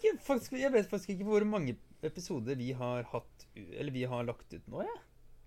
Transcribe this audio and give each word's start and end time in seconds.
vet 0.00 0.08
ikke, 0.08 0.24
faktisk, 0.24 0.56
jeg 0.56 0.72
vet 0.72 0.88
faktisk 0.90 1.14
ikke 1.14 1.28
hvor 1.28 1.44
mange 1.48 1.76
episoder 2.02 2.56
vi 2.56 2.72
har 2.72 3.04
hatt 3.12 3.46
Eller 3.56 3.92
vi 3.92 4.04
har 4.08 4.24
lagt 4.24 4.52
ut 4.54 4.68
nå, 4.70 4.84
jeg. 4.86 5.00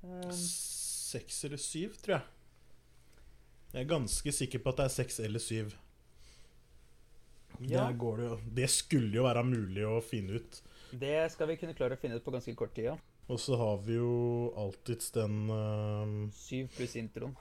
Um, 0.04 0.32
Seks 0.34 1.44
eller 1.46 1.62
syv, 1.62 1.96
tror 2.02 2.18
jeg. 2.18 2.26
Jeg 3.74 3.82
er 3.84 3.90
ganske 3.90 4.32
sikker 4.34 4.62
på 4.62 4.70
at 4.70 4.82
det 4.82 4.86
er 4.86 4.94
seks 4.94 5.20
eller 5.24 5.42
syv. 5.42 5.74
ja, 7.70 7.88
det, 7.90 7.98
jo, 8.02 8.38
det 8.54 8.70
skulle 8.70 9.16
jo 9.16 9.24
være 9.26 9.44
mulig 9.46 9.86
å 9.86 10.02
finne 10.02 10.38
ut. 10.38 10.62
det 10.92 11.32
skal 11.34 11.50
vi 11.50 11.58
kunne 11.62 11.74
klare 11.78 11.98
å 11.98 12.02
finne 12.02 12.18
ut 12.18 12.26
på 12.26 12.34
ganske 12.34 12.54
kort 12.58 12.76
tid. 12.76 12.92
Ja. 12.92 12.98
Og 13.32 13.40
så 13.40 13.56
har 13.58 13.80
vi 13.86 13.96
jo 13.96 14.52
alltids 14.60 15.14
den 15.16 15.48
uh, 15.50 16.30
Syv 16.36 16.74
pluss 16.76 16.96
introen. 17.00 17.38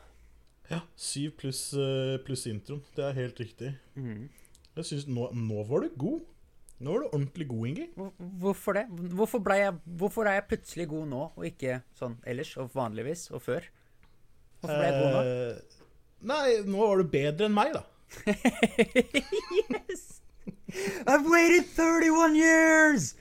Ja, 0.70 0.80
syv 0.96 1.34
pluss 1.40 1.72
uh, 1.74 2.16
pluss 2.24 2.46
introen. 2.46 2.84
Det 2.96 3.04
er 3.08 3.18
helt 3.18 3.40
riktig. 3.40 3.74
Mm. 3.96 4.29
Jeg 4.76 4.88
synes 4.88 5.08
nå, 5.10 5.26
nå 5.36 5.64
var 5.68 5.84
du 5.84 5.96
god. 6.00 6.22
Nå 6.82 6.90
var 6.92 7.04
du 7.04 7.12
ordentlig 7.12 7.46
god, 7.46 7.66
Ingi. 7.68 7.84
Hvorfor 8.42 8.75
det? 8.75 8.82
Hvorfor, 9.14 9.52
jeg, 9.54 9.75
hvorfor 9.84 10.26
er 10.26 10.40
jeg 10.40 10.48
plutselig 10.50 10.88
god 10.90 11.07
nå, 11.12 11.20
og 11.36 11.46
ikke 11.46 11.79
sånn 11.94 12.16
ellers 12.26 12.57
og 12.58 12.72
vanligvis 12.74 13.29
og 13.30 13.44
før? 13.44 13.68
Hvorfor 14.58 14.80
ble 14.80 14.88
jeg 14.88 14.96
god 14.98 15.14
nå? 15.14 15.21
Eh, 15.22 15.84
nei, 16.32 16.46
nå 16.66 16.82
var 16.82 16.98
du 16.98 17.12
bedre 17.12 17.46
enn 17.46 17.54
meg, 17.54 17.76
da. 17.76 17.84
yes! 19.62 20.04
I've 21.07 21.30
waited 21.30 21.71
31 21.71 22.34
years! 22.40 23.12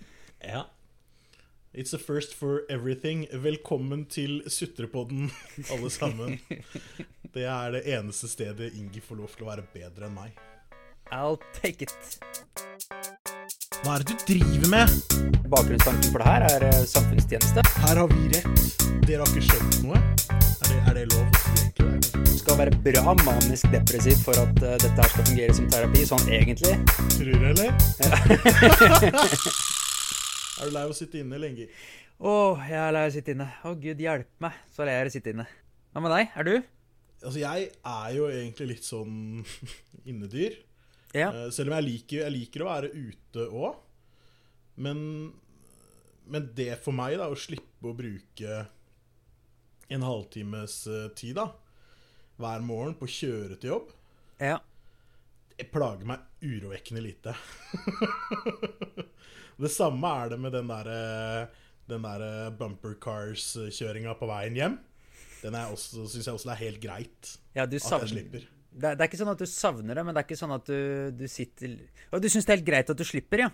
Ja. 0.41 0.65
It's 1.71 1.93
a 1.93 2.01
first 2.01 2.33
for 2.33 2.65
everything. 2.67 3.27
Velkommen 3.31 4.07
til 4.09 4.41
Sutrepodden, 4.49 5.29
alle 5.69 5.93
sammen. 5.93 6.39
Det 7.35 7.45
er 7.47 7.77
det 7.77 7.85
eneste 7.93 8.27
stedet 8.27 8.73
Ingi 8.75 8.99
får 9.05 9.21
lov 9.21 9.37
til 9.37 9.45
å 9.45 9.53
være 9.53 9.69
bedre 9.71 10.09
enn 10.09 10.17
meg. 10.17 10.41
I'll 11.11 11.39
take 11.61 11.83
it. 11.83 11.91
Hva 13.83 13.97
er 13.97 14.03
det 14.05 14.13
du 14.13 14.21
driver 14.29 14.69
med? 14.71 14.87
Bakgrunnstanken 15.51 16.07
for 16.13 16.23
det 16.23 16.27
her 16.29 16.45
er 16.47 16.63
eh, 16.69 16.85
samfunnstjeneste. 16.87 17.63
Her 17.83 17.99
har 17.99 18.07
vi 18.13 18.29
rett. 18.31 18.61
Dere 19.03 19.25
har 19.25 19.27
ikke 19.33 19.43
skjønt 19.49 19.75
noe? 19.83 19.99
Er 19.99 20.69
det, 20.69 20.77
er 20.87 20.93
det 20.95 21.03
lov? 21.11 21.25
Du 22.15 22.37
skal 22.37 22.61
være 22.61 22.79
bra 22.85 23.15
manisk 23.25 23.67
depressiv 23.73 24.23
for 24.23 24.39
at 24.39 24.55
uh, 24.63 24.77
dette 24.79 24.95
her 24.95 25.11
skal 25.11 25.27
fungere 25.33 25.57
som 25.59 25.67
terapi, 25.73 26.07
sånn 26.07 26.25
egentlig. 26.31 26.77
Tror 27.17 27.27
du, 27.27 27.43
eller? 27.51 27.69
er 30.61 30.63
du 30.63 30.71
lei 30.71 30.85
av 30.85 30.95
å 30.95 30.99
sitte 31.01 31.19
inne 31.25 31.43
lenge? 31.43 31.67
Å, 32.23 32.33
jeg 32.71 32.81
er 32.85 32.95
lei 32.95 33.03
av 33.03 33.11
å 33.11 33.15
sitte 33.19 33.35
inne. 33.35 33.51
Å, 33.67 33.75
gud 33.83 34.07
hjelpe 34.07 34.47
meg, 34.47 34.63
så 34.71 34.87
lei 34.87 34.95
av 35.01 35.11
å 35.11 35.15
sitte 35.19 35.35
inne. 35.35 35.49
Hva 35.91 36.07
med 36.07 36.15
deg? 36.15 36.35
Er 36.39 36.47
du? 36.47 36.55
Altså, 37.21 37.37
jeg 37.43 37.71
er 37.83 38.11
jo 38.15 38.31
egentlig 38.31 38.77
litt 38.77 38.87
sånn 38.87 39.43
innedyr. 40.09 40.61
Ja. 41.17 41.29
Eh, 41.33 41.49
Selv 41.51 41.71
om 41.71 41.77
jeg 41.79 41.87
liker, 41.89 42.21
jeg 42.25 42.35
liker 42.37 42.63
å 42.65 42.69
være 42.69 42.91
ute 42.95 43.47
òg. 43.51 43.79
Men, 44.81 45.01
men 46.31 46.49
det 46.57 46.69
for 46.83 46.95
meg, 46.95 47.17
da, 47.19 47.27
å 47.29 47.37
slippe 47.37 47.89
å 47.91 47.95
bruke 47.97 48.61
en 49.91 50.05
halvtimes 50.07 50.75
eh, 50.87 51.07
tid 51.19 51.35
da, 51.41 51.49
hver 52.41 52.63
morgen 52.65 52.95
på 52.97 53.05
å 53.09 53.11
kjøre 53.19 53.57
til 53.61 53.73
jobb, 53.75 53.89
Ja. 54.41 54.55
det 55.57 55.67
plager 55.73 56.07
meg 56.09 56.23
urovekkende 56.41 57.03
lite. 57.03 57.35
det 59.61 59.69
samme 59.71 60.13
er 60.23 60.31
det 60.33 60.39
med 60.41 60.55
den 60.55 60.71
derre 60.71 61.01
den 61.91 62.05
der 62.07 62.51
bumper 62.55 62.93
cars-kjøringa 63.03 64.13
på 64.15 64.27
veien 64.29 64.55
hjem. 64.55 64.77
Den 65.41 65.57
syns 65.75 66.13
jeg 66.23 66.33
også 66.37 66.51
er 66.53 66.59
helt 66.61 66.79
greit 66.83 67.31
ja 67.57 67.65
du 67.67 67.75
at 67.81 68.03
jeg 68.05 68.11
slipper. 68.13 68.43
Det, 68.71 68.93
er- 68.95 69.07
ikke 69.09 69.19
sånn 69.19 69.31
at 69.33 69.41
du 69.43 69.47
savner 69.51 69.95
det, 69.99 70.03
men 70.07 70.15
det 70.15 70.21
er 70.23 70.27
ikke 70.29 70.39
sånn 70.39 70.53
at 70.55 70.65
du, 70.69 71.11
du 71.11 71.25
sitter 71.27 71.73
Og 72.13 72.21
du 72.23 72.29
syns 72.31 72.45
det 72.47 72.53
er 72.53 72.59
helt 72.61 72.67
greit 72.69 72.89
at 72.93 72.97
du 72.97 73.03
slipper, 73.07 73.45
ja? 73.45 73.49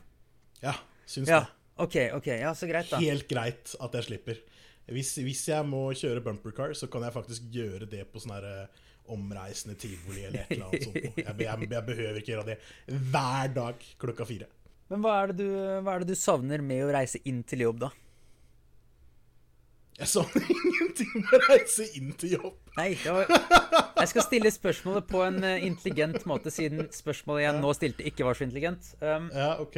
Ja, 0.62 0.74
syns 1.10 1.30
Ja. 1.32 1.40
det. 1.46 1.54
OK, 1.78 1.96
ok, 2.18 2.28
ja, 2.42 2.52
så 2.58 2.66
greit, 2.70 2.90
da. 2.90 2.98
Helt 3.02 3.28
greit 3.30 3.76
at 3.80 3.94
jeg 4.00 4.06
slipper. 4.08 4.38
Hvis, 4.90 5.12
hvis 5.22 5.44
jeg 5.52 5.66
må 5.70 5.84
kjøre 5.94 6.24
bumper 6.26 6.54
car, 6.58 6.72
så 6.74 6.88
kan 6.90 7.04
jeg 7.06 7.14
faktisk 7.14 7.50
gjøre 7.54 7.86
det 7.92 8.06
på 8.10 8.22
sånn 8.24 8.34
her 8.38 8.48
eh, 8.50 8.84
omreisende 9.14 9.76
tivoli 9.80 10.24
eller 10.26 10.46
et 10.46 10.54
eller 10.56 10.66
annet 10.72 10.86
sånt. 10.88 10.98
Jeg, 10.98 11.36
jeg, 11.44 11.70
jeg 11.70 11.86
behøver 11.90 12.18
ikke 12.22 12.32
gjøre 12.34 12.48
det 12.54 12.58
hver 13.12 13.54
dag 13.58 13.86
klokka 14.02 14.26
fire. 14.30 14.48
Men 14.90 15.04
hva 15.04 15.14
er, 15.22 15.34
det 15.36 15.44
du, 15.46 15.52
hva 15.86 15.94
er 15.98 16.04
det 16.06 16.14
du 16.16 16.18
savner 16.18 16.64
med 16.66 16.86
å 16.86 16.92
reise 16.96 17.20
inn 17.30 17.44
til 17.48 17.66
jobb, 17.68 17.82
da? 17.86 17.92
Jeg 19.98 20.08
savner 20.12 20.44
ingenting 20.58 21.10
med 21.24 21.32
å 21.34 21.40
reise 21.48 21.86
inn 21.98 22.12
til 22.22 22.36
jobb. 22.36 22.58
Nei, 22.78 22.92
var, 23.02 23.26
jeg 23.98 24.10
skal 24.12 24.26
stille 24.28 24.52
spørsmålet 24.54 25.08
på 25.10 25.24
en 25.26 25.40
eh, 25.48 25.64
intelligent 25.66 26.22
måte, 26.30 26.52
siden 26.54 26.86
spørsmålet 26.94 27.48
jeg 27.48 27.54
nå 27.64 27.72
stilte, 27.74 28.06
ikke 28.06 28.28
var 28.28 28.38
så 28.38 28.46
intelligent. 28.46 28.92
Um, 29.02 29.32
Ja, 29.34 29.56
ok. 29.64 29.78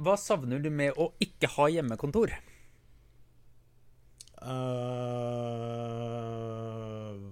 hva 0.00 0.14
savner 0.18 0.58
du 0.64 0.70
med 0.72 0.96
å 0.96 1.10
ikke 1.22 1.50
ha 1.58 1.66
hjemmekontor? 1.74 2.32
Uh, 4.44 4.50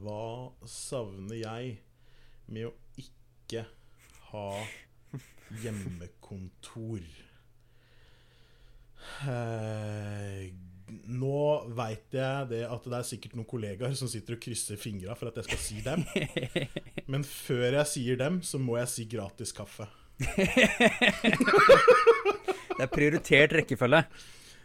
hva 0.05 0.23
savner 0.69 1.37
jeg 1.41 1.73
med 2.53 2.69
å 2.69 2.73
ikke 3.01 3.65
ha 4.31 4.47
hjemmekontor? 5.63 7.01
Uh, 9.25 10.53
nå 11.09 11.42
veit 11.77 12.15
jeg 12.17 12.49
det 12.51 12.63
at 12.69 12.85
det 12.89 12.99
er 12.99 13.09
sikkert 13.09 13.35
noen 13.39 13.49
kollegaer 13.49 13.95
som 13.99 14.11
sitter 14.11 14.37
og 14.37 14.43
krysser 14.45 14.81
fingra 14.81 15.17
for 15.19 15.31
at 15.31 15.41
jeg 15.41 15.49
skal 15.51 15.61
si 15.63 15.79
dem. 15.85 16.05
Men 17.13 17.27
før 17.27 17.79
jeg 17.81 17.91
sier 17.95 18.21
dem, 18.21 18.43
så 18.47 18.61
må 18.63 18.79
jeg 18.81 18.93
si 18.93 19.09
gratis 19.11 19.55
kaffe. 19.57 19.89
Det 22.73 22.87
er 22.89 22.91
prioritert 22.91 23.53
rekkefølge. 23.55 24.01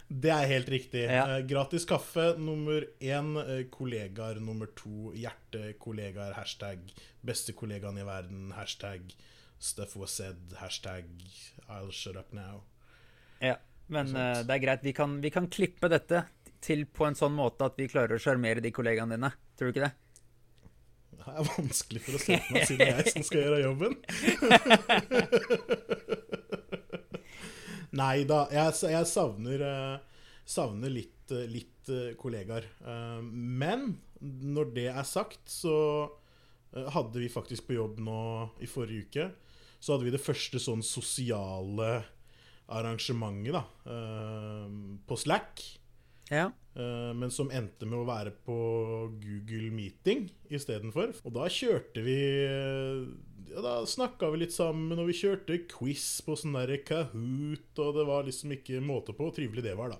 Det 0.08 0.30
er 0.32 0.46
helt 0.48 0.68
riktig. 0.72 1.02
Ja. 1.04 1.24
Eh, 1.36 1.42
gratis 1.46 1.84
kaffe 1.86 2.32
nummer 2.40 2.86
én. 3.04 3.34
Eh, 3.42 3.66
kollegaer 3.70 4.40
nummer 4.40 4.70
to. 4.74 5.12
Hjertekollegaer. 5.12 6.32
Hashtag 6.38 6.88
beste 7.20 7.52
kollegaen 7.52 8.00
i 8.00 8.06
verden. 8.08 8.52
Hashtag 8.56 9.12
stuff 9.58 9.96
was 9.96 10.10
said. 10.16 10.56
Hashtag 10.56 11.04
I'll 11.68 11.92
shut 11.92 12.16
up 12.16 12.32
now. 12.32 12.64
Ja, 13.44 13.58
men 13.86 14.16
eh, 14.16 14.40
det 14.48 14.56
er 14.56 14.64
greit. 14.64 14.82
Vi 14.82 14.92
kan, 14.96 15.20
vi 15.20 15.30
kan 15.30 15.50
klippe 15.52 15.92
dette 15.92 16.24
til 16.64 16.80
på 16.90 17.02
en 17.08 17.16
sånn 17.18 17.34
måte 17.36 17.64
at 17.68 17.76
vi 17.78 17.90
klarer 17.90 18.14
å 18.16 18.22
sjarmere 18.22 18.60
de 18.64 18.70
kollegaene 18.74 19.14
dine. 19.16 19.30
Tror 19.58 19.66
du 19.68 19.72
ikke 19.76 19.88
det? 19.88 19.94
Det 21.18 21.26
er 21.34 21.48
vanskelig 21.50 22.00
for 22.04 22.12
å 22.16 22.18
se 22.22 22.34
på 22.38 22.54
meg 22.54 22.62
siden 22.68 22.80
det 22.80 22.88
er 22.88 22.98
jeg 23.02 23.12
som 23.16 23.24
skal 23.26 23.44
gjøre 23.44 23.64
jobben. 23.64 23.92
Nei 27.98 28.18
da, 28.28 28.38
jeg, 28.52 28.74
jeg 28.92 29.06
savner, 29.08 29.62
eh, 29.64 29.96
savner 30.48 30.90
litt, 30.92 31.30
eh, 31.32 31.46
litt 31.50 31.88
eh, 31.92 32.14
kollegaer. 32.20 32.64
Men 33.24 33.96
når 34.20 34.66
det 34.76 34.88
er 34.92 35.04
sagt, 35.08 35.50
så 35.50 36.08
hadde 36.92 37.18
vi 37.22 37.28
faktisk 37.32 37.66
på 37.68 37.74
jobb 37.78 38.00
nå 38.04 38.20
i 38.60 38.66
forrige 38.68 39.04
uke 39.06 39.24
Så 39.80 39.92
hadde 39.94 40.04
vi 40.04 40.12
det 40.12 40.20
første 40.20 40.58
sånn 40.60 40.82
sosiale 40.84 42.04
arrangementet 42.68 43.56
da, 43.56 43.62
på 45.08 45.16
Slack. 45.16 45.64
Ja. 46.30 46.50
Eh, 46.78 47.12
men 47.16 47.32
som 47.34 47.50
endte 47.50 47.88
med 47.88 47.98
å 47.98 48.08
være 48.08 48.32
på 48.46 48.56
Google 49.22 49.70
Meeting 49.74 50.28
istedenfor. 50.52 51.14
Og 51.24 51.34
da 51.34 51.48
kjørte 51.52 52.04
vi 52.04 52.18
eh, 52.44 53.06
ja, 53.48 53.62
Da 53.64 53.74
snakka 53.88 54.28
vi 54.34 54.44
litt 54.44 54.54
sammen, 54.54 54.98
og 54.98 55.08
vi 55.08 55.16
kjørte 55.18 55.62
quiz 55.72 56.20
på 56.26 56.36
sånn 56.38 56.58
der 56.58 56.76
Kahoot, 56.86 57.72
og 57.80 57.96
det 57.96 58.04
var 58.08 58.28
liksom 58.28 58.52
ikke 58.58 58.82
måte 58.84 59.16
på 59.16 59.26
hvor 59.26 59.34
trivelig 59.34 59.64
det 59.64 59.74
var, 59.78 59.96
da. 59.96 59.98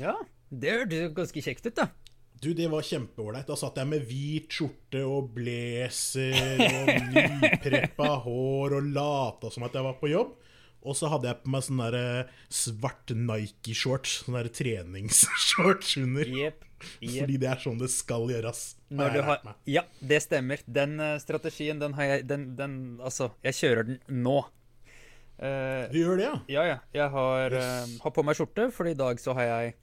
ja. 0.00 0.18
Det 0.48 0.70
hørtes 0.72 1.10
ganske 1.12 1.42
kjekt 1.44 1.66
ut, 1.68 1.74
da. 1.76 1.90
Du, 2.40 2.54
det 2.56 2.70
var 2.72 2.86
kjempeålreit. 2.86 3.48
Da 3.48 3.56
satt 3.58 3.76
jeg 3.76 3.88
med 3.90 4.04
hvit 4.08 4.46
skjorte 4.54 5.02
og 5.04 5.32
blazer 5.34 6.62
og 6.64 6.92
nypreppa 7.42 8.12
hår 8.24 8.76
og 8.78 8.92
lata 8.94 9.50
som 9.52 9.66
at 9.66 9.76
jeg 9.76 9.84
var 9.84 9.98
på 10.00 10.08
jobb. 10.08 10.36
Og 10.86 10.94
så 10.96 11.10
hadde 11.10 11.28
jeg 11.30 11.42
på 11.42 11.50
meg 11.52 11.66
sånn 11.66 11.82
svart 12.52 13.10
Nike-shorts. 13.10 14.22
Sånn 14.24 14.38
treningsshorts 14.54 15.96
under. 16.00 16.30
Jepp. 16.38 16.64
Fordi 16.78 17.38
det 17.40 17.48
er 17.50 17.60
sånn 17.62 17.80
det 17.80 17.88
skal 17.92 18.28
gjøres. 18.30 18.60
har 18.94 19.24
har, 19.26 19.48
ja, 19.68 19.82
det 19.98 20.20
stemmer. 20.24 20.62
Den 20.66 20.98
eh, 21.02 21.16
strategien, 21.22 21.80
den 21.82 21.96
har 21.98 22.12
jeg 22.12 22.28
den, 22.30 22.52
den, 22.58 22.76
Altså, 23.02 23.32
jeg 23.44 23.58
kjører 23.58 23.88
den 23.90 23.98
nå. 24.22 24.38
Uh, 25.38 25.86
Du 25.92 26.00
gjør 26.00 26.16
det, 26.18 26.24
ja? 26.26 26.38
ja, 26.50 26.62
ja. 26.66 26.78
Jeg 26.94 27.10
har, 27.14 27.54
Yes. 27.54 27.90
uh, 27.94 28.02
har 28.02 28.14
på 28.14 28.24
meg 28.26 28.38
skjorte, 28.38 28.70
for 28.74 28.90
i 28.90 28.96
dag 28.98 29.20
så 29.22 29.36
har 29.38 29.46
jeg 29.46 29.74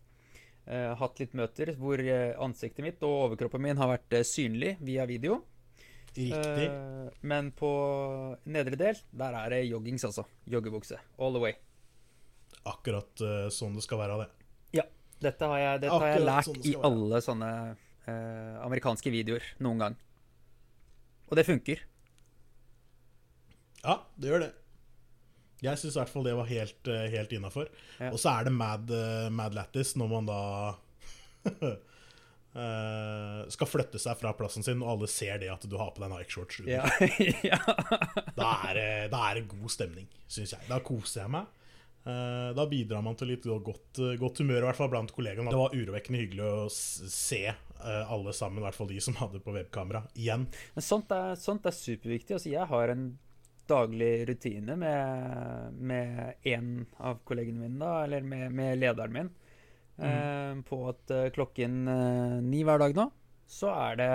uh, 0.68 0.96
hatt 1.00 1.22
litt 1.22 1.36
møter 1.38 1.72
hvor 1.80 2.02
ansiktet 2.44 2.84
mitt 2.84 3.04
og 3.08 3.30
overkroppen 3.30 3.64
min 3.64 3.80
har 3.80 3.94
vært 3.94 4.18
synlig 4.28 4.76
via 4.84 5.08
video. 5.08 5.40
Riktig. 6.16 6.68
Uh, 6.72 7.12
men 7.28 7.52
på 7.56 7.70
nedre 8.48 8.78
del, 8.80 9.00
der 9.12 9.36
er 9.36 9.52
det 9.52 9.66
joggings, 9.68 10.06
altså. 10.08 10.24
Joggebukse. 10.48 11.00
All 11.20 11.36
the 11.36 11.42
way. 11.44 11.56
Akkurat 12.66 13.24
uh, 13.24 13.48
sånn 13.54 13.76
det 13.76 13.84
skal 13.86 14.00
være, 14.00 14.24
det. 14.24 14.50
Ja. 14.80 14.86
Dette 15.26 15.50
har 15.52 15.62
jeg, 15.62 15.82
dette 15.86 15.98
har 16.00 16.14
jeg 16.14 16.24
lært 16.24 16.48
sånn 16.48 16.62
i 16.62 16.76
være. 16.76 16.92
alle 16.92 17.22
sånne 17.24 17.52
uh, 18.08 18.54
amerikanske 18.66 19.12
videoer 19.12 19.48
noen 19.66 19.84
gang. 19.84 19.98
Og 21.28 21.40
det 21.40 21.46
funker. 21.48 21.82
Ja, 23.82 24.00
det 24.16 24.32
gjør 24.32 24.46
det. 24.46 24.54
Jeg 25.66 25.82
syns 25.82 25.96
i 25.96 26.00
hvert 26.00 26.12
fall 26.12 26.26
det 26.28 26.36
var 26.38 26.48
helt, 26.50 26.90
helt 27.12 27.32
innafor. 27.34 27.70
Ja. 27.98 28.12
Og 28.12 28.20
så 28.22 28.36
er 28.38 28.48
det 28.48 28.54
mad, 28.54 28.92
mad 29.34 29.56
Lattis 29.58 29.96
når 29.98 30.10
man 30.12 30.28
da 30.30 30.40
skal 33.52 33.68
flytte 33.68 34.00
seg 34.00 34.16
fra 34.20 34.32
plassen 34.38 34.64
sin, 34.64 34.80
og 34.80 34.94
alle 34.94 35.10
ser 35.12 35.42
det 35.42 35.50
at 35.52 35.66
du 35.68 35.76
har 35.76 35.90
på 35.92 36.04
deg 36.04 36.14
Nike-shorts. 36.14 36.62
Ja. 36.70 36.86
ja. 37.52 37.60
Da, 38.36 38.50
er 38.70 38.78
det, 38.78 38.88
da 39.12 39.22
er 39.30 39.40
det 39.40 39.50
god 39.52 39.72
stemning, 39.72 40.08
syns 40.28 40.56
jeg. 40.56 40.68
Da 40.70 40.80
koser 40.84 41.26
jeg 41.26 41.34
meg. 41.36 41.52
Eh, 42.06 42.50
da 42.56 42.68
bidrar 42.70 43.02
man 43.02 43.16
til 43.18 43.32
litt 43.34 43.46
godt, 43.46 44.00
godt 44.22 44.42
humør, 44.44 44.62
i 44.62 44.68
hvert 44.68 44.78
fall 44.78 44.92
blant 44.94 45.14
kollegaene. 45.16 45.50
Det 45.50 45.58
var 45.58 45.74
urovekkende 45.74 46.20
hyggelig 46.22 46.46
å 46.46 46.66
se 46.70 47.42
eh, 47.50 48.12
alle 48.14 48.34
sammen, 48.36 48.62
i 48.62 48.66
hvert 48.68 48.78
fall 48.78 48.92
de 48.92 49.00
som 49.02 49.18
hadde 49.18 49.42
på 49.42 49.56
webkamera, 49.56 50.04
igjen. 50.14 50.46
Men 50.76 50.86
sånt 50.86 51.14
er, 51.16 51.34
sånt 51.42 51.66
er 51.66 51.74
superviktig. 51.74 52.38
Altså, 52.38 52.52
jeg 52.54 52.70
har 52.70 52.94
en 52.94 53.08
daglig 53.66 54.12
rutine 54.30 54.76
med, 54.78 56.36
én 56.46 56.54
en 56.54 56.70
av 57.02 57.24
kollegene 57.26 57.64
mine, 57.64 57.80
da, 57.82 58.04
eller 58.06 58.22
med, 58.22 58.54
med 58.54 58.78
lederen 58.78 59.16
min, 59.16 59.34
eh, 60.00 60.54
på 60.68 60.80
at 60.90 61.12
eh, 61.16 61.30
klokken 61.36 61.88
eh, 61.88 62.38
ni 62.44 62.64
hver 62.68 62.80
dag 62.82 62.96
nå, 62.98 63.10
så 63.48 63.70
er 63.74 63.96
det 64.00 64.10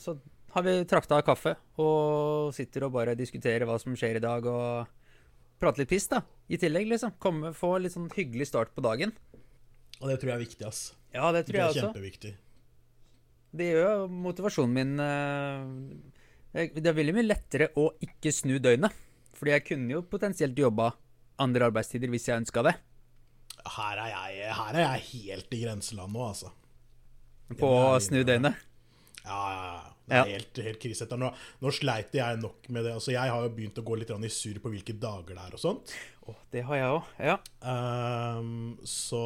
Så 0.00 0.16
har 0.54 0.62
vi 0.64 0.76
trakta 0.88 1.18
kaffe 1.26 1.56
og 1.78 2.52
sitter 2.56 2.86
og 2.86 2.92
bare 2.94 3.14
diskuterer 3.18 3.66
hva 3.68 3.76
som 3.80 3.94
skjer 3.98 4.16
i 4.16 4.22
dag, 4.24 4.46
og 4.46 4.86
prater 5.60 5.82
litt 5.82 5.90
piss, 5.90 6.06
da. 6.08 6.22
I 6.48 6.56
tillegg, 6.56 6.86
liksom. 6.88 7.12
Komme, 7.20 7.52
få 7.52 7.74
litt 7.82 7.92
sånn 7.92 8.08
hyggelig 8.14 8.46
start 8.48 8.70
på 8.74 8.80
dagen. 8.84 9.12
Og 10.00 10.08
det 10.08 10.20
tror 10.20 10.30
jeg 10.32 10.36
er 10.38 10.44
viktig, 10.46 10.64
ass. 10.68 10.94
Ja, 11.12 11.32
det 11.34 11.44
Det 11.46 11.50
tror 11.52 11.58
er 11.58 11.60
jeg 11.60 11.70
også. 11.74 11.86
kjempeviktig. 11.88 12.32
Det 13.58 13.66
gjør 13.72 13.86
jo 13.90 14.08
motivasjonen 14.12 14.74
min 14.76 15.00
eh, 15.00 16.72
Det 16.76 16.86
er 16.86 16.96
veldig 16.96 17.14
mye 17.16 17.26
lettere 17.28 17.70
å 17.80 17.90
ikke 18.04 18.32
snu 18.32 18.58
døgnet. 18.62 18.92
Fordi 19.38 19.52
jeg 19.54 19.64
kunne 19.68 19.92
jo 19.94 20.02
potensielt 20.02 20.56
jobba 20.58 20.92
andre 21.38 21.68
arbeidstider 21.68 22.10
hvis 22.10 22.28
jeg 22.28 22.40
ønska 22.42 22.64
det. 22.66 22.74
Her 23.76 24.00
er, 24.04 24.14
jeg, 24.14 24.54
her 24.56 24.76
er 24.76 24.84
jeg 24.84 25.04
helt 25.12 25.54
i 25.54 25.60
grenseland 25.64 26.14
nå, 26.14 26.24
altså. 26.32 26.54
På 27.58 27.70
å 27.72 28.00
snu 28.02 28.20
døgnet. 28.26 28.66
Ja, 29.24 29.38
ja, 29.52 29.62
ja. 29.68 29.86
Det 30.08 30.18
er 30.18 30.30
helt, 30.38 30.58
helt 30.64 30.80
krise. 30.80 31.06
Nå, 31.20 31.28
nå 31.60 31.70
sleit 31.74 32.14
jeg 32.16 32.40
nok 32.40 32.68
med 32.72 32.86
det. 32.86 32.94
Altså, 32.96 33.12
jeg 33.12 33.28
har 33.28 33.44
jo 33.44 33.52
begynt 33.52 33.80
å 33.80 33.84
gå 33.84 33.98
litt 34.00 34.12
i 34.12 34.30
surr 34.32 34.60
på 34.64 34.72
hvilke 34.72 34.96
dager 34.96 35.36
det 35.36 35.42
er 35.44 35.56
og 35.58 35.60
sånt. 35.60 35.92
Oh, 36.28 36.38
det 36.52 36.62
har 36.64 36.80
jeg 36.80 36.94
òg. 36.94 37.10
Ja. 37.28 37.34
Um, 37.60 38.78
så, 38.88 39.22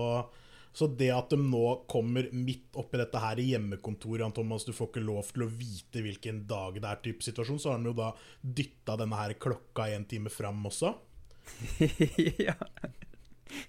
så 0.75 0.89
det 0.91 1.13
at 1.15 1.31
de 1.31 1.39
nå 1.39 1.63
kommer 1.91 2.27
midt 2.35 2.75
oppi 2.79 2.99
dette 2.99 3.23
her 3.23 3.39
i 3.39 3.47
hjemmekontoret, 3.53 4.25
Jan 4.25 4.35
Thomas, 4.35 4.67
du 4.67 4.75
får 4.75 4.91
ikke 4.91 5.05
lov 5.07 5.31
til 5.31 5.47
å 5.47 5.51
vite 5.51 6.03
hvilken 6.03 6.43
dag 6.51 6.81
det 6.81 6.91
er, 6.91 7.03
type 7.07 7.27
situasjon, 7.27 7.63
så 7.63 7.75
har 7.75 7.83
de 7.83 7.93
jo 7.93 7.99
da 8.03 8.11
dytta 8.43 8.99
denne 8.99 9.23
her 9.23 9.39
klokka 9.43 9.87
en 9.95 10.09
time 10.11 10.35
fram 10.35 10.67
også. 10.71 10.97
ja. 12.49 12.59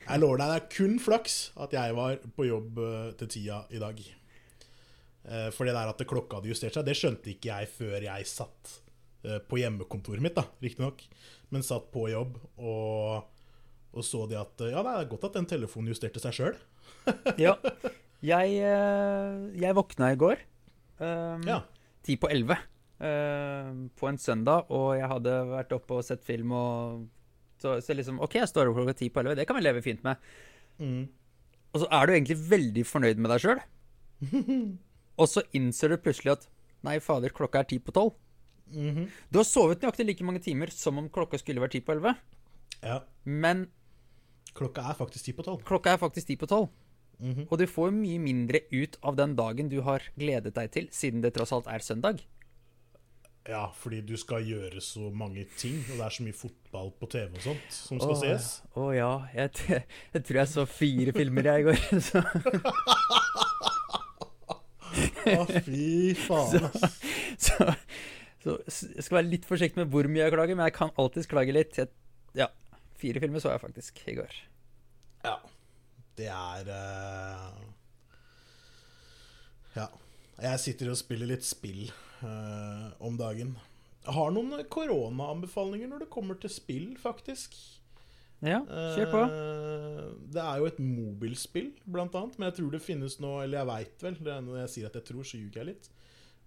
Jeg 0.04 0.22
lover 0.22 0.42
deg, 0.42 0.52
det 0.52 0.58
er 0.60 0.70
kun 0.76 0.98
flaks 1.02 1.38
at 1.64 1.74
jeg 1.76 1.96
var 1.98 2.20
på 2.38 2.48
jobb 2.48 2.80
eh, 2.84 3.10
til 3.20 3.32
tida 3.36 3.62
i 3.74 3.82
dag. 3.82 4.00
Eh, 5.24 5.50
For 5.56 5.68
det 5.68 5.76
der 5.78 5.92
at 5.92 6.04
klokka 6.10 6.40
hadde 6.40 6.52
justert 6.52 6.76
seg, 6.78 6.86
det 6.88 6.98
skjønte 7.00 7.32
ikke 7.34 7.52
jeg 7.52 7.72
før 7.74 8.08
jeg 8.08 8.30
satt 8.30 8.74
eh, 9.26 9.40
på 9.48 9.62
hjemmekontoret 9.62 10.24
mitt, 10.24 10.36
da, 10.38 10.46
riktignok. 10.64 11.06
Men 11.54 11.66
satt 11.66 11.90
på 11.94 12.08
jobb 12.12 12.40
og, 12.58 13.24
og 13.94 14.06
så 14.08 14.24
det 14.30 14.40
at 14.42 14.64
Ja, 14.72 14.82
det 14.86 14.94
er 14.98 15.10
godt 15.12 15.30
at 15.30 15.38
den 15.38 15.50
telefonen 15.50 15.92
justerte 15.94 16.22
seg 16.24 16.34
sjøl. 16.40 16.58
ja. 17.46 17.56
Jeg, 18.24 18.56
jeg 19.60 19.76
våkna 19.78 20.14
i 20.14 20.20
går. 20.20 20.42
Um, 21.00 21.44
Ja. 21.48 21.62
Ti 22.04 22.16
på 22.20 22.28
elleve. 22.32 22.58
Uh, 23.04 23.88
på 24.00 24.08
en 24.10 24.18
søndag, 24.20 24.70
og 24.72 24.94
jeg 24.96 25.08
hadde 25.12 25.32
vært 25.50 25.72
oppe 25.76 25.98
og 26.00 26.04
sett 26.08 26.24
film 26.24 26.52
og 26.56 27.04
så, 27.64 27.78
så 27.84 27.96
liksom 27.96 28.20
OK, 28.24 28.36
jeg 28.42 28.52
står 28.52 28.70
opp 28.70 28.80
klokka 28.82 28.96
ti 29.00 29.08
på 29.14 29.22
elleve. 29.24 29.38
Det 29.40 29.48
kan 29.50 29.58
vi 29.58 29.64
leve 29.64 29.84
fint 29.86 30.04
med. 30.06 30.20
Mm. 30.84 31.06
Og 31.74 31.82
så 31.84 31.88
er 31.96 32.06
du 32.10 32.14
egentlig 32.18 32.38
veldig 32.52 32.84
fornøyd 32.86 33.22
med 33.24 33.32
deg 33.34 33.44
sjøl. 33.46 33.64
og 35.20 35.30
så 35.32 35.44
innser 35.58 35.94
du 35.94 35.98
plutselig 36.04 36.36
at 36.36 36.46
nei, 36.86 36.98
fader, 37.04 37.34
klokka 37.34 37.64
er 37.64 37.70
ti 37.72 37.80
på 37.80 37.96
tolv. 37.96 38.14
Mhm. 38.74 39.08
Du 39.30 39.38
har 39.42 39.46
sovet 39.48 39.82
nøyaktig 39.84 40.06
like 40.08 40.26
mange 40.26 40.42
timer 40.42 40.72
som 40.74 40.98
om 41.02 41.10
klokka 41.14 41.38
skulle 41.42 41.62
vært 41.62 41.76
ti 41.78 41.82
på 41.86 41.96
elleve. 41.96 42.16
ja. 42.84 43.02
Men 43.24 43.68
Klokka 44.54 44.84
er 44.92 44.94
faktisk 44.98 45.26
ti 45.26 45.34
på 45.34 45.42
tolv. 45.46 45.64
klokka 45.66 45.94
er 45.96 46.00
faktisk 46.02 46.28
ti 46.30 46.36
på 46.38 46.46
tolv. 46.50 46.70
Mhm. 47.20 47.48
Og 47.50 47.58
du 47.62 47.66
får 47.70 47.94
mye 47.96 48.20
mindre 48.22 48.60
ut 48.74 48.98
av 49.02 49.16
den 49.18 49.36
dagen 49.38 49.70
du 49.72 49.80
har 49.86 50.04
gledet 50.18 50.54
deg 50.58 50.72
til, 50.76 50.90
siden 50.92 51.22
det 51.24 51.34
tross 51.38 51.54
alt 51.56 51.70
er 51.72 51.80
søndag. 51.86 52.22
Ja, 53.44 53.66
fordi 53.76 54.00
du 54.08 54.14
skal 54.16 54.46
gjøre 54.48 54.80
så 54.82 55.10
mange 55.12 55.44
ting, 55.60 55.82
og 55.92 55.98
det 56.00 56.06
er 56.06 56.14
så 56.16 56.24
mye 56.24 56.36
fotball 56.38 56.94
på 56.96 57.10
TV 57.12 57.34
og 57.36 57.42
sånt 57.44 57.74
som 57.76 58.00
skal 58.00 58.14
oh, 58.14 58.22
ses. 58.22 58.46
Å 58.80 58.86
ja. 58.96 59.10
Jeg, 59.36 59.82
jeg 60.16 60.24
tror 60.30 60.40
jeg 60.40 60.52
så 60.54 60.64
fire 60.70 61.16
filmer 61.18 61.50
jeg 61.52 61.64
i 61.64 61.68
går. 61.68 61.82
Så, 62.14 62.22
Å, 65.34 65.46
fy 65.66 66.14
faen, 66.20 66.66
ass. 66.68 66.96
så, 67.42 67.68
så 68.44 68.56
s- 68.70 68.90
jeg 68.92 69.06
skal 69.06 69.18
være 69.18 69.30
litt 69.32 69.48
forsiktig 69.48 69.80
med 69.80 69.90
hvor 69.94 70.06
mye 70.12 70.26
jeg 70.26 70.34
klager, 70.36 70.58
men 70.60 70.68
jeg 70.68 70.76
kan 70.76 70.92
alltids 71.00 71.30
klage 71.32 71.56
litt. 71.56 71.78
Jeg, 71.80 71.90
ja. 72.38 72.50
Fire 73.02 73.24
filmer 73.24 73.42
så 73.42 73.54
jeg 73.56 73.64
faktisk 73.64 74.02
i 74.12 74.18
går. 74.20 74.36
Ja. 75.26 75.38
Det 76.20 76.28
er 76.30 76.70
uh... 76.70 77.64
Ja. 79.80 79.88
Jeg 80.42 80.62
sitter 80.64 80.90
og 80.92 80.98
spiller 80.98 81.30
litt 81.30 81.46
spill 81.46 81.86
eh, 81.86 82.90
om 83.04 83.18
dagen. 83.20 83.54
Jeg 84.04 84.16
har 84.18 84.34
noen 84.36 84.66
koronaanbefalinger 84.74 85.92
når 85.92 86.06
det 86.06 86.12
kommer 86.14 86.40
til 86.42 86.52
spill, 86.52 86.90
faktisk. 87.00 87.56
Ja, 88.44 88.60
kjør 88.68 89.12
på. 89.14 89.22
Eh, 89.24 90.00
det 90.36 90.42
er 90.44 90.60
jo 90.60 90.68
et 90.68 90.82
mobilspill, 90.84 91.70
blant 91.86 92.16
annet. 92.20 92.40
Men 92.40 92.50
jeg 92.50 92.58
tror 92.60 92.74
det 92.74 92.84
finnes 92.84 93.20
nå 93.24 93.38
Eller 93.44 93.62
jeg 93.62 93.70
veit 93.70 94.04
vel. 94.08 94.18
Det 94.20 94.40
når 94.48 94.60
jeg 94.64 94.74
sier 94.74 94.90
at 94.90 94.98
jeg 95.00 95.08
tror, 95.12 95.28
så 95.28 95.40
ljuger 95.40 95.62
jeg 95.62 95.70
litt. 95.72 95.90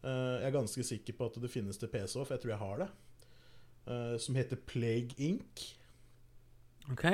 Eh, 0.03 0.35
jeg 0.43 0.51
er 0.51 0.59
ganske 0.59 0.87
sikker 0.91 1.17
på 1.17 1.31
at 1.31 1.41
det 1.43 1.53
finnes 1.53 1.81
til 1.81 1.91
PC 1.93 2.19
òg, 2.19 2.27
for 2.27 2.37
jeg 2.37 2.45
tror 2.45 2.55
jeg 2.57 2.65
har 2.65 2.85
det. 2.85 2.91
Eh, 3.87 4.17
som 4.23 4.39
heter 4.39 4.61
Plague 4.69 5.17
Inc. 5.23 5.65
OK. 6.93 7.07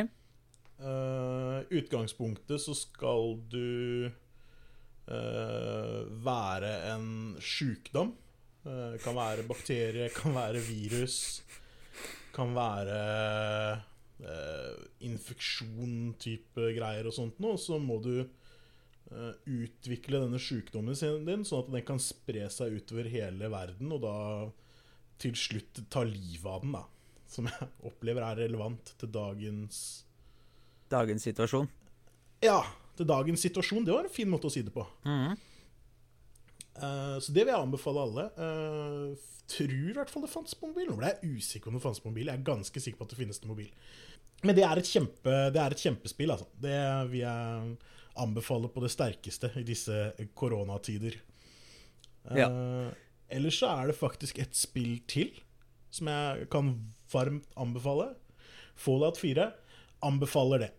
Uh, 0.83 1.63
utgangspunktet 1.71 2.59
så 2.59 2.75
skal 2.75 3.37
du 3.53 4.09
eh, 4.09 4.15
være 5.07 6.69
en 6.93 7.07
sjukdom. 7.43 8.13
Uh, 8.63 8.95
kan 9.03 9.17
være 9.19 9.43
bakterie, 9.49 10.07
kan 10.15 10.37
være 10.37 10.61
virus, 10.63 11.17
kan 12.33 12.55
være 12.57 12.99
eh, 14.23 14.85
infeksjon-type 15.09 16.69
greier 16.77 17.09
og 17.09 17.17
sånt 17.17 17.41
noe. 17.43 17.59
Så 17.61 17.79
må 17.83 17.99
du 18.05 18.15
eh, 18.23 19.33
utvikle 19.45 20.23
denne 20.25 20.41
sjukdommen 20.43 20.97
din, 21.27 21.47
sånn 21.49 21.67
at 21.67 21.73
den 21.75 21.87
kan 21.89 22.03
spre 22.03 22.49
seg 22.53 22.79
utover 22.79 23.11
hele 23.13 23.51
verden, 23.53 23.93
og 23.97 24.03
da 24.05 24.17
til 25.23 25.37
slutt 25.39 25.85
ta 25.93 26.05
livet 26.07 26.49
av 26.49 26.65
den, 26.65 26.77
da. 26.79 26.87
Som 27.33 27.49
jeg 27.49 27.69
opplever 27.89 28.25
er 28.27 28.43
relevant 28.45 28.95
til 29.01 29.13
dagens 29.13 29.83
Dagens 30.93 31.25
situasjon. 31.25 31.71
ja, 32.45 32.59
til 33.03 33.11
dagens 33.11 33.45
situasjon. 33.45 33.85
Det 33.87 33.95
var 33.95 34.09
en 34.09 34.15
fin 34.15 34.31
måte 34.31 34.49
å 34.49 34.55
si 34.55 34.65
det 34.65 34.73
på. 34.75 34.87
Mm. 35.05 35.35
Uh, 36.73 37.19
så 37.21 37.35
det 37.35 37.45
vil 37.45 37.53
jeg 37.53 37.61
anbefale 37.61 38.07
alle. 38.07 38.27
Uh, 38.39 39.29
tror 39.53 39.75
i 39.91 39.97
hvert 39.99 40.11
fall 40.13 40.25
det 40.25 40.33
fantes 40.33 40.57
på 40.59 40.71
mobil. 40.71 40.89
Nå 40.89 40.97
ble 40.99 41.13
jeg 41.13 41.37
usikker 41.37 41.71
om 41.71 41.77
det 41.79 41.85
fantes 41.85 42.03
på 42.03 42.13
mobil. 42.13 42.31
Jeg 42.31 42.41
er 42.41 42.49
ganske 42.49 42.85
sikker 42.85 43.01
på 43.01 43.09
at 43.09 43.15
det 43.15 43.21
finnes 43.21 43.43
på 43.43 43.51
mobil. 43.51 43.71
Men 44.43 44.59
det 44.59 44.65
er 44.67 44.81
et, 44.81 44.89
kjempe, 44.89 45.35
det 45.55 45.61
er 45.63 45.75
et 45.75 45.83
kjempespill, 45.85 46.33
altså. 46.35 46.49
Det 46.59 46.79
vil 47.13 47.23
jeg 47.23 47.75
anbefale 48.23 48.69
på 48.73 48.83
det 48.83 48.91
sterkeste 48.93 49.53
i 49.61 49.65
disse 49.67 49.99
koronatider. 50.39 51.15
Eh, 52.31 52.89
ellers 53.33 53.59
så 53.63 53.71
er 53.71 53.91
det 53.91 53.99
faktisk 53.99 54.39
et 54.43 54.55
spill 54.59 54.99
til 55.11 55.33
som 55.93 56.11
jeg 56.11 56.49
kan 56.53 56.75
varmt 57.13 57.49
anbefale. 57.61 58.13
Fallout 58.79 59.21
4 59.21 59.51
anbefaler 60.03 60.67
det. 60.67 60.71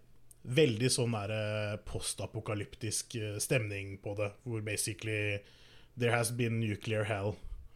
Veldig 0.44 0.90
sånn 0.92 1.14
der 1.16 1.32
eh, 1.32 1.76
postapokalyptisk 1.88 3.16
eh, 3.16 3.38
stemning 3.40 3.96
på 4.04 4.16
det, 4.20 4.34
hvor 4.44 4.64
basically 4.66 5.40
There 5.96 6.12
has 6.12 6.32
been 6.32 6.60
nuclear 6.60 7.06
hell. 7.06 7.36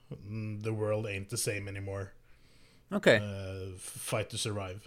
Mm, 0.09 0.63
The 0.63 0.73
world 0.73 1.05
ain't 1.05 1.29
the 1.29 1.37
same 1.37 1.67
anymore. 1.69 2.11
Okay. 2.91 3.19
Uh, 3.19 3.77
fight 3.77 4.29
to 4.29 4.37
survive. 4.37 4.79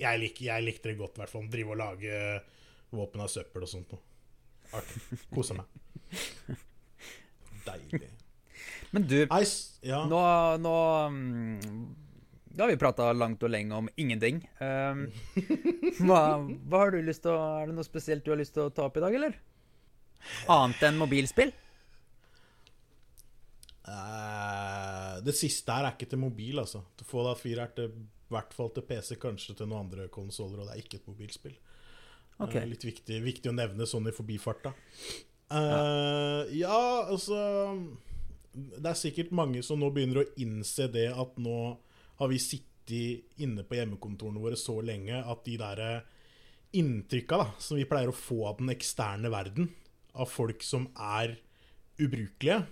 Jeg, 0.00 0.18
lik, 0.20 0.40
jeg 0.42 0.64
likte 0.64 0.90
det 0.90 0.98
godt, 0.98 1.16
i 1.16 1.22
hvert 1.22 1.32
fall. 1.32 1.48
Drive 1.50 1.74
og 1.74 1.80
lage 1.80 2.20
våpen 2.90 3.22
av 3.22 3.30
søppel 3.30 3.64
og 3.66 3.70
sånt 3.70 3.92
noe. 3.94 4.02
Artig. 4.76 5.18
Kosa 5.34 5.56
meg. 5.58 5.80
Deilig. 7.66 8.10
Men 8.90 9.06
du, 9.06 9.18
Nei, 9.30 9.42
ja. 9.86 10.00
nå, 10.10 10.20
nå 10.62 10.74
mm, 11.14 11.58
Da 12.50 12.64
har 12.64 12.70
vi 12.72 12.78
prata 12.80 13.12
langt 13.14 13.42
og 13.46 13.52
lenge 13.52 13.76
om 13.78 13.88
ingenting. 14.00 14.40
Um, 14.58 15.04
hva, 16.02 16.20
hva 16.42 16.82
har 16.82 16.94
du 16.94 16.98
lyst 17.06 17.22
til 17.22 17.30
å 17.30 17.42
Er 17.60 17.70
det 17.70 17.76
noe 17.76 17.86
spesielt 17.86 18.24
du 18.26 18.32
har 18.32 18.40
lyst 18.40 18.56
til 18.56 18.66
å 18.66 18.72
ta 18.74 18.88
opp 18.88 18.98
i 18.98 19.04
dag, 19.04 19.14
eller? 19.14 19.36
Annet 20.50 20.82
enn 20.88 20.98
mobilspill? 20.98 21.52
Uh, 23.86 25.18
det 25.24 25.34
siste 25.38 25.74
her 25.74 25.86
er 25.86 25.94
ikke 25.94 26.10
til 26.10 26.22
mobil, 26.22 26.58
altså. 26.62 26.82
Fallout 27.06 27.38
4 27.40 27.62
er 27.62 27.76
til 27.76 27.94
I 27.94 28.34
hvert 28.34 28.54
fall 28.54 28.72
til 28.74 28.86
PC, 28.88 29.14
kanskje 29.22 29.56
til 29.60 29.70
noen 29.70 29.86
andre 29.86 30.08
konsoller, 30.12 30.60
og 30.60 30.68
det 30.68 30.74
er 30.74 30.82
ikke 30.82 30.98
et 31.00 31.10
mobilspill. 31.10 31.54
Okay. 32.40 32.64
Uh, 32.64 32.70
litt 32.72 32.86
viktig, 32.86 33.20
viktig 33.24 33.52
å 33.52 33.54
nevne 33.56 33.86
sånn 33.86 34.10
i 34.10 34.14
forbifarta. 34.16 34.74
ja. 35.50 35.78
ja, 36.54 36.82
altså 37.10 37.38
Det 38.54 38.86
er 38.86 38.98
sikkert 38.98 39.32
mange 39.34 39.62
som 39.66 39.78
nå 39.82 39.88
begynner 39.94 40.22
å 40.22 40.28
innse 40.42 40.86
det 40.90 41.08
at 41.10 41.38
nå 41.42 41.56
har 42.20 42.28
vi 42.30 42.38
sittet 42.42 43.40
inne 43.40 43.62
på 43.64 43.76
hjemmekontorene 43.78 44.42
våre 44.42 44.58
så 44.58 44.76
lenge 44.82 45.20
at 45.22 45.44
de 45.46 45.56
der 45.60 45.82
inntrykka 46.76 47.38
da, 47.40 47.46
som 47.62 47.78
vi 47.78 47.86
pleier 47.88 48.10
å 48.10 48.16
få 48.16 48.44
av 48.50 48.58
den 48.60 48.70
eksterne 48.74 49.30
verden, 49.32 49.70
av 50.14 50.30
folk 50.30 50.62
som 50.66 50.88
er 50.98 51.36
ubrukelige, 52.00 52.64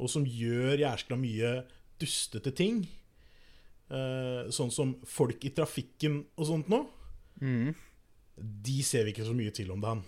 og 0.00 0.08
som 0.12 0.24
gjør 0.24 0.80
jæskla 0.80 1.18
mye 1.20 1.52
dustete 2.00 2.52
ting, 2.56 2.82
eh, 3.90 4.48
sånn 4.52 4.72
som 4.72 4.94
folk 5.04 5.44
i 5.44 5.52
trafikken 5.56 6.22
og 6.36 6.46
sånt 6.48 6.72
nå, 6.72 6.86
Mm. 7.40 7.74
de 8.36 8.82
ser 8.84 9.04
vi 9.04 9.12
ikke 9.14 9.24
så 9.24 9.32
mye 9.36 9.52
til 9.56 9.70
om 9.72 9.80
dagen. 9.80 10.02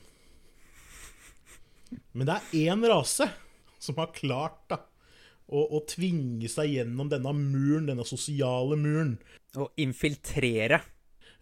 Men 2.12 2.26
det 2.26 2.34
er 2.36 2.72
én 2.72 2.84
rase 2.88 3.28
som 3.80 3.96
har 3.96 4.12
klart 4.12 4.68
da, 4.68 4.78
å, 5.48 5.62
å 5.76 5.82
tvinge 5.88 6.50
seg 6.50 6.76
gjennom 6.76 7.10
denne 7.12 7.34
muren, 7.36 7.88
denne 7.90 8.06
sosiale 8.08 8.78
muren. 8.78 9.16
Å 9.58 9.68
infiltrere. 9.82 10.82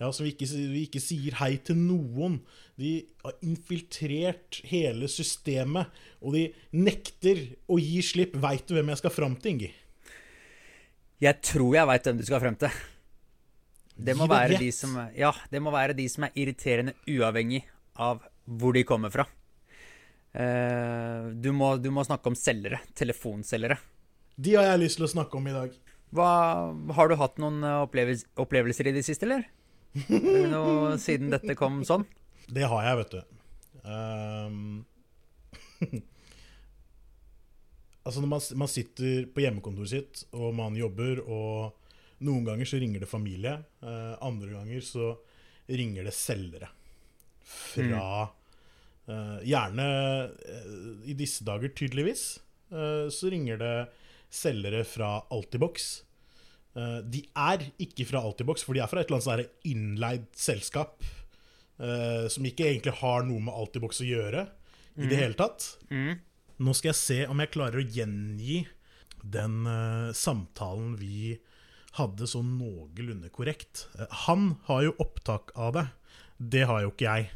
Ja, 0.00 0.09
Som 0.16 0.25
vi 0.25 0.33
ikke, 0.33 0.49
vi 0.49 0.87
ikke 0.87 1.02
sier 1.04 1.37
hei 1.42 1.59
til 1.64 1.76
noen. 1.76 2.38
De 2.80 2.95
har 3.21 3.37
infiltrert 3.45 4.62
hele 4.71 5.11
systemet, 5.12 5.90
og 6.25 6.38
de 6.38 6.47
nekter 6.73 7.42
å 7.69 7.76
gi 7.80 8.00
slipp. 8.04 8.38
Veit 8.40 8.64
du 8.64 8.78
hvem 8.78 8.95
jeg 8.95 9.02
skal 9.02 9.12
fram 9.12 9.37
til, 9.37 9.59
Ingi? 9.59 9.71
Jeg 11.21 11.45
tror 11.45 11.76
jeg 11.76 11.88
veit 11.90 12.09
hvem 12.09 12.16
du 12.16 12.25
skal 12.25 12.40
frem 12.40 12.57
til. 12.57 12.80
Det 14.00 14.14
må, 14.16 14.25
være 14.30 14.57
de 14.57 14.71
som, 14.73 14.95
ja, 15.12 15.35
det 15.52 15.61
må 15.61 15.73
være 15.75 15.92
de 15.99 16.07
som 16.09 16.25
er 16.25 16.38
irriterende 16.40 16.95
uavhengig 17.04 17.61
av 18.00 18.23
hvor 18.49 18.73
de 18.73 18.87
kommer 18.88 19.12
fra. 19.12 19.26
Eh, 20.32 21.30
du, 21.34 21.50
må, 21.56 21.75
du 21.82 21.90
må 21.94 22.04
snakke 22.06 22.30
om 22.30 22.38
selgere. 22.38 22.80
Telefonselgere. 22.99 23.78
De 24.40 24.54
har 24.56 24.70
jeg 24.70 24.82
lyst 24.84 25.00
til 25.00 25.08
å 25.08 25.14
snakke 25.14 25.38
om 25.40 25.49
i 25.50 25.56
dag. 25.56 25.75
Hva, 26.16 26.30
har 26.96 27.10
du 27.10 27.16
hatt 27.20 27.40
noen 27.42 27.64
eh, 27.66 28.14
opplevelser 28.42 28.90
i 28.90 28.94
det 28.96 29.04
siste, 29.06 29.28
eller? 29.28 29.46
Noe, 30.50 30.94
siden 31.02 31.32
dette 31.34 31.56
kom 31.58 31.82
sånn? 31.87 32.06
Det 32.50 32.66
har 32.70 32.87
jeg, 32.87 33.00
vet 33.00 33.14
du. 33.14 33.20
Um, 33.80 34.84
altså 38.04 38.22
når 38.22 38.30
man, 38.30 38.42
man 38.62 38.70
sitter 38.70 39.26
på 39.30 39.44
hjemmekontoret 39.44 39.92
sitt, 39.92 40.25
og 40.34 40.54
man 40.58 40.78
jobber, 40.78 41.22
og 41.26 42.26
noen 42.26 42.46
ganger 42.46 42.68
så 42.68 42.80
ringer 42.82 43.02
det 43.02 43.10
familie. 43.10 43.56
Uh, 43.82 44.14
andre 44.26 44.54
ganger 44.58 44.84
så 44.84 45.14
ringer 45.70 46.06
det 46.06 46.14
selgere. 46.16 46.70
Fra 47.50 48.04
eh, 48.22 48.28
Gjerne 49.47 49.87
eh, 50.29 50.71
i 51.11 51.17
disse 51.19 51.45
dager, 51.47 51.73
tydeligvis, 51.76 52.38
eh, 52.73 53.09
så 53.12 53.31
ringer 53.33 53.61
det 53.61 53.75
selgere 54.31 54.85
fra 54.87 55.17
Altibox. 55.35 55.88
Eh, 56.79 56.99
de 57.02 57.25
er 57.35 57.64
ikke 57.83 58.07
fra 58.07 58.23
Altibox, 58.23 58.62
for 58.67 58.76
de 58.76 58.83
er 58.85 58.90
fra 58.90 59.02
et 59.02 59.11
eller 59.11 59.25
annet 59.35 59.67
innleid 59.67 60.29
selskap. 60.38 61.02
eh, 61.81 62.26
som 62.29 62.45
ikke 62.45 62.67
egentlig 62.69 62.93
har 63.00 63.23
noe 63.25 63.40
med 63.40 63.55
Altibox 63.57 64.02
å 64.02 64.09
gjøre 64.09 64.43
i 65.00 65.07
det 65.09 65.17
hele 65.17 65.35
tatt. 65.38 65.79
Mm. 65.88 66.19
Nå 66.61 66.75
skal 66.76 66.90
jeg 66.90 66.99
se 67.00 67.19
om 67.33 67.40
jeg 67.40 67.52
klarer 67.55 67.81
å 67.81 67.87
gjengi 67.88 68.67
den 69.25 69.62
eh, 69.67 70.11
samtalen 70.17 70.97
vi 71.00 71.38
hadde 71.97 72.29
sånn 72.29 72.52
noenlunde 72.59 73.31
korrekt. 73.33 73.87
Eh, 73.99 74.07
han 74.26 74.59
har 74.69 74.85
jo 74.85 74.97
opptak 75.00 75.55
av 75.57 75.73
det. 75.79 75.87
Det 76.37 76.67
har 76.69 76.85
jo 76.85 76.93
ikke 76.93 77.09
jeg. 77.09 77.31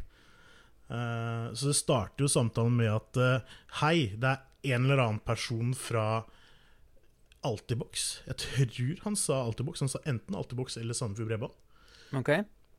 Eh, 0.90 1.46
så 1.54 1.70
det 1.70 1.76
starter 1.78 2.26
jo 2.26 2.30
samtalen 2.30 2.74
med 2.76 2.90
at 2.92 3.20
eh, 3.20 3.54
Hei, 3.80 3.96
det 4.20 4.34
er 4.34 4.74
en 4.74 4.86
eller 4.86 5.02
annen 5.04 5.22
person 5.24 5.72
fra 5.76 6.24
Altibox. 7.44 8.22
Jeg 8.28 8.40
tror 8.44 9.02
han 9.06 9.18
sa 9.20 9.42
Altibox. 9.44 9.84
Han 9.84 9.92
sa 9.92 10.02
enten 10.08 10.36
Altibox 10.36 10.78
eller 10.80 10.96
Sandefjord 10.96 11.32
Bredbånd. 11.32 11.58
Ok. 12.20 12.30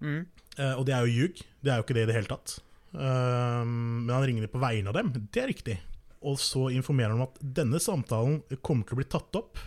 Mm. 0.02 0.24
Eh, 0.58 0.74
og 0.74 0.86
det 0.88 0.96
er 0.96 1.06
jo 1.06 1.20
ljug. 1.20 1.44
Det 1.62 1.74
er 1.74 1.82
jo 1.82 1.86
ikke 1.86 1.98
det 1.98 2.08
i 2.08 2.10
det 2.12 2.18
hele 2.20 2.32
tatt. 2.32 2.60
Men 2.96 4.08
han 4.08 4.24
ringer 4.24 4.48
på 4.48 4.60
vegne 4.62 4.88
av 4.88 4.96
dem. 4.96 5.10
Det 5.12 5.42
er 5.42 5.50
riktig. 5.52 5.74
Og 6.26 6.38
så 6.40 6.70
informerer 6.72 7.12
han 7.12 7.20
om 7.20 7.26
at 7.28 7.42
denne 7.58 7.82
samtalen 7.84 8.38
kommer 8.64 8.88
til 8.88 8.96
å 8.96 9.00
bli 9.02 9.08
tatt 9.12 9.36
opp 9.36 9.60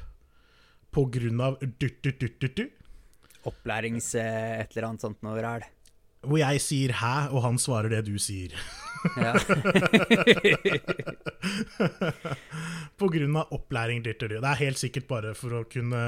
på 0.96 1.04
grunn 1.12 1.42
av 1.44 1.58
dutt, 1.60 2.00
dutt, 2.00 2.22
dutt, 2.22 2.38
dutt, 2.40 2.54
dutt, 2.56 2.78
Opplærings 3.46 4.14
eh, 4.18 4.60
et 4.62 4.72
eller 4.74 4.90
annet 4.90 5.04
sånt 5.04 5.20
noe 5.24 5.40
ræl. 5.42 5.66
Hvor 6.22 6.38
jeg 6.38 6.60
sier 6.60 6.92
'hæ', 6.92 7.32
og 7.32 7.42
han 7.42 7.58
svarer 7.58 7.88
det 7.88 8.06
du 8.06 8.18
sier. 8.18 8.52
Ja. 9.16 9.38
på 12.98 13.08
grunn 13.12 13.36
av 13.38 13.52
opplæring. 13.54 14.02
Det 14.02 14.16
er 14.22 14.62
helt 14.62 14.78
sikkert 14.80 15.06
bare 15.10 15.34
for 15.38 15.50
å 15.60 15.64
kunne 15.70 16.02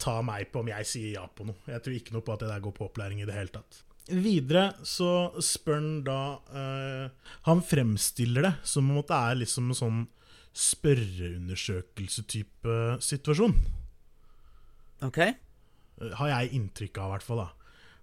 ta 0.00 0.16
meg 0.26 0.50
på 0.52 0.60
om 0.64 0.68
jeg 0.72 0.84
sier 0.88 1.10
ja 1.18 1.24
på 1.26 1.42
noe. 1.48 1.58
Jeg 1.70 1.80
tror 1.84 1.94
ikke 1.98 2.14
noe 2.16 2.26
på 2.26 2.34
at 2.34 2.40
det 2.44 2.50
der 2.50 2.64
går 2.64 2.74
på 2.74 2.86
opplæring 2.88 3.18
i 3.22 3.28
det 3.28 3.36
hele 3.36 3.52
tatt. 3.54 3.72
Videre 4.04 4.64
så 4.84 5.10
spør 5.40 5.78
han 5.78 6.04
da 6.04 6.36
uh, 6.52 7.08
Han 7.46 7.62
fremstiller 7.64 8.42
det 8.44 8.54
som 8.68 8.90
om 8.92 8.98
det 9.00 9.16
er 9.16 9.34
liksom 9.40 9.70
en 9.70 9.78
sånn 9.78 10.02
spørreundersøkelse-type 10.54 12.74
situasjon. 13.02 13.54
Ok. 15.02 15.18
Eh, 15.18 15.34
Har 16.20 16.28
jeg 16.30 16.52
inntrykk 16.58 16.94
av, 17.00 17.06
i 17.06 17.12
hvert 17.14 17.26
fall. 17.26 17.40
da 17.42 17.48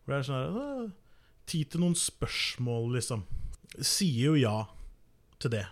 Hvor 0.01 0.09
det 0.11 0.17
er 0.17 0.27
sånn 0.27 0.41
her 0.41 0.49
«Åh, 0.51 0.83
Tid 1.51 1.71
til 1.73 1.83
noen 1.83 1.95
spørsmål, 1.99 2.89
liksom. 2.95 3.25
Sier 3.83 4.31
jo 4.31 4.35
ja 4.39 4.55
til 5.41 5.51
det. 5.55 5.65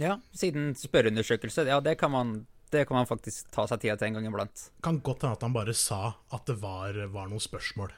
Ja, 0.00 0.16
siden 0.36 0.72
spørreundersøkelse. 0.78 1.64
Ja, 1.68 1.80
det 1.84 1.96
kan 2.00 2.12
man, 2.14 2.34
det 2.72 2.84
kan 2.88 2.96
man 3.00 3.08
faktisk 3.08 3.50
ta 3.52 3.64
seg 3.68 3.82
tida 3.82 3.96
til 4.00 4.08
en 4.10 4.18
gang 4.20 4.28
iblant. 4.30 4.68
Kan 4.84 5.00
godt 5.04 5.24
hende 5.26 5.36
at 5.36 5.42
han 5.46 5.54
bare 5.56 5.74
sa 5.76 6.14
at 6.32 6.46
det 6.48 6.56
var, 6.62 6.96
var 7.12 7.28
noen 7.32 7.42
spørsmål. 7.42 7.92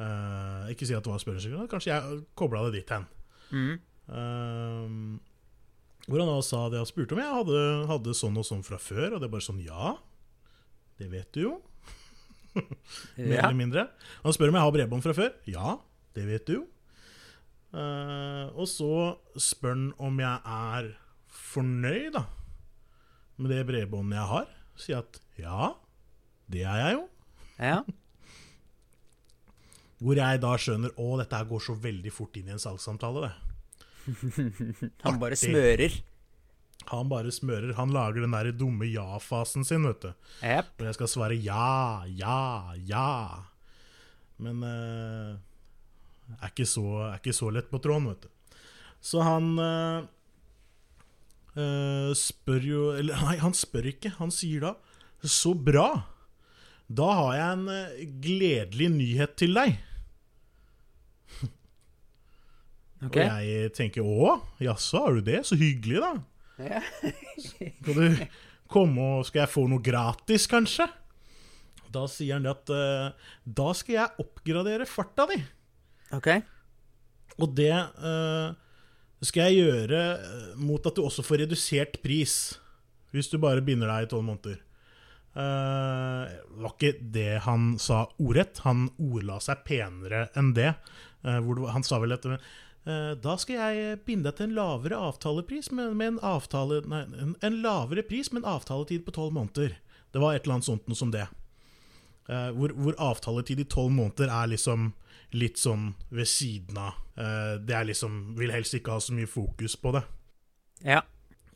Uh, 0.00 0.70
ikke 0.72 0.88
si 0.88 0.96
at 0.96 1.04
det 1.04 1.12
var 1.12 1.20
spørsmål, 1.22 1.68
kanskje 1.70 1.92
jeg 1.92 2.22
kobla 2.38 2.64
det 2.66 2.80
dit 2.80 2.94
hen. 2.94 3.04
Mm. 3.52 3.74
Uh, 4.08 5.20
hvor 6.08 6.18
han 6.24 6.32
da 6.32 6.38
sa 6.42 6.64
det 6.72 6.80
han 6.80 6.88
spurte 6.88 7.14
om 7.14 7.20
jeg 7.22 7.36
hadde, 7.36 7.60
hadde 7.92 8.16
sånn 8.18 8.40
og 8.40 8.46
sånn 8.48 8.64
fra 8.66 8.80
før, 8.82 9.12
og 9.14 9.20
det 9.22 9.28
er 9.28 9.34
bare 9.36 9.46
sånn 9.46 9.60
ja. 9.62 9.92
Det 10.98 11.06
vet 11.12 11.28
du 11.36 11.44
jo. 11.44 11.52
Mer 13.16 13.36
Ja. 13.36 13.44
eller 13.46 13.58
mindre. 13.58 13.86
Han 14.24 14.34
spør 14.34 14.50
om 14.50 14.58
jeg 14.58 14.66
har 14.66 14.74
bredbånd 14.74 15.04
fra 15.06 15.14
før. 15.16 15.30
Ja, 15.48 15.76
det 16.16 16.24
vet 16.28 16.46
du 16.48 16.52
jo. 16.58 16.64
Uh, 17.72 18.50
og 18.52 18.66
så 18.68 18.90
spør 19.40 19.72
han 19.72 19.86
om 20.02 20.18
jeg 20.20 20.38
er 20.44 20.90
fornøyd 21.32 22.12
da 22.18 22.26
med 23.40 23.48
det 23.54 23.62
bredbåndet 23.70 24.18
jeg 24.18 24.28
har. 24.34 24.48
Sier 24.78 24.98
at 25.00 25.12
ja, 25.40 25.70
det 26.52 26.62
er 26.68 26.78
jeg 26.86 26.92
jo. 26.98 27.04
ja. 27.62 27.80
Hvor 30.02 30.18
jeg 30.18 30.40
da 30.42 30.56
skjønner 30.58 30.90
å, 30.98 31.12
dette 31.20 31.38
her 31.38 31.46
går 31.46 31.60
så 31.62 31.76
veldig 31.78 32.10
fort 32.10 32.34
inn 32.40 32.48
i 32.50 32.54
en 32.56 32.58
salgssamtale. 32.62 33.28
det. 33.28 33.34
Han 35.04 35.20
bare 35.22 35.36
Artig. 35.36 35.46
smører. 35.46 35.92
Han 36.90 37.06
bare 37.12 37.30
smører. 37.30 37.70
Han 37.78 37.92
lager 37.94 38.24
den 38.24 38.34
der 38.34 38.48
dumme 38.50 38.82
ja-fasen 38.90 39.62
sin, 39.62 39.86
vet 39.86 40.02
du. 40.02 40.10
Yep. 40.42 40.72
Hvor 40.74 40.88
jeg 40.88 40.96
skal 40.98 41.10
svare 41.12 41.36
ja, 41.38 42.02
ja, 42.10 42.74
ja. 42.82 43.46
Men 44.42 44.58
eh, 44.66 45.38
er, 46.40 46.52
ikke 46.52 46.68
så, 46.68 46.86
er 47.10 47.20
ikke 47.20 47.34
så 47.36 47.50
lett 47.54 47.70
på 47.72 47.80
tråden, 47.82 48.08
vet 48.12 48.24
du. 48.24 48.32
Så 49.02 49.22
han 49.26 49.56
eh, 49.58 50.04
eh, 51.58 52.10
spør 52.16 52.66
jo 52.66 52.82
Eller 52.94 53.18
nei, 53.26 53.36
han 53.42 53.54
spør 53.56 53.90
ikke. 53.90 54.14
Han 54.20 54.30
sier 54.34 54.62
da 54.62 54.76
Så 55.26 55.56
bra. 55.58 55.88
Da 56.92 57.08
har 57.18 57.32
jeg 57.38 57.56
en 57.56 57.72
eh, 57.72 58.04
gledelig 58.22 58.92
nyhet 58.94 59.40
til 59.42 59.58
deg. 59.58 59.80
Okay. 63.02 63.24
Og 63.26 63.42
jeg 63.42 63.70
tenker 63.74 64.06
å, 64.06 64.34
jaså, 64.62 65.00
har 65.02 65.16
du 65.16 65.24
det? 65.26 65.40
Så 65.42 65.56
hyggelig, 65.58 65.98
da. 65.98 66.10
Ja. 66.62 66.82
Skal 67.48 67.96
du 67.96 68.20
komme 68.70 69.06
og 69.16 69.24
Skal 69.26 69.40
jeg 69.40 69.50
få 69.50 69.64
noe 69.66 69.82
gratis, 69.82 70.44
kanskje? 70.46 70.86
Da 71.90 72.04
sier 72.06 72.38
han 72.38 72.46
at 72.46 72.70
da 73.42 73.66
skal 73.74 73.96
jeg 73.96 74.22
oppgradere 74.22 74.86
farta 74.86 75.26
di. 75.32 75.40
Ok. 76.16 76.28
Og 77.40 77.54
det 77.56 77.72
uh, 77.72 78.52
skal 79.24 79.48
jeg 79.48 79.64
gjøre 79.64 80.00
eh, 80.18 80.50
mot 80.60 80.82
at 80.84 80.98
du 80.98 81.04
også 81.04 81.24
får 81.24 81.44
redusert 81.44 82.00
pris. 82.04 82.58
Hvis 83.12 83.30
du 83.30 83.38
bare 83.40 83.64
binder 83.64 83.90
deg 83.90 84.06
i 84.06 84.10
tolv 84.10 84.26
måneder. 84.26 84.58
Uh, 85.32 86.28
det 86.28 86.64
var 86.64 86.74
ikke 86.74 86.92
det 87.14 87.30
han 87.46 87.72
sa 87.80 88.04
ordrett. 88.20 88.60
Han 88.66 88.90
ordla 89.00 89.38
seg 89.40 89.64
penere 89.68 90.26
enn 90.36 90.52
det. 90.56 90.74
Uh, 91.24 91.38
det 91.38 91.72
han 91.72 91.86
sa 91.86 92.00
vel 92.02 92.12
dette 92.12 92.34
uh, 92.34 93.12
da 93.22 93.36
skal 93.38 93.60
jeg 93.60 94.00
binde 94.08 94.26
deg 94.26 94.40
til 94.40 94.50
en 94.50 94.56
lavere 94.58 94.98
avtalepris 94.98 95.70
med, 95.70 95.94
med 95.94 96.16
en 96.16 96.24
avtale 96.32 96.80
Nei, 96.90 97.04
en, 97.22 97.36
en 97.38 97.60
lavere 97.62 98.02
pris 98.04 98.32
med 98.32 98.42
en 98.42 98.56
avtaletid 98.56 99.06
på 99.06 99.14
tolv 99.14 99.36
måneder. 99.38 99.78
Det 100.12 100.20
var 100.20 100.34
et 100.34 100.44
eller 100.44 100.58
annet 100.58 100.68
sånt 100.68 100.90
noe 100.90 100.98
som 100.98 101.12
det. 101.14 101.28
Eh, 102.30 102.50
hvor, 102.54 102.74
hvor 102.78 102.98
avtaletid 103.02 103.62
i 103.62 103.68
tolv 103.68 103.94
måneder 103.96 104.30
er 104.30 104.50
liksom 104.52 104.92
litt 105.34 105.56
sånn 105.60 105.94
ved 106.12 106.28
siden 106.28 106.76
av. 106.78 106.98
Eh, 107.16 107.54
det 107.64 107.74
er 107.76 107.84
liksom 107.88 108.34
Vil 108.38 108.52
helst 108.52 108.74
ikke 108.74 108.92
ha 108.96 109.00
så 109.00 109.14
mye 109.16 109.28
fokus 109.30 109.76
på 109.80 109.92
det. 109.96 110.02
Ja. 110.84 111.02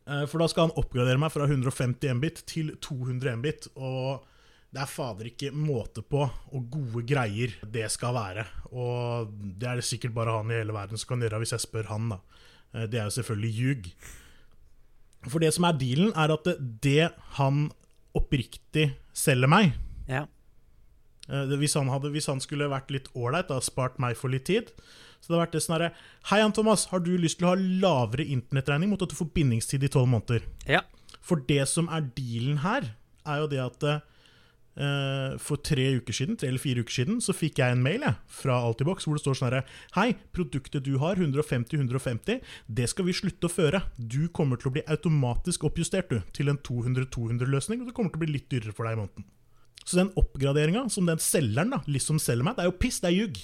Eh, 0.06 0.24
For 0.26 0.38
da 0.38 0.48
skal 0.48 0.68
han 0.68 0.76
oppgradere 0.80 1.18
meg 1.20 1.32
fra 1.34 1.46
150 1.48 2.14
Mbit 2.20 2.42
til 2.46 2.74
200 2.80 3.36
Mbit, 3.40 3.68
og 3.76 4.24
det 4.72 4.82
er 4.82 4.90
fader 4.90 5.28
ikke 5.30 5.52
måte 5.56 6.02
på 6.04 6.20
og 6.26 6.70
gode 6.70 7.04
greier 7.08 7.54
det 7.72 7.86
skal 7.94 8.12
være. 8.14 8.44
Og 8.72 9.30
det 9.56 9.68
er 9.70 9.76
det 9.80 9.84
sikkert 9.88 10.14
bare 10.14 10.34
han 10.36 10.50
i 10.52 10.58
hele 10.58 10.74
verden 10.76 10.98
som 11.00 11.08
kan 11.14 11.24
gjøre, 11.24 11.38
hvis 11.40 11.54
jeg 11.56 11.64
spør 11.64 11.88
han, 11.92 12.08
da. 12.12 12.18
Eh, 12.74 12.86
Det 12.86 13.00
er 13.00 13.04
jo 13.08 13.16
selvfølgelig 13.20 13.54
ljug. 13.56 13.90
For 15.30 15.38
det 15.42 15.52
som 15.54 15.64
er 15.64 15.72
dealen, 15.80 16.12
er 16.14 16.32
at 16.34 16.44
det, 16.44 16.56
det 16.82 17.12
han 17.40 17.70
oppriktig 18.16 18.94
selger 19.12 19.48
meg 19.50 19.72
Ja. 20.08 20.26
Eh, 21.26 21.54
hvis, 21.58 21.74
han 21.74 21.90
hadde, 21.90 22.12
hvis 22.14 22.28
han 22.30 22.40
skulle 22.42 22.68
vært 22.70 22.92
litt 22.94 23.10
ålreit, 23.18 23.50
spart 23.66 23.98
meg 24.02 24.14
for 24.18 24.30
litt 24.30 24.46
tid 24.46 24.70
Så 25.18 25.26
det 25.26 25.34
hadde 25.34 25.40
vært 25.40 25.56
det 25.56 25.62
sånn 25.64 25.74
herre 25.74 25.92
Hei, 26.30 26.38
Jan 26.38 26.54
Thomas, 26.54 26.86
har 26.92 27.02
du 27.02 27.16
lyst 27.18 27.40
til 27.40 27.48
å 27.48 27.54
ha 27.54 27.58
lavere 27.58 28.28
internettregning 28.30 28.92
mot 28.92 29.02
at 29.02 29.10
du 29.10 29.18
får 29.18 29.32
bindingstid 29.34 29.82
i 29.82 29.90
tolv 29.90 30.12
måneder? 30.12 30.46
Ja. 30.70 30.84
For 31.26 31.42
det 31.48 31.64
som 31.66 31.90
er 31.90 32.06
dealen 32.14 32.60
her, 32.62 32.92
er 33.26 33.42
jo 33.42 33.48
det 33.50 33.58
at 33.58 33.86
uh, 33.90 35.34
for 35.42 35.58
tre 35.66 35.88
uker 35.98 36.14
siden, 36.14 36.38
tre 36.38 36.52
eller 36.52 36.62
fire 36.62 36.84
uker 36.86 36.94
siden, 37.00 37.18
så 37.24 37.34
fikk 37.34 37.58
jeg 37.58 37.74
en 37.74 37.82
mail 37.82 38.06
jeg, 38.06 38.14
fra 38.30 38.60
Altibox 38.62 39.08
hvor 39.08 39.18
det 39.18 39.24
står 39.24 39.40
sånn 39.40 39.48
herre 39.48 39.64
Hei, 39.96 40.12
produktet 40.36 40.86
du 40.86 40.94
har, 41.02 41.18
150-150, 41.18 42.38
det 42.78 42.86
skal 42.92 43.08
vi 43.08 43.16
slutte 43.18 43.50
å 43.50 43.56
føre. 43.56 43.82
Du 43.98 44.28
kommer 44.30 44.62
til 44.62 44.70
å 44.70 44.76
bli 44.78 44.86
automatisk 44.86 45.66
oppjustert 45.66 46.14
du, 46.14 46.20
til 46.36 46.54
en 46.54 46.62
200-200-løsning, 46.62 47.82
og 47.82 47.90
det 47.90 47.96
kommer 47.98 48.14
til 48.14 48.22
å 48.22 48.26
bli 48.28 48.36
litt 48.36 48.50
dyrere 48.52 48.76
for 48.76 48.86
deg 48.86 48.94
i 48.94 49.02
måneden. 49.02 49.32
Så 49.84 49.98
den 50.00 50.10
oppgraderinga 50.18 50.86
som 50.90 51.06
den 51.06 51.20
selgeren 51.22 51.74
da, 51.74 51.82
liksom 51.90 52.18
selger 52.22 52.46
meg, 52.46 52.56
det 52.56 52.64
er 52.64 52.70
jo 52.70 52.78
piss, 52.80 52.98
det 53.04 53.10
er 53.12 53.18
ljug. 53.20 53.42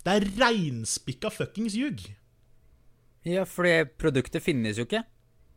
Det 0.00 0.16
er 0.16 0.26
reinspikka 0.40 1.30
fuckings 1.34 1.76
ljug. 1.78 2.06
ja, 3.28 3.44
for 3.44 3.68
det 3.68 3.96
produktet 4.00 4.42
finnes 4.42 4.78
jo 4.80 4.86
ikke. 4.88 5.02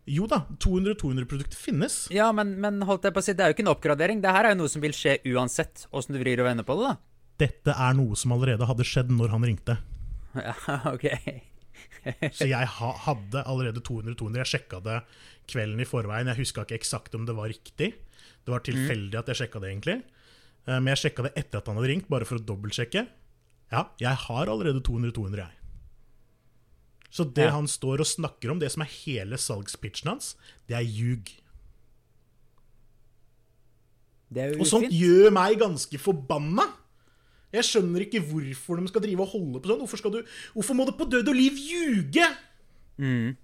Jo 0.04 0.26
da, 0.28 0.42
200-200-produkter 0.60 1.56
finnes. 1.56 1.94
Ja, 2.12 2.28
men, 2.36 2.58
men 2.60 2.82
holdt 2.84 3.06
jeg 3.08 3.16
på 3.16 3.22
å 3.22 3.24
si, 3.24 3.34
det 3.40 3.46
er 3.46 3.54
jo 3.54 3.56
ikke 3.56 3.64
en 3.64 3.72
oppgradering. 3.72 4.20
Det 4.22 4.34
her 4.36 4.50
er 4.50 4.52
jo 4.52 4.60
noe 4.60 4.72
som 4.72 4.84
vil 4.84 4.96
skje 4.98 5.16
uansett 5.32 5.86
åssen 5.96 6.18
du 6.18 6.20
vrir 6.20 6.42
og 6.44 6.50
vender 6.50 6.68
på 6.68 6.76
det, 6.76 6.90
da. 6.92 6.98
Dette 7.46 7.76
er 7.88 7.96
noe 7.98 8.18
som 8.20 8.36
allerede 8.36 8.68
hadde 8.68 8.86
skjedd 8.86 9.14
når 9.16 9.32
han 9.38 9.48
ringte. 9.50 9.80
Ja, 10.34 10.54
ok. 10.90 11.06
Så 12.38 12.48
jeg 12.50 12.68
ha, 12.76 12.90
hadde 13.06 13.44
allerede 13.48 13.84
200-200. 13.86 14.40
Jeg 14.42 14.50
sjekka 14.50 14.80
det 14.84 14.96
kvelden 15.52 15.80
i 15.80 15.88
forveien. 15.88 16.30
Jeg 16.32 16.42
huska 16.42 16.66
ikke 16.66 16.80
eksakt 16.82 17.16
om 17.16 17.28
det 17.30 17.36
var 17.38 17.52
riktig. 17.54 17.94
Det 18.46 18.52
var 18.52 18.60
tilfeldig 18.66 19.16
at 19.20 19.28
jeg 19.32 19.36
sjekka 19.42 19.60
det, 19.64 19.70
egentlig. 19.72 19.98
Eh, 20.68 20.80
Men 20.80 20.92
jeg 20.96 21.02
sjekka 21.06 21.24
det 21.24 21.34
etter 21.40 21.58
at 21.62 21.68
han 21.68 21.76
hadde 21.80 21.88
ringt, 21.94 22.10
bare 22.10 22.26
for 22.26 22.36
å 22.40 22.44
dobbeltsjekke. 22.44 23.08
Ja, 23.72 23.86
jeg 24.00 24.16
har 24.28 24.48
allerede 24.52 24.82
200-200, 24.84 25.38
jeg. 25.38 25.52
Så 27.14 27.24
det 27.34 27.46
Ja. 27.46 27.52
han 27.52 27.68
står 27.68 28.00
og 28.02 28.08
snakker 28.10 28.52
om, 28.52 28.60
det 28.60 28.72
som 28.72 28.82
er 28.82 28.90
hele 29.06 29.38
salgspitchen 29.38 30.10
hans, 30.10 30.36
det 30.68 30.76
er 30.76 30.82
ljug. 30.84 31.30
Det 34.34 34.42
er 34.42 34.54
jo 34.56 34.62
Og 34.62 34.68
sånt 34.68 34.88
ufint. 34.88 34.98
gjør 35.02 35.32
meg 35.36 35.60
ganske 35.62 36.00
forbanna. 36.02 36.66
Jeg 37.54 37.68
skjønner 37.68 38.02
ikke 38.08 38.22
hvorfor 38.26 38.80
de 38.82 38.88
skal 38.90 39.02
drive 39.06 39.22
og 39.22 39.30
holde 39.30 39.60
på 39.62 39.70
sånn. 39.70 39.84
Hvorfor, 39.86 40.12
du, 40.12 40.24
hvorfor 40.56 40.74
må 40.80 40.86
du 40.90 40.92
på 40.98 41.06
død 41.10 41.28
og 41.30 41.36
liv 41.38 41.54
ljuge? 41.54 42.26
Mm. 42.98 43.36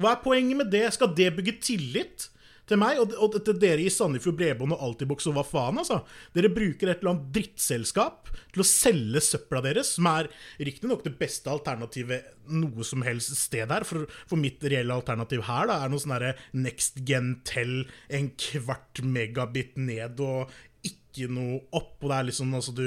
Hva 0.00 0.14
er 0.14 0.22
poenget 0.24 0.56
med 0.56 0.70
det? 0.72 0.86
Skal 0.94 1.12
det 1.14 1.34
bygge 1.36 1.58
tillit 1.60 2.28
til 2.68 2.80
meg 2.80 3.00
og, 3.00 3.14
og 3.16 3.36
til 3.44 3.56
dere 3.60 3.82
i 3.84 3.92
Sandefjord 3.92 4.36
Bredbånd 4.38 4.74
og 4.76 4.82
Altibox 4.84 5.28
og 5.30 5.38
hva 5.38 5.44
faen, 5.46 5.80
altså? 5.80 6.00
Dere 6.36 6.50
bruker 6.52 6.90
et 6.90 7.00
eller 7.00 7.14
annet 7.14 7.30
drittselskap 7.34 8.30
til 8.54 8.64
å 8.64 8.68
selge 8.68 9.22
søpla 9.24 9.62
deres, 9.64 9.94
som 9.96 10.08
er 10.10 10.30
riktignok 10.60 11.04
det 11.06 11.14
beste 11.20 11.50
alternativet 11.52 12.34
noe 12.52 12.86
som 12.86 13.04
helst 13.06 13.34
sted 13.38 13.72
her. 13.72 13.86
For, 13.88 14.08
for 14.28 14.40
mitt 14.40 14.64
reelle 14.64 14.96
alternativ 14.96 15.46
her 15.48 15.70
da, 15.70 15.80
er 15.82 15.92
noe 15.92 16.02
sånn 16.02 16.16
derre 16.16 16.34
Next 16.56 17.00
Gen 17.08 17.38
Tell, 17.48 17.80
en 18.12 18.32
kvart 18.40 19.02
megabit 19.04 19.78
ned 19.80 20.20
og 20.24 20.52
ikke 20.86 21.30
noe 21.32 21.62
opp. 21.72 21.96
Og 22.02 22.10
det 22.10 22.18
er 22.18 22.30
liksom 22.30 22.54
altså 22.58 22.76
du 22.76 22.86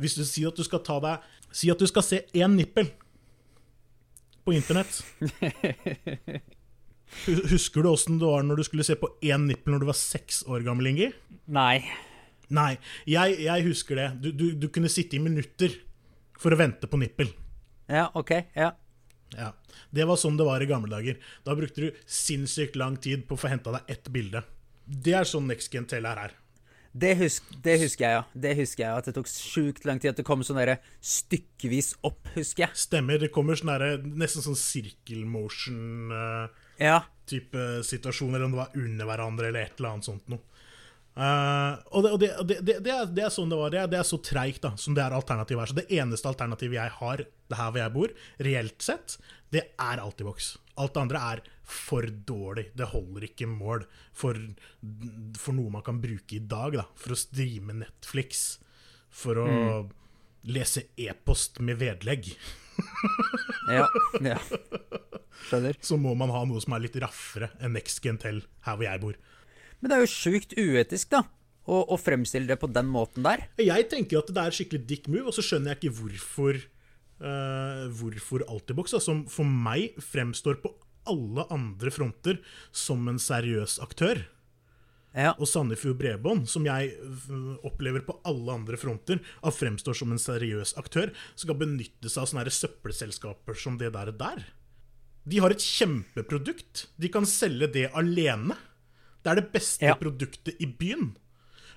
Hvis 0.00 0.16
du 0.16 0.24
sier 0.24 0.48
at 0.48 0.56
du 0.56 0.64
skal 0.64 0.80
ta 0.84 0.96
deg 1.02 1.28
Si 1.52 1.68
at 1.70 1.80
du 1.80 1.86
skal 1.88 2.04
se 2.06 2.22
én 2.32 2.54
nippel 2.54 2.88
på 4.46 4.54
internett. 4.56 5.02
Hu- 7.26 7.46
Husker 7.50 7.82
du 7.84 7.90
åssen 7.90 8.18
det 8.20 8.28
var 8.28 8.44
når 8.46 8.60
du 8.60 8.64
skulle 8.68 8.86
se 8.86 8.96
på 8.98 9.08
én 9.26 9.46
nippel 9.50 9.74
når 9.74 9.82
du 9.84 9.88
var 9.90 9.98
seks 9.98 10.42
år 10.48 10.62
gammel, 10.66 10.90
Ingi? 10.92 11.10
Nei. 11.50 11.80
Nei, 12.50 12.72
jeg, 13.06 13.36
jeg 13.44 13.66
husker 13.68 13.98
det. 13.98 14.08
Du, 14.24 14.30
du, 14.34 14.44
du 14.58 14.68
kunne 14.74 14.90
sitte 14.90 15.18
i 15.18 15.22
minutter 15.22 15.74
for 16.40 16.54
å 16.54 16.58
vente 16.58 16.88
på 16.90 16.98
nippel. 16.98 17.30
Ja, 17.90 18.08
ok. 18.18 18.32
Ja. 18.56 18.72
Ja, 19.36 19.52
Det 19.94 20.02
var 20.10 20.18
sånn 20.18 20.34
det 20.38 20.46
var 20.48 20.62
i 20.62 20.66
gamle 20.66 20.90
dager. 20.90 21.18
Da 21.46 21.54
brukte 21.54 21.84
du 21.84 21.98
sinnssykt 22.10 22.74
lang 22.80 22.96
tid 22.98 23.26
på 23.28 23.36
å 23.36 23.38
få 23.44 23.50
henta 23.52 23.70
deg 23.76 23.92
ett 23.94 24.08
bilde. 24.10 24.42
Det 24.90 25.14
er 25.14 25.28
sånn 25.28 25.46
Next 25.46 25.70
Gen 25.74 25.86
Tell 25.86 26.06
er 26.10 26.18
her. 26.24 26.32
Det, 26.90 27.12
husk, 27.20 27.46
det 27.62 27.76
husker 27.78 28.02
jeg, 28.02 28.14
ja. 28.16 28.22
Det 28.34 28.56
husker 28.58 28.82
jeg, 28.82 28.90
At 28.98 29.06
det 29.06 29.14
tok 29.14 29.28
sjukt 29.30 29.84
lang 29.86 30.00
tid 30.02 30.10
at 30.10 30.18
det 30.18 30.24
kom 30.26 30.42
sånn 30.42 30.58
stykkevis 31.06 31.92
opp, 32.02 32.26
husker 32.34 32.64
jeg. 32.64 32.74
Stemmer. 32.82 33.20
Det 33.22 33.30
kommer 33.30 33.54
sånn 33.54 34.10
nesten 34.18 34.42
sånn 34.42 34.58
circle 34.58 35.22
motion-type 35.30 36.59
Ja. 36.80 37.02
situasjon, 37.86 38.34
eller 38.34 38.48
om 38.48 38.54
det 38.54 38.62
var 38.62 38.78
under 38.80 39.10
hverandre, 39.10 39.50
eller 39.50 39.68
et 39.68 39.76
eller 39.78 39.92
annet 39.94 40.08
sånt 40.08 40.30
noe. 40.32 40.42
Uh, 41.20 41.74
og 41.90 42.04
det, 42.04 42.10
og 42.38 42.46
det, 42.46 42.56
det, 42.64 42.92
er, 42.94 43.08
det 43.10 43.24
er 43.26 43.32
sånn 43.34 43.50
det 43.50 43.58
var. 43.58 43.72
Det 43.72 43.80
er, 43.82 43.90
er 43.98 44.06
så 44.08 44.20
treigt 44.24 44.64
som 44.80 44.96
det 44.96 45.02
er 45.04 45.16
alternativet 45.16 45.60
her. 45.60 45.72
Så 45.72 45.78
det 45.80 46.00
eneste 46.00 46.30
alternativet 46.30 46.78
jeg 46.78 46.96
har, 47.00 47.22
det 47.50 47.58
her 47.58 47.70
hvor 47.74 47.82
jeg 47.82 47.94
bor, 47.96 48.14
reelt 48.46 48.86
sett, 48.86 49.18
det 49.50 49.66
er 49.82 50.02
Altibox. 50.02 50.54
Alt 50.80 50.94
det 50.94 51.02
andre 51.02 51.22
er 51.34 51.42
for 51.66 52.06
dårlig. 52.06 52.70
Det 52.78 52.88
holder 52.94 53.26
ikke 53.28 53.50
mål 53.50 53.84
for, 54.16 54.38
for 55.38 55.58
noe 55.58 55.74
man 55.74 55.84
kan 55.86 56.00
bruke 56.02 56.38
i 56.38 56.42
dag, 56.42 56.78
da. 56.78 56.86
For 56.98 57.14
å 57.14 57.20
streame 57.20 57.76
Netflix. 57.82 58.60
For 59.10 59.42
å 59.42 59.50
lese 60.48 60.86
e-post 60.96 61.60
med 61.60 61.82
vedlegg. 61.82 62.30
Ja. 63.70 63.84
ja. 64.24 64.38
Skjønner. 65.46 65.76
Så 65.84 65.98
må 66.00 66.16
man 66.18 66.32
ha 66.34 66.40
noe 66.48 66.62
som 66.62 66.74
er 66.74 66.82
litt 66.82 66.96
raffere 67.02 67.52
enn 67.62 67.76
Next 67.76 68.02
Gen 68.02 68.18
Tell 68.18 68.40
her 68.66 68.78
hvor 68.78 68.86
jeg 68.86 69.02
bor. 69.02 69.20
Men 69.80 69.92
det 69.92 69.96
er 69.96 70.02
jo 70.02 70.10
sjukt 70.10 70.56
uetisk, 70.58 71.12
da. 71.14 71.22
Å, 71.70 71.78
å 71.94 71.96
fremstille 72.00 72.50
det 72.50 72.58
på 72.60 72.70
den 72.72 72.88
måten 72.90 73.24
der. 73.24 73.46
Jeg 73.62 73.86
tenker 73.92 74.20
at 74.20 74.32
det 74.34 74.42
er 74.42 74.56
skikkelig 74.56 74.82
dick 74.88 75.08
move, 75.12 75.28
og 75.30 75.36
så 75.36 75.44
skjønner 75.44 75.74
jeg 75.74 75.80
ikke 75.80 75.96
hvorfor 76.00 76.58
uh, 77.22 77.86
Hvorfor 77.94 78.44
Altibox, 78.48 78.96
da, 78.96 79.02
som 79.04 79.22
for 79.30 79.46
meg 79.46 80.00
fremstår 80.02 80.58
på 80.64 80.72
alle 81.10 81.46
andre 81.52 81.92
fronter 81.94 82.40
som 82.76 83.06
en 83.10 83.20
seriøs 83.22 83.78
aktør. 83.84 84.24
Ja. 85.16 85.32
Og 85.42 85.48
Sandefjord 85.50 85.98
Bredbånd, 85.98 86.46
som 86.48 86.66
jeg 86.68 86.92
øh, 87.02 87.56
opplever 87.66 88.04
på 88.06 88.14
alle 88.28 88.52
andre 88.54 88.78
fronter, 88.78 89.18
at 89.42 89.56
fremstår 89.56 89.96
som 89.98 90.12
en 90.14 90.22
seriøs 90.22 90.76
aktør, 90.78 91.10
skal 91.34 91.58
benytte 91.58 92.08
seg 92.10 92.22
av 92.22 92.30
sånne 92.30 92.54
søppelselskaper 92.54 93.58
som 93.58 93.78
det 93.80 93.92
der. 93.96 94.12
der. 94.14 94.44
De 95.26 95.40
har 95.42 95.50
et 95.50 95.60
kjempeprodukt. 95.62 96.86
De 97.00 97.10
kan 97.12 97.26
selge 97.28 97.68
det 97.74 97.88
alene. 97.92 98.56
Det 99.22 99.32
er 99.32 99.40
det 99.42 99.50
beste 99.52 99.84
Ja. 99.84 99.94
produktet 99.98 100.54
i 100.60 100.66
byen. 100.66 101.16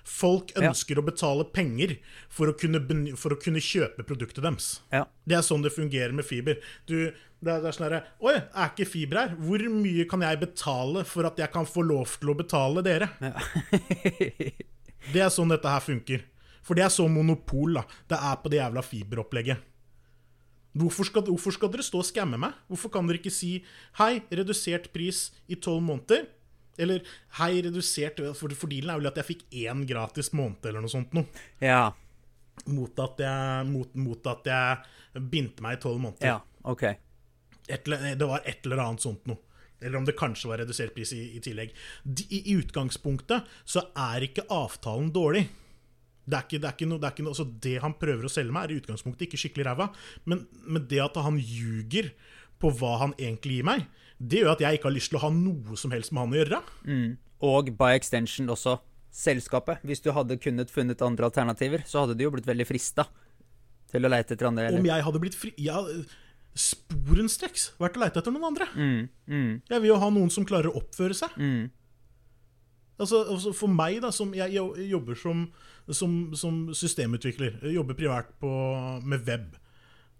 Folk 0.04 0.50
Ja. 0.52 0.68
ønsker 0.68 0.98
å 1.00 1.04
betale 1.06 1.46
penger 1.48 1.96
for 2.28 2.50
å, 2.50 2.52
kunne 2.52 2.82
for 3.16 3.32
å 3.32 3.38
kunne 3.40 3.62
kjøpe 3.64 4.04
produktet 4.04 4.42
deres. 4.44 4.80
Ja. 4.92 5.06
Det 5.26 5.38
er 5.38 5.40
sånn 5.46 5.62
det 5.64 5.72
fungerer 5.72 6.12
med 6.12 6.26
fiber. 6.28 6.58
Du, 6.86 7.08
det, 7.40 7.48
er, 7.48 7.62
det 7.64 7.70
er 7.70 7.72
sånn 7.72 7.86
herre 7.88 8.02
Oi, 8.20 8.34
er 8.36 8.68
ikke 8.68 8.86
fiber 8.88 9.22
her? 9.22 9.34
Hvor 9.40 9.64
mye 9.72 10.04
kan 10.10 10.20
jeg 10.26 10.40
betale 10.44 11.04
for 11.08 11.24
at 11.24 11.40
jeg 11.40 11.50
kan 11.54 11.64
få 11.64 11.82
lov 11.88 12.18
til 12.20 12.34
å 12.34 12.36
betale 12.36 12.84
dere? 12.84 13.08
Det 15.12 15.20
er 15.20 15.28
sånn 15.32 15.50
dette 15.52 15.68
her 15.68 15.82
funker. 15.84 16.22
For 16.64 16.76
det 16.78 16.84
er 16.86 16.92
så 16.92 17.04
monopol, 17.12 17.74
da. 17.76 17.82
Det 18.08 18.16
er 18.16 18.36
på 18.40 18.48
det 18.52 18.56
jævla 18.60 18.80
fiberopplegget. 18.84 19.58
Hvorfor 20.80 21.06
skal, 21.06 21.26
hvorfor 21.28 21.52
skal 21.54 21.70
dere 21.70 21.84
stå 21.86 22.00
og 22.00 22.06
skamme 22.08 22.38
meg? 22.40 22.54
Hvorfor 22.72 22.90
kan 22.94 23.06
dere 23.06 23.20
ikke 23.20 23.30
si 23.32 23.58
hei, 24.00 24.22
redusert 24.32 24.88
pris 24.96 25.26
i 25.46 25.58
tolv 25.60 25.84
måneder? 25.86 26.24
Eller 26.80 27.04
hei, 27.38 27.52
redusert 27.62 28.18
For, 28.34 28.54
for 28.58 28.72
dealen 28.72 28.94
er 28.94 29.00
vel 29.02 29.10
at 29.12 29.20
jeg 29.20 29.30
fikk 29.30 29.44
én 29.64 29.84
gratis 29.88 30.32
måned 30.34 30.66
eller 30.66 30.84
noe 30.84 30.92
sånt 30.92 31.14
noe. 31.16 31.28
Ja. 31.62 31.86
Mot 32.70 33.00
at 33.02 33.22
jeg, 33.24 33.66
mot, 33.70 33.96
mot 33.98 34.30
at 34.30 34.50
jeg 34.50 35.24
bindte 35.30 35.64
meg 35.64 35.78
i 35.78 35.82
tolv 35.82 36.00
måneder. 36.02 36.36
Ja. 36.36 36.38
OK. 36.70 36.86
Et, 37.64 37.88
det 37.88 38.28
var 38.28 38.44
et 38.44 38.66
eller 38.66 38.82
annet 38.84 39.04
sånt 39.04 39.26
noe. 39.30 39.40
Eller 39.84 39.98
om 39.98 40.06
det 40.06 40.16
kanskje 40.16 40.48
var 40.48 40.62
redusert 40.62 40.94
pris 40.96 41.12
i, 41.12 41.22
i 41.36 41.42
tillegg. 41.44 41.74
De, 42.02 42.24
i, 42.30 42.40
I 42.52 42.56
utgangspunktet 42.62 43.50
så 43.68 43.84
er 44.06 44.24
ikke 44.28 44.46
avtalen 44.52 45.10
dårlig. 45.14 45.44
Det 46.24 46.38
er 46.38 46.46
ikke, 46.46 46.60
det 46.60 46.68
er 46.68 46.76
ikke 46.78 46.88
noe, 46.88 47.02
det 47.02 47.10
noe 47.20 47.34
altså 47.34 47.44
det 47.66 47.74
han 47.84 47.96
prøver 48.00 48.24
å 48.24 48.32
selge 48.32 48.54
meg, 48.54 48.64
er 48.64 48.76
i 48.76 48.80
utgangspunktet 48.80 49.26
ikke 49.26 49.40
skikkelig 49.42 49.66
ræva. 49.68 49.90
Men, 50.30 50.46
men 50.64 50.86
det 50.88 51.02
at 51.04 51.18
han 51.20 51.36
ljuger 51.36 52.14
på 52.64 52.72
hva 52.80 52.96
han 53.02 53.12
egentlig 53.20 53.60
gir 53.60 53.68
meg, 53.68 53.84
det 54.18 54.40
gjør 54.40 54.54
at 54.54 54.64
jeg 54.64 54.78
ikke 54.78 54.88
har 54.88 54.96
lyst 54.96 55.12
til 55.12 55.20
å 55.20 55.24
ha 55.26 55.30
noe 55.34 55.78
som 55.80 55.92
helst 55.92 56.14
med 56.14 56.24
han 56.24 56.34
å 56.34 56.40
gjøre. 56.40 56.60
Og 57.44 57.70
by 57.76 57.92
extension 57.98 58.48
også 58.54 58.78
selskapet. 59.14 59.84
Hvis 59.86 60.02
du 60.02 60.10
hadde 60.16 60.38
kunnet 60.40 60.72
funnet 60.72 61.02
andre 61.04 61.28
alternativer, 61.28 61.84
så 61.86 62.02
hadde 62.04 62.16
du 62.18 62.24
jo 62.24 62.32
blitt 62.34 62.48
veldig 62.48 62.66
frista 62.68 63.06
til 63.92 64.06
å 64.06 64.10
leite 64.10 64.34
etter 64.34 64.48
andre. 64.48 64.70
Om 64.70 64.78
Eller? 64.80 64.90
jeg 64.90 65.06
hadde 65.08 65.22
blitt 65.22 65.38
fri... 65.38 65.52
Ja, 65.62 65.82
sporenstreks 66.54 67.72
vært 67.82 67.98
å 67.98 68.02
leite 68.04 68.20
etter 68.22 68.30
noen 68.30 68.46
andre. 68.52 68.68
Mm, 68.78 69.08
mm, 69.26 69.48
Jeg 69.72 69.82
vil 69.82 69.90
jo 69.90 69.98
ha 69.98 70.10
noen 70.14 70.30
som 70.30 70.46
klarer 70.46 70.70
å 70.70 70.78
oppføre 70.82 71.16
seg. 71.18 71.34
mm. 71.36 71.64
Altså, 72.94 73.24
altså 73.26 73.50
For 73.58 73.66
meg, 73.66 73.96
da, 74.04 74.12
som 74.14 74.30
jeg 74.38 74.54
jobber 74.54 75.16
som, 75.18 75.40
som, 75.90 76.12
som 76.38 76.60
systemutvikler, 76.78 77.56
jeg 77.66 77.74
jobber 77.74 77.96
privat 77.98 78.28
på, 78.38 78.50
med 79.02 79.26
web 79.26 79.56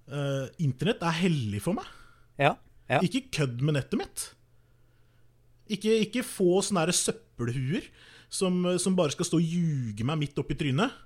Uh, 0.05 0.51
Internett 0.61 1.01
er 1.01 1.15
hellig 1.23 1.63
for 1.65 1.77
meg. 1.79 1.87
Ja. 2.41 2.57
ja. 2.91 3.01
Ikke 3.05 3.27
kødd 3.41 3.63
med 3.63 3.79
nettet 3.79 4.01
mitt. 4.01 4.27
Ikke, 5.73 5.95
ikke 6.05 6.27
få 6.27 6.61
sånne 6.65 6.93
søppelhuer 6.93 7.87
som, 8.35 8.65
som 8.81 8.97
bare 8.99 9.15
skal 9.15 9.29
stå 9.29 9.41
og 9.41 9.57
ljuge 9.57 10.07
meg 10.07 10.21
midt 10.21 10.39
oppi 10.43 10.57
trynet. 10.59 11.03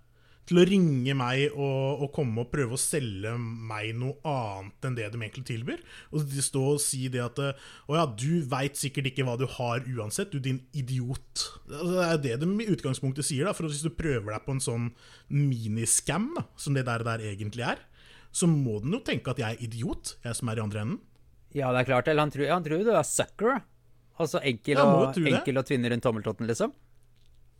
Til 0.49 0.63
å 0.63 0.65
ringe 0.65 1.13
meg 1.13 1.51
og, 1.51 2.05
og 2.07 2.09
komme 2.17 2.41
og 2.41 2.49
prøve 2.49 2.73
å 2.73 2.81
selge 2.81 3.35
meg 3.37 3.91
noe 4.01 4.17
annet 4.25 4.87
enn 4.89 4.95
det 4.97 5.11
de 5.13 5.19
egentlig 5.21 5.45
tilbyr. 5.51 5.83
Og 6.09 6.25
de 6.25 6.45
stå 6.45 6.63
og 6.71 6.81
si 6.81 7.03
det 7.13 7.21
at 7.21 7.37
Å 7.45 7.99
ja, 7.99 8.07
du 8.09 8.41
veit 8.49 8.81
sikkert 8.81 9.11
ikke 9.11 9.27
hva 9.29 9.35
du 9.37 9.45
har 9.59 9.85
uansett, 9.85 10.33
du 10.33 10.41
din 10.41 10.63
idiot. 10.73 11.45
Altså, 11.69 11.93
det 11.93 12.07
er 12.09 12.23
det 12.25 12.39
de 12.47 12.65
i 12.65 12.71
utgangspunktet 12.73 13.29
sier, 13.29 13.45
da. 13.45 13.53
For 13.53 13.69
hvis 13.69 13.85
du 13.85 13.93
prøver 13.93 14.33
deg 14.33 14.47
på 14.47 14.57
en 14.57 14.65
sånn 14.65 14.89
miniscam, 15.29 16.31
da, 16.39 16.47
som 16.57 16.81
det 16.81 16.87
der, 16.89 17.05
der 17.05 17.29
egentlig 17.29 17.69
er, 17.69 17.85
så 18.33 18.49
må 18.49 18.79
den 18.81 18.97
jo 18.97 19.05
tenke 19.05 19.37
at 19.37 19.45
jeg 19.45 19.53
er 19.53 19.69
idiot, 19.69 20.17
jeg 20.25 20.41
som 20.41 20.49
er 20.49 20.63
i 20.63 20.65
andre 20.65 20.87
enden. 20.87 20.99
Ja, 21.57 21.71
det 21.73 21.81
er 21.83 21.89
klart. 21.89 22.09
Eller 22.09 22.27
han 22.27 22.33
tror, 22.35 22.49
han 22.51 22.65
tror 22.65 22.85
du 22.85 22.93
er 22.93 23.07
sucker. 23.07 23.61
Altså 24.19 24.43
enkel, 24.43 24.77
Ja, 24.81 24.85
og, 24.85 25.19
enkel 25.31 25.61
å 25.61 25.65
tvinne 25.67 25.91
rundt 25.93 26.05
tommeltotten, 26.05 26.49
liksom. 26.51 26.75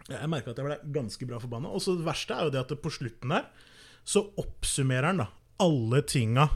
Jeg 0.09 0.31
merka 0.31 0.51
at 0.55 0.59
jeg 0.59 0.67
ble 0.67 0.79
ganske 0.95 1.29
bra 1.29 1.39
forbanna. 1.43 1.71
Og 1.71 1.85
så 1.85 1.95
det 1.99 2.07
verste 2.07 2.35
er 2.35 2.49
jo 2.49 2.55
det 2.55 2.65
at 2.65 2.73
på 2.83 2.93
slutten 2.93 3.35
der 3.35 3.49
så 4.09 4.25
oppsummerer 4.41 5.11
han 5.11 5.23
da 5.23 5.29
alle 5.61 6.01
tinga 6.07 6.49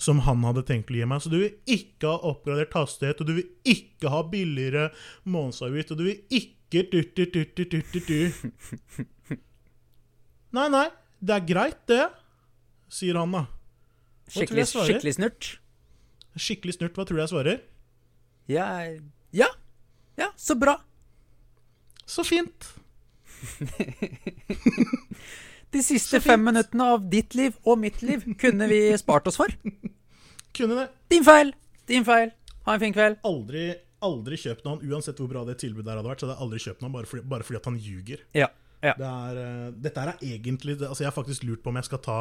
som 0.00 0.22
han 0.24 0.42
hadde 0.46 0.64
tenkt 0.68 0.90
å 0.92 0.96
gi 0.96 1.06
meg. 1.08 1.22
Så 1.22 1.32
du 1.32 1.38
vil 1.42 1.54
ikke 1.68 2.08
ha 2.08 2.30
oppgradert 2.30 2.76
hastighet, 2.76 3.20
og 3.20 3.28
du 3.28 3.34
vil 3.40 3.48
ikke 3.68 4.12
ha 4.12 4.22
billigere 4.32 4.88
månedsavgift, 5.28 5.92
og 5.92 6.00
du 6.00 6.06
vil 6.08 6.40
ikke 6.40 6.86
du-du-du-du-du-du. 6.90 8.20
Nei, 10.56 10.66
nei, 10.66 10.86
det 11.22 11.34
er 11.36 11.42
greit, 11.46 11.82
det, 11.86 12.08
sier 12.90 13.14
han 13.20 13.30
da. 13.30 13.44
Skikkelig, 14.34 14.64
skikkelig 14.72 15.12
snurt. 15.14 15.50
Skikkelig 16.38 16.76
snurt, 16.76 16.94
hva 16.94 17.06
tror 17.06 17.18
du 17.18 17.22
jeg 17.24 17.32
svarer? 17.32 17.62
Ja, 18.50 18.66
ja, 19.34 19.48
ja, 20.18 20.30
så 20.38 20.54
bra. 20.58 20.76
Så 22.06 22.22
fint. 22.26 22.70
De 25.70 25.82
siste 25.86 26.18
fem 26.22 26.42
minuttene 26.42 26.86
av 26.96 27.04
ditt 27.10 27.36
liv 27.38 27.54
og 27.62 27.78
mitt 27.78 28.00
liv 28.02 28.24
kunne 28.40 28.66
vi 28.70 28.80
spart 28.98 29.28
oss 29.30 29.38
for. 29.38 29.52
Kunne 30.56 30.80
det. 30.80 30.88
Din 31.12 31.22
feil! 31.22 31.52
Din 31.86 32.06
feil. 32.06 32.32
Ha 32.66 32.74
en 32.74 32.82
fin 32.82 32.94
kveld. 32.94 33.20
Aldri, 33.26 33.68
aldri 34.02 34.38
kjøp 34.42 34.64
noen, 34.66 34.82
uansett 34.90 35.22
hvor 35.22 35.30
bra 35.30 35.44
det 35.46 35.60
tilbudet 35.62 35.86
der 35.86 36.00
hadde 36.00 36.10
vært, 36.10 36.24
så 36.24 36.26
hadde 36.26 36.34
jeg 36.34 36.46
aldri 36.46 36.62
kjøpt 36.64 36.82
noen 36.82 36.96
bare 36.96 37.10
fordi, 37.12 37.22
bare 37.30 37.46
fordi 37.46 37.60
at 37.60 37.68
han 37.70 37.78
ljuger. 37.78 38.24
Ja. 38.34 38.48
ja. 38.82 38.96
Det 38.98 39.10
er, 39.10 39.40
eh, 39.44 39.68
dette 39.86 40.02
er 40.02 40.26
egentlig 40.26 40.74
Altså 40.80 41.04
Jeg 41.04 41.10
har 41.12 41.14
faktisk 41.14 41.46
lurt 41.46 41.62
på 41.62 41.70
om 41.70 41.78
jeg 41.78 41.86
skal 41.86 42.02
ta 42.02 42.18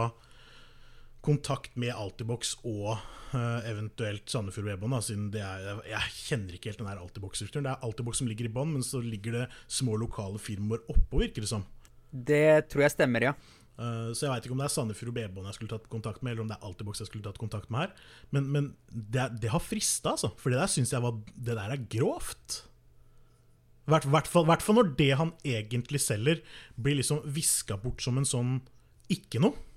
kontakt 1.26 1.76
med 1.80 1.92
Altibox 1.94 2.56
og 2.64 2.96
uh, 3.34 3.60
eventuelt 3.68 4.30
Sandefjord 4.32 4.70
Bredbånd. 4.70 4.96
er, 5.36 5.82
jeg, 5.90 6.16
kjenner 6.30 6.56
ikke 6.56 6.72
helt 6.72 6.82
den 6.82 6.90
her 6.90 7.02
Altibox-strukturen. 7.04 7.68
Det 7.68 7.74
er 7.74 7.88
Altibox 7.88 8.22
som 8.22 8.30
ligger 8.30 8.50
i 8.50 8.54
bånn, 8.54 8.74
men 8.76 8.86
så 8.86 9.02
ligger 9.04 9.42
det 9.42 9.46
små 9.68 9.98
lokale 10.00 10.40
firmaer 10.42 10.86
oppå, 10.88 11.22
virker 11.26 11.46
det 11.46 11.52
som. 11.52 11.66
Det 12.10 12.70
tror 12.72 12.88
jeg 12.88 12.96
stemmer, 12.96 13.30
ja. 13.30 13.36
Eh, 13.80 14.10
så 14.12 14.26
jeg 14.26 14.34
veit 14.34 14.48
ikke 14.48 14.56
om 14.56 14.64
det 14.64 14.68
er 14.68 14.74
Sandefjord 14.74 15.16
Webon 15.16 15.46
jeg 15.48 15.56
skulle 15.56 15.72
tatt 15.72 15.92
kontakt 15.92 16.24
med, 16.24 16.34
eller 16.34 16.44
om 16.44 16.50
det 16.52 16.58
er 16.58 16.66
Altibox 16.68 17.04
jeg 17.04 17.12
skulle 17.12 17.28
tatt 17.28 17.40
kontakt 17.40 17.70
med 17.72 17.86
her. 17.86 17.94
Men, 18.36 18.50
men 18.56 18.72
det, 18.90 19.30
det 19.44 19.54
har 19.54 19.64
frista, 19.64 20.16
altså. 20.16 20.34
For 20.40 20.52
det 20.52 20.60
der 20.62 20.72
syns 20.72 20.96
jeg 20.96 21.04
var 21.04 21.20
Det 21.36 21.56
der 21.56 21.76
er 21.76 21.86
grovt. 21.92 22.64
I 23.88 23.94
hvert, 23.94 24.06
hvert, 24.12 24.28
hvert 24.30 24.62
fall 24.62 24.78
når 24.78 24.92
det 25.00 25.14
han 25.18 25.32
egentlig 25.48 26.02
selger, 26.04 26.44
blir 26.78 27.00
liksom 27.00 27.24
viska 27.26 27.80
bort 27.82 28.04
som 28.06 28.20
en 28.22 28.28
sånn 28.28 28.60
ikke 29.10 29.42
noe. 29.42 29.69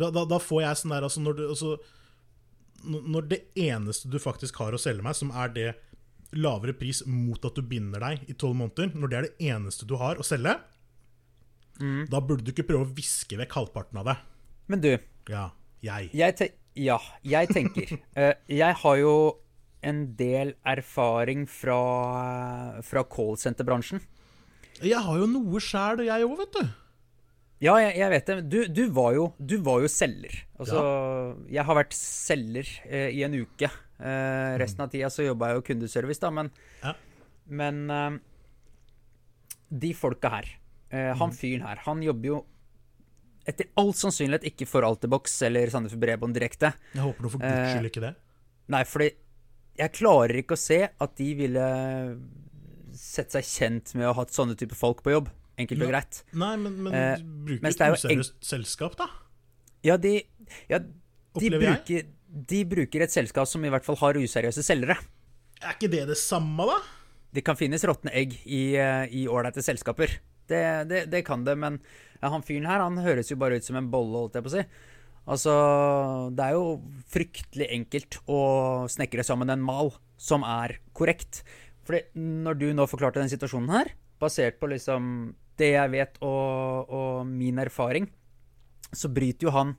Da, 0.00 0.10
da, 0.14 0.24
da 0.28 0.40
får 0.40 0.64
jeg 0.64 0.80
sånn 0.80 0.94
der 0.94 1.06
altså 1.06 1.22
når, 1.22 1.36
du, 1.36 1.44
altså 1.52 1.76
når 2.88 3.30
det 3.30 3.40
eneste 3.60 4.08
du 4.08 4.18
faktisk 4.22 4.60
har 4.62 4.74
å 4.74 4.80
selge 4.80 5.04
meg, 5.04 5.16
som 5.18 5.32
er 5.36 5.52
det 5.54 5.68
lavere 6.32 6.72
pris 6.78 7.02
mot 7.10 7.42
at 7.44 7.56
du 7.58 7.66
binder 7.66 8.02
deg 8.02 8.28
i 8.30 8.36
tolv 8.38 8.56
måneder, 8.60 8.92
når 8.94 9.10
det 9.10 9.18
er 9.18 9.26
det 9.26 9.50
eneste 9.50 9.88
du 9.88 9.96
har 10.00 10.20
å 10.20 10.26
selge, 10.26 10.56
da 11.80 12.20
burde 12.20 12.44
du 12.44 12.52
ikke 12.52 12.66
prøve 12.68 12.84
å 12.84 12.94
viske 12.96 13.38
vekk 13.40 13.54
halvparten 13.56 14.00
av 14.02 14.10
det. 14.10 14.16
Men 14.70 14.82
du, 14.84 14.90
Ja, 15.30 15.50
jeg. 15.84 16.10
jeg 16.12 16.36
te 16.36 16.50
ja, 16.78 17.00
jeg 17.26 17.48
tenker 17.50 17.96
uh, 18.14 18.34
Jeg 18.60 18.76
har 18.82 18.98
jo 19.00 19.14
en 19.82 20.02
del 20.16 20.52
erfaring 20.68 21.46
fra, 21.48 21.80
fra 22.84 23.02
callsenter-bransjen. 23.08 24.02
Jeg 24.84 25.00
har 25.00 25.16
jo 25.16 25.28
noe 25.28 25.60
sjæl, 25.64 26.04
jeg 26.04 26.26
òg, 26.26 26.36
vet 26.42 26.58
du. 26.58 26.68
Ja, 27.60 27.74
jeg, 27.82 27.92
jeg 28.00 28.10
vet 28.14 28.26
det. 28.30 28.36
Du, 28.48 28.58
du, 28.72 28.82
var 28.96 29.12
jo, 29.12 29.24
du 29.36 29.58
var 29.64 29.82
jo 29.84 29.88
selger. 29.92 30.32
Altså, 30.58 30.80
jeg 31.52 31.64
har 31.68 31.76
vært 31.76 31.92
selger 31.96 32.68
eh, 32.88 33.10
i 33.12 33.20
en 33.26 33.34
uke. 33.36 33.68
Eh, 34.00 34.52
resten 34.62 34.80
av 34.86 34.88
tida 34.94 35.10
så 35.12 35.26
jobba 35.26 35.50
jeg 35.50 35.58
jo 35.60 35.64
kundeservice, 35.68 36.22
da, 36.22 36.30
men, 36.32 36.48
Ja. 36.80 36.94
men 37.52 37.82
eh, 37.92 38.16
De 39.84 39.92
folka 39.94 40.30
her, 40.32 40.48
eh, 40.88 41.12
han 41.20 41.34
fyren 41.36 41.66
her, 41.68 41.82
han 41.84 42.00
jobber 42.02 42.32
jo 42.32 42.38
etter 43.50 43.68
all 43.80 43.92
sannsynlighet 43.96 44.44
ikke 44.50 44.66
for 44.68 44.84
Altibox 44.86 45.36
eller 45.48 45.70
Sandefjord 45.72 46.00
Bredbånd 46.02 46.34
direkte. 46.36 46.72
Jeg 46.94 47.02
håper 47.04 47.24
du 47.24 47.28
for 47.32 47.40
guds 47.42 47.52
Eh, 47.52 47.70
skyld 47.76 47.88
ikke 47.90 48.02
det. 48.04 48.10
Nei, 48.70 48.82
fordi 48.88 49.10
jeg 49.80 49.92
klarer 49.96 50.40
ikke 50.42 50.56
å 50.56 50.60
se 50.60 50.80
at 50.88 51.14
de 51.18 51.28
ville 51.38 51.68
sett 52.96 53.32
seg 53.36 53.46
kjent 53.46 53.94
med 53.96 54.08
å 54.08 54.12
ha 54.14 54.20
hatt 54.22 54.34
sånne 54.34 54.56
type 54.60 54.76
folk 54.76 55.00
på 55.04 55.12
jobb. 55.14 55.30
Enkelt 55.60 55.84
og 55.84 55.92
greit. 55.92 56.22
Nei, 56.40 56.54
men, 56.60 56.78
men 56.86 56.96
eh, 56.96 57.26
et 57.68 57.84
er 57.84 57.96
useriøst 57.96 58.38
selskap, 58.44 58.96
da. 59.00 59.08
Ja, 59.86 59.96
de, 60.00 60.18
ja, 60.68 60.80
de, 60.80 61.50
bruker, 61.54 62.08
de 62.52 62.60
bruker 62.68 63.04
et 63.06 63.14
selskap 63.14 63.48
som 63.48 63.64
i 63.64 63.72
hvert 63.72 63.86
fall 63.86 63.98
har 64.00 64.18
useriøse 64.20 64.64
selgere. 64.64 64.98
Er 65.60 65.76
ikke 65.76 65.92
det 65.92 66.06
det 66.10 66.18
samme, 66.20 66.66
da? 66.68 66.80
Det 67.30 67.44
kan 67.46 67.58
finnes 67.58 67.84
råtne 67.86 68.12
egg 68.16 68.34
i 68.42 68.74
eh, 68.80 69.06
i 69.14 69.26
ålreite 69.30 69.62
selskaper. 69.64 70.16
Det, 70.50 70.62
det, 70.90 71.04
det 71.12 71.22
kan 71.26 71.44
det, 71.46 71.54
men 71.60 71.78
ja, 72.18 72.30
han 72.32 72.42
fyren 72.44 72.66
her 72.66 72.82
han 72.82 72.98
høres 73.00 73.30
jo 73.30 73.38
bare 73.40 73.60
ut 73.60 73.66
som 73.66 73.78
en 73.78 73.90
bolle, 73.92 74.24
holdt 74.24 74.40
jeg 74.40 74.46
på 74.46 74.50
å 74.50 74.56
si. 74.56 74.64
Altså, 75.30 75.54
det 76.34 76.46
er 76.46 76.56
jo 76.56 76.80
fryktelig 77.12 77.68
enkelt 77.76 78.18
å 78.26 78.40
snekre 78.90 79.22
sammen 79.26 79.52
en 79.52 79.62
mal 79.62 79.92
som 80.20 80.42
er 80.42 80.80
korrekt. 80.96 81.44
Fordi 81.86 82.02
når 82.18 82.58
du 82.58 82.66
nå 82.74 82.86
forklarte 82.90 83.22
den 83.22 83.30
situasjonen 83.30 83.70
her, 83.72 83.92
basert 84.20 84.58
på 84.60 84.72
liksom 84.72 85.30
det 85.60 85.70
jeg 85.74 85.92
vet 85.92 86.18
og, 86.26 86.90
og 86.90 87.28
min 87.28 87.60
erfaring, 87.62 88.08
så 88.90 89.10
bryter 89.12 89.46
jo 89.46 89.54
han 89.54 89.76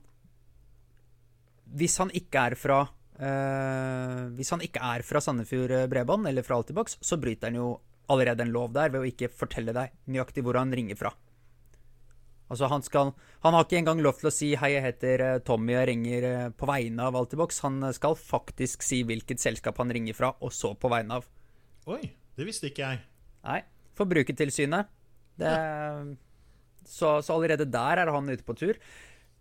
Hvis 1.76 1.98
han 2.00 2.12
ikke 2.16 2.46
er 2.48 2.54
fra 2.56 2.78
eh, 3.20 4.22
Hvis 4.36 4.52
han 4.54 4.62
ikke 4.64 4.80
er 4.94 5.04
fra 5.04 5.20
Sandefjord 5.20 5.74
eh, 5.76 5.88
Bredbånd 5.90 6.30
eller 6.30 6.46
fra 6.46 6.56
Altibox, 6.60 6.96
så 7.04 7.18
bryter 7.20 7.50
han 7.50 7.60
jo 7.60 7.74
allerede 8.12 8.46
en 8.46 8.54
lov 8.54 8.72
der 8.72 8.92
ved 8.92 9.02
å 9.02 9.08
ikke 9.08 9.30
fortelle 9.32 9.74
deg 9.76 9.92
nøyaktig 10.08 10.44
hvor 10.44 10.58
han 10.58 10.72
ringer 10.74 10.98
fra. 10.98 11.12
Altså 12.52 12.68
Han 12.68 12.82
skal 12.84 13.12
Han 13.44 13.54
har 13.56 13.64
ikke 13.64 13.78
engang 13.80 14.02
lov 14.04 14.18
til 14.20 14.28
å 14.28 14.34
si 14.34 14.54
'hei, 14.54 14.74
jeg 14.74 14.86
heter 14.86 15.24
eh, 15.26 15.38
Tommy, 15.40 15.72
jeg 15.72 15.88
ringer 15.88 16.26
eh, 16.28 16.48
på 16.50 16.68
vegne 16.68 17.08
av 17.08 17.16
Altibox'. 17.16 17.62
Han 17.64 17.92
skal 17.92 18.14
faktisk 18.14 18.82
si 18.82 19.02
hvilket 19.02 19.40
selskap 19.40 19.78
han 19.78 19.90
ringer 19.90 20.14
fra, 20.14 20.34
og 20.40 20.52
så 20.52 20.74
på 20.74 20.90
vegne 20.92 21.20
av. 21.20 21.28
Oi, 21.86 22.12
det 22.36 22.46
visste 22.46 22.68
ikke 22.68 22.84
jeg. 22.84 23.00
Nei, 23.42 23.62
Forbrukertilsynet. 23.98 24.86
Det, 25.40 25.52
så, 26.84 27.16
så 27.24 27.36
allerede 27.36 27.68
der 27.70 28.02
er 28.02 28.12
han 28.12 28.28
ute 28.28 28.44
på 28.46 28.56
tur. 28.58 28.78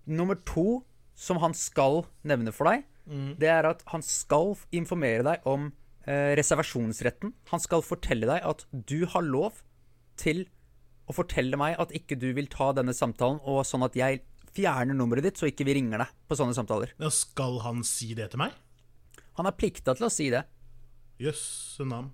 Nummer 0.07 0.39
to, 0.47 0.81
som 1.17 1.41
han 1.43 1.53
skal 1.57 2.05
nevne 2.27 2.53
for 2.55 2.69
deg, 2.71 2.87
det 3.41 3.49
er 3.49 3.67
at 3.67 3.81
han 3.91 4.03
skal 4.05 4.53
informere 4.71 5.25
deg 5.25 5.45
om 5.49 5.71
eh, 6.05 6.31
reservasjonsretten. 6.39 7.33
Han 7.51 7.59
skal 7.63 7.83
fortelle 7.83 8.29
deg 8.29 8.45
at 8.47 8.65
du 8.71 9.05
har 9.09 9.25
lov 9.25 9.59
til 10.21 10.45
å 11.09 11.15
fortelle 11.15 11.57
meg 11.59 11.75
at 11.81 11.91
ikke 11.97 12.15
du 12.19 12.29
vil 12.37 12.47
ta 12.51 12.71
denne 12.77 12.93
samtalen, 12.95 13.41
og 13.43 13.65
sånn 13.67 13.83
at 13.83 13.97
jeg 13.99 14.21
fjerner 14.55 14.95
nummeret 14.95 15.25
ditt, 15.27 15.39
så 15.39 15.49
ikke 15.49 15.65
vi 15.67 15.75
ringer 15.79 16.03
deg 16.03 16.15
på 16.27 16.37
sånne 16.39 16.55
samtaler. 16.55 16.93
Ja, 17.01 17.11
skal 17.11 17.59
han 17.65 17.83
si 17.87 18.13
det 18.17 18.31
til 18.31 18.43
meg? 18.43 18.55
Han 19.39 19.47
er 19.47 19.55
plikta 19.57 19.95
til 19.97 20.07
å 20.07 20.11
si 20.11 20.29
det. 20.31 20.43
Jøsse 21.21 21.85
navn. 21.87 22.11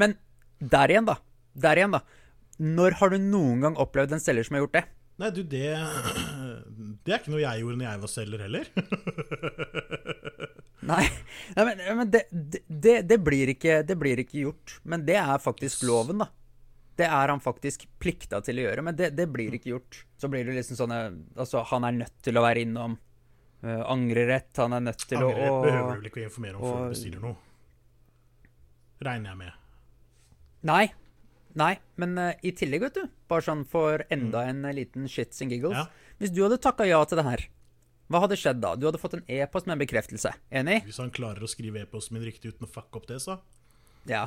Men 0.00 0.16
der 0.60 0.92
igjen, 0.92 1.06
da. 1.08 1.18
Der 1.58 1.78
igjen, 1.78 1.94
da. 1.94 2.02
Når 2.60 2.96
har 3.00 3.08
du 3.14 3.18
noen 3.22 3.62
gang 3.64 3.78
opplevd 3.80 4.12
en 4.16 4.20
selger 4.22 4.44
som 4.46 4.56
har 4.58 4.64
gjort 4.66 4.76
det? 4.76 4.84
Nei, 5.20 5.28
du, 5.36 5.42
det 5.44 5.66
Det 7.04 7.12
er 7.12 7.18
ikke 7.20 7.32
noe 7.32 7.42
jeg 7.42 7.60
gjorde 7.62 7.78
når 7.80 7.86
jeg 7.86 8.00
var 8.02 8.10
selger 8.12 8.42
heller. 8.46 8.64
Nei, 10.90 11.04
Nei 11.56 11.64
men, 11.68 11.80
men 11.98 12.10
det, 12.12 12.22
det, 12.32 12.94
det, 13.08 13.18
blir 13.24 13.52
ikke, 13.52 13.80
det 13.86 13.96
blir 14.00 14.22
ikke 14.22 14.44
gjort. 14.46 14.78
Men 14.88 15.04
det 15.08 15.18
er 15.20 15.42
faktisk 15.42 15.84
loven, 15.88 16.22
da. 16.24 16.28
Det 17.00 17.06
er 17.08 17.32
han 17.32 17.40
faktisk 17.40 17.86
plikta 18.00 18.40
til 18.44 18.58
å 18.60 18.64
gjøre, 18.66 18.82
men 18.84 18.96
det, 18.96 19.10
det 19.16 19.26
blir 19.32 19.54
ikke 19.56 19.72
gjort. 19.74 20.02
Så 20.20 20.28
blir 20.32 20.44
det 20.48 20.56
liksom 20.58 20.76
sånn 20.76 20.92
eh, 20.92 21.06
Altså, 21.40 21.62
han 21.70 21.86
er 21.88 21.94
nødt 22.02 22.18
til 22.24 22.36
å 22.36 22.42
være 22.44 22.64
innom 22.66 22.96
uh, 23.64 23.82
angrerett, 23.88 24.50
han 24.60 24.76
er 24.76 24.82
nødt 24.90 25.06
til 25.08 25.20
Angrerett 25.20 25.54
å 25.54 25.62
behøver 25.64 25.94
du 25.94 26.00
vel 26.02 26.10
ikke 26.10 26.20
å 26.20 26.26
informere 26.26 26.60
om 26.60 26.66
før 26.66 26.74
og- 26.76 26.82
du 26.90 26.96
bestiller 26.96 27.24
noe. 27.24 27.38
Regner 29.00 29.32
jeg 29.32 29.38
med. 29.40 29.54
Nei. 30.68 30.82
Nei, 31.58 31.74
men 31.98 32.18
uh, 32.18 32.32
i 32.46 32.52
tillegg, 32.54 32.84
vet 32.86 32.98
du, 33.00 33.08
bare 33.30 33.42
sånn 33.42 33.64
for 33.68 34.04
enda 34.12 34.44
en 34.46 34.62
eh, 34.68 34.74
liten 34.76 35.08
shits 35.10 35.42
and 35.42 35.50
giggles 35.54 35.74
Ja. 35.74 35.88
Hvis 36.20 36.34
du 36.36 36.42
hadde 36.44 36.60
takka 36.62 36.84
ja 36.86 37.00
til 37.08 37.18
det 37.18 37.24
her, 37.26 37.42
hva 38.12 38.20
hadde 38.24 38.36
skjedd 38.38 38.58
da? 38.62 38.74
Du 38.76 38.84
hadde 38.88 39.00
fått 39.00 39.14
en 39.16 39.24
e-post 39.30 39.66
med 39.66 39.78
en 39.78 39.82
bekreftelse. 39.82 40.32
Enig? 40.52 40.82
Hvis 40.84 40.98
han 41.00 41.12
klarer 41.14 41.46
å 41.46 41.48
skrive 41.48 41.80
e-posten 41.80 42.18
min 42.18 42.26
riktig 42.26 42.52
uten 42.52 42.66
å 42.66 42.70
fucke 42.70 43.00
opp 43.00 43.06
det, 43.08 43.20
så 43.24 43.38
Ja. 44.10 44.26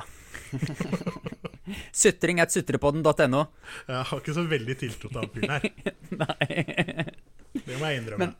Sutring 2.02 2.40
at 2.42 2.52
sutrepodden.no. 2.54 3.44
Jeg 3.88 4.08
har 4.10 4.20
ikke 4.20 4.34
så 4.36 4.44
veldig 4.48 4.76
tiltro 4.80 5.10
til 5.12 5.20
han 5.20 5.30
fyren 5.36 5.54
her. 5.54 5.68
Nei. 6.24 7.06
Det 7.54 7.78
må 7.78 7.92
jeg 7.92 8.02
innrømme. 8.02 8.32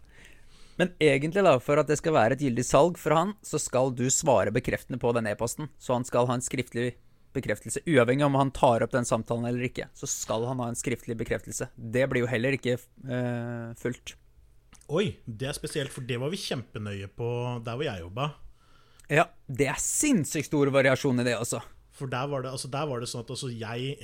Men 0.81 0.90
egentlig, 0.99 1.44
da, 1.47 1.55
for 1.62 1.79
at 1.79 1.90
det 1.90 2.01
skal 2.01 2.16
være 2.16 2.35
et 2.35 2.42
gyldig 2.42 2.64
salg 2.66 2.99
for 2.99 3.14
han, 3.14 3.35
så 3.47 3.61
skal 3.62 3.92
du 3.94 4.09
svare 4.11 4.51
bekreftende 4.55 4.99
på 5.03 5.12
den 5.14 5.29
e-posten. 5.31 5.70
Så 5.79 5.94
han 5.94 6.07
skal 6.09 6.27
ha 6.27 6.35
en 6.35 6.44
skriftlig 6.44 6.97
bekreftelse. 7.35 7.83
Uavhengig 7.90 8.27
om 8.27 8.38
han 8.38 8.53
tar 8.55 8.85
opp 8.85 8.94
den 8.94 9.09
samtalen 9.09 9.49
eller 9.49 9.66
ikke, 9.68 9.88
så 9.97 10.09
skal 10.11 10.47
han 10.49 10.62
ha 10.62 10.70
en 10.70 10.79
skriftlig 10.79 11.16
bekreftelse. 11.20 11.68
Det 11.75 12.07
blir 12.11 12.25
jo 12.25 12.31
heller 12.31 12.57
ikke 12.57 12.77
eh, 12.79 13.75
fulgt. 13.81 14.16
Oi, 14.92 15.07
det 15.25 15.49
er 15.49 15.57
spesielt, 15.57 15.92
for 15.94 16.05
det 16.05 16.18
var 16.20 16.33
vi 16.33 16.40
kjempenøye 16.40 17.09
på 17.16 17.29
der 17.64 17.79
hvor 17.79 17.87
jeg 17.87 18.05
jobba. 18.05 18.29
Ja, 19.12 19.27
det 19.47 19.68
er 19.68 19.81
sinnssykt 19.81 20.49
stor 20.49 20.70
variasjon 20.73 21.20
i 21.20 21.27
det, 21.27 21.37
altså. 21.37 21.61
For 21.94 22.11
der 22.11 22.29
var 22.31 22.44
det, 22.44 22.53
altså 22.53 22.68
der 22.73 22.88
var 22.90 23.01
det 23.01 23.09
sånn 23.11 23.23
at 23.23 23.31
altså 23.31 23.51
jeg 23.53 23.94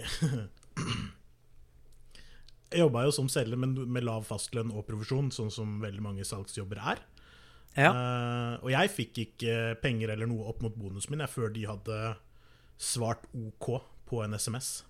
Jeg 2.70 2.84
jobba 2.84 3.02
jo 3.02 3.10
som 3.10 3.26
selger, 3.26 3.58
men 3.58 3.72
med 3.90 4.04
lav 4.06 4.22
fastlønn 4.28 4.70
og 4.70 4.84
provisjon, 4.86 5.32
sånn 5.34 5.50
som 5.50 5.80
veldig 5.82 6.04
mange 6.04 6.26
salgsjobber 6.26 6.78
er. 6.92 7.00
Ja. 7.74 7.90
Uh, 7.90 8.54
og 8.62 8.70
jeg 8.70 8.92
fikk 8.94 9.18
ikke 9.24 9.56
penger 9.82 10.12
eller 10.14 10.30
noe 10.30 10.46
opp 10.50 10.62
mot 10.62 10.76
bonusen 10.78 11.10
min 11.14 11.24
jeg, 11.24 11.32
før 11.34 11.50
de 11.54 11.66
hadde 11.66 11.98
svart 12.80 13.26
OK 13.36 13.68
på 14.08 14.22
en 14.24 14.34
SMS. 14.34 14.84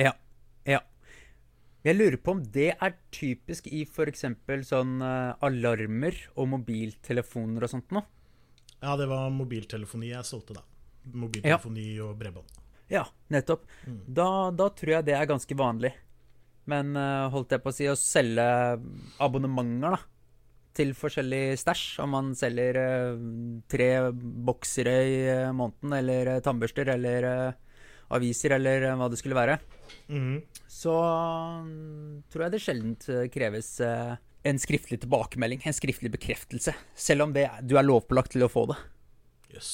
Ja. 0.00 0.14
Ja. 0.64 0.80
Jeg 1.82 1.98
lurer 1.98 2.16
på 2.16 2.36
om 2.36 2.42
det 2.54 2.70
er 2.72 2.96
typisk 3.12 3.66
i 3.68 3.82
f.eks. 3.84 4.24
sånn 4.68 5.02
eh, 5.02 5.44
alarmer 5.44 6.16
og 6.36 6.48
mobiltelefoner 6.54 7.66
og 7.66 7.72
sånt 7.72 7.94
noe. 7.94 8.06
Ja, 8.82 8.96
det 8.98 9.06
var 9.10 9.28
mobiltelefoni 9.34 10.10
jeg 10.10 10.26
solgte 10.26 10.56
da. 10.56 10.64
Mobiltelefoni 11.12 11.86
og 12.02 12.16
bredbånd. 12.18 12.62
Ja, 12.90 13.04
nettopp. 13.32 13.66
Da, 13.86 14.50
da 14.54 14.70
tror 14.74 14.96
jeg 14.96 15.06
det 15.06 15.14
er 15.18 15.28
ganske 15.30 15.56
vanlig. 15.58 15.92
Men 16.70 16.96
eh, 16.98 17.28
holdt 17.34 17.54
jeg 17.54 17.62
på 17.62 17.70
å 17.72 17.76
si 17.76 17.88
å 17.90 17.98
selge 17.98 18.46
abonnementer, 19.22 19.98
da. 19.98 20.11
Til 20.72 20.94
forskjellig 20.96 21.58
stæsj. 21.60 22.00
Om 22.04 22.14
man 22.16 22.32
selger 22.38 22.78
eh, 22.80 23.20
tre 23.70 23.88
boksere 24.12 24.96
i 25.04 25.18
eh, 25.28 25.52
måneden, 25.52 25.92
eller 25.98 26.34
eh, 26.34 26.42
tannbørster, 26.44 26.94
eller 26.94 27.28
aviser, 28.12 28.56
eller 28.56 28.90
hva 28.96 29.08
det 29.12 29.20
skulle 29.20 29.36
være. 29.36 29.58
Mm. 30.12 30.40
Så 30.68 30.92
tror 32.32 32.44
jeg 32.44 32.52
det 32.52 32.60
sjelden 32.60 32.96
kreves 33.32 33.70
en 33.80 34.58
skriftlig 34.60 34.98
tilbakemelding, 35.04 35.62
en 35.64 35.76
skriftlig 35.76 36.10
bekreftelse. 36.12 36.74
Selv 36.98 37.24
om 37.28 37.32
det, 37.32 37.46
du 37.64 37.76
er 37.78 37.86
lovpålagt 37.86 38.34
til 38.34 38.44
å 38.44 38.50
få 38.52 38.66
det. 38.72 38.76
Jøss. 39.54 39.72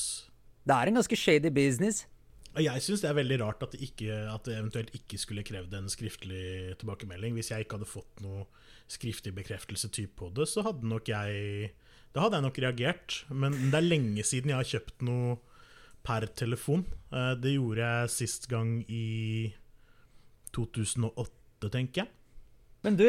Det 0.68 0.76
er 0.76 0.90
en 0.90 1.00
ganske 1.00 1.18
shady 1.18 1.50
business. 1.54 2.04
Jeg 2.64 2.82
syns 2.84 3.02
det 3.04 3.08
er 3.10 3.16
veldig 3.18 3.36
rart 3.42 3.62
at 3.62 3.74
det, 3.74 3.80
ikke, 3.88 4.14
at 4.32 4.44
det 4.48 4.56
eventuelt 4.58 4.90
ikke 4.96 5.18
skulle 5.20 5.44
krevd 5.46 5.74
en 5.78 5.90
skriftlig 5.92 6.74
tilbakemelding. 6.80 7.34
Hvis 7.38 7.50
jeg 7.52 7.64
ikke 7.64 7.78
hadde 7.78 7.88
fått 7.90 8.22
noe 8.24 8.46
skriftlig 8.90 9.34
bekreftelse 9.36 9.90
typ 9.92 10.14
på 10.18 10.30
det, 10.34 10.46
så 10.48 10.64
hadde 10.66 10.88
nok 10.88 11.08
jeg 11.12 11.72
Da 12.14 12.22
hadde 12.24 12.38
jeg 12.40 12.46
nok 12.46 12.58
reagert. 12.64 13.18
Men 13.30 13.52
det 13.70 13.78
er 13.78 13.84
lenge 13.86 14.24
siden 14.24 14.50
jeg 14.50 14.56
har 14.58 14.70
kjøpt 14.70 15.02
noe 15.06 15.36
per 16.06 16.26
telefon. 16.38 16.86
Eh, 17.12 17.34
Det 17.36 17.52
gjorde 17.54 17.84
jeg 17.84 18.10
sist 18.14 18.48
gang 18.48 18.78
i 18.88 19.52
2008, 20.56 21.68
tenker 21.70 22.04
jeg. 22.04 22.08
Men 22.86 22.96
du, 22.96 23.06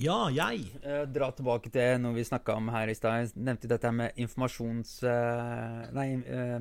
Ja, 0.00 0.30
jeg! 0.32 0.70
Eh, 0.80 1.02
dra 1.12 1.28
tilbake 1.36 1.68
til 1.72 1.98
noe 2.00 2.14
vi 2.16 2.22
snakka 2.24 2.54
om 2.56 2.70
her 2.72 2.88
i 2.88 2.94
stad. 2.96 3.26
Jeg 3.26 3.42
nevnte 3.44 3.68
dette 3.68 3.90
med 3.92 4.16
informasjons... 4.24 4.94
eh, 5.04 5.82
nei, 5.92 6.06
eh, 6.24 6.56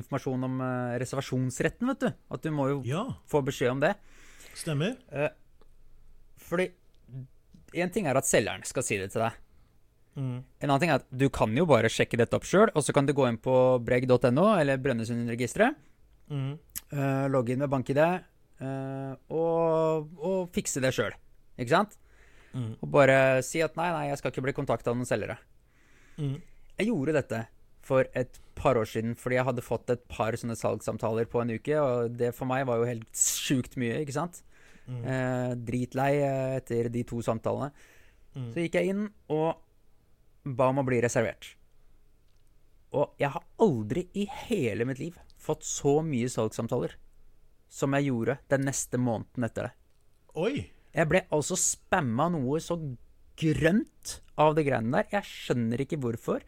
informasjon 0.00 0.48
om 0.48 0.56
eh, 0.66 0.96
reservasjonsretten, 1.02 1.92
vet 1.92 2.02
du. 2.02 2.08
At 2.34 2.42
du 2.42 2.50
må 2.54 2.66
jo 2.72 2.80
Ja, 2.88 3.04
få 3.30 3.42
beskjed 3.46 3.70
om 3.76 3.84
det. 3.84 3.92
stemmer. 4.58 4.96
Fordi 6.42 6.66
én 7.78 7.92
ting 7.94 8.06
er 8.10 8.18
at 8.18 8.26
selgeren 8.28 8.66
skal 8.66 8.82
si 8.84 8.98
det 8.98 9.12
til 9.14 9.22
deg. 9.28 9.38
Mm. 10.18 10.42
En 10.60 10.68
annen 10.68 10.80
ting 10.82 10.90
er 10.92 10.98
at 11.00 11.06
du 11.08 11.28
kan 11.32 11.54
jo 11.56 11.64
bare 11.70 11.88
sjekke 11.88 12.18
dette 12.20 12.36
opp 12.36 12.44
sjøl, 12.44 12.68
og 12.76 12.82
så 12.84 12.92
kan 12.92 13.06
du 13.08 13.14
gå 13.16 13.24
inn 13.30 13.38
på 13.40 13.54
breg.no 13.86 14.50
eller 14.58 14.82
Brønnøysundregisteret, 14.82 15.78
Mm. 16.32 16.52
uh, 16.94 17.26
logge 17.28 17.52
inn 17.52 17.58
med 17.60 17.68
BankID 17.68 17.98
eh, 18.00 19.14
og, 19.28 20.06
og 20.22 20.46
fikse 20.54 20.80
det 20.80 20.92
sjøl. 20.96 21.12
Ikke 21.60 21.74
sant? 21.74 21.96
Mm. 22.52 22.72
Og 22.78 22.92
bare 22.92 23.16
si 23.46 23.62
at 23.64 23.76
nei, 23.78 23.88
nei, 23.94 24.06
jeg 24.10 24.20
skal 24.20 24.32
ikke 24.34 24.44
bli 24.46 24.56
kontakta 24.56 24.92
av 24.92 24.98
noen 24.98 25.08
selgere. 25.08 25.38
Mm. 26.18 26.36
Jeg 26.78 26.88
gjorde 26.88 27.16
dette 27.16 27.42
for 27.82 28.06
et 28.18 28.38
par 28.58 28.78
år 28.78 28.86
siden 28.86 29.16
fordi 29.18 29.38
jeg 29.38 29.46
hadde 29.48 29.64
fått 29.64 29.90
et 29.90 30.02
par 30.10 30.36
sånne 30.38 30.56
salgssamtaler 30.58 31.26
på 31.30 31.42
en 31.42 31.54
uke, 31.56 31.78
og 31.80 32.14
det 32.18 32.32
for 32.36 32.48
meg 32.50 32.66
var 32.68 32.80
jo 32.80 32.90
helt 32.90 33.08
sjukt 33.18 33.78
mye, 33.80 34.02
ikke 34.04 34.16
sant? 34.16 34.42
Mm. 34.86 35.02
Eh, 35.02 35.50
dritlei 35.70 36.12
etter 36.58 36.90
de 36.92 37.04
to 37.08 37.22
samtalene. 37.24 37.72
Mm. 38.36 38.48
Så 38.54 38.64
gikk 38.64 38.78
jeg 38.78 38.94
inn 38.94 39.08
og 39.32 39.58
ba 40.42 40.70
om 40.72 40.82
å 40.82 40.86
bli 40.86 41.00
reservert. 41.04 41.54
Og 42.92 43.14
jeg 43.20 43.32
har 43.32 43.44
aldri 43.62 44.06
i 44.20 44.26
hele 44.46 44.84
mitt 44.88 45.00
liv 45.00 45.16
fått 45.40 45.64
så 45.66 46.00
mye 46.06 46.28
salgssamtaler 46.30 46.98
som 47.72 47.94
jeg 47.96 48.10
gjorde 48.10 48.36
den 48.52 48.66
neste 48.68 49.00
måneden 49.00 49.48
etter 49.48 49.70
det. 49.70 49.74
Oi! 50.36 50.54
Jeg 50.92 51.08
ble 51.08 51.22
altså 51.32 51.56
spamma 51.56 52.28
noe 52.32 52.60
så 52.60 52.76
grønt 53.40 54.18
av 54.40 54.56
det 54.56 54.66
greiene 54.66 54.98
der. 54.98 55.08
Jeg 55.14 55.28
skjønner 55.28 55.84
ikke 55.84 56.00
hvorfor. 56.02 56.44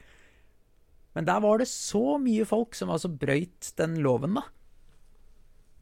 Men 1.14 1.28
der 1.28 1.40
var 1.44 1.62
det 1.62 1.70
så 1.70 2.18
mye 2.20 2.44
folk 2.48 2.76
som 2.76 2.90
altså 2.92 3.08
brøyt 3.08 3.70
den 3.78 4.00
loven, 4.04 4.36
da. 4.40 4.44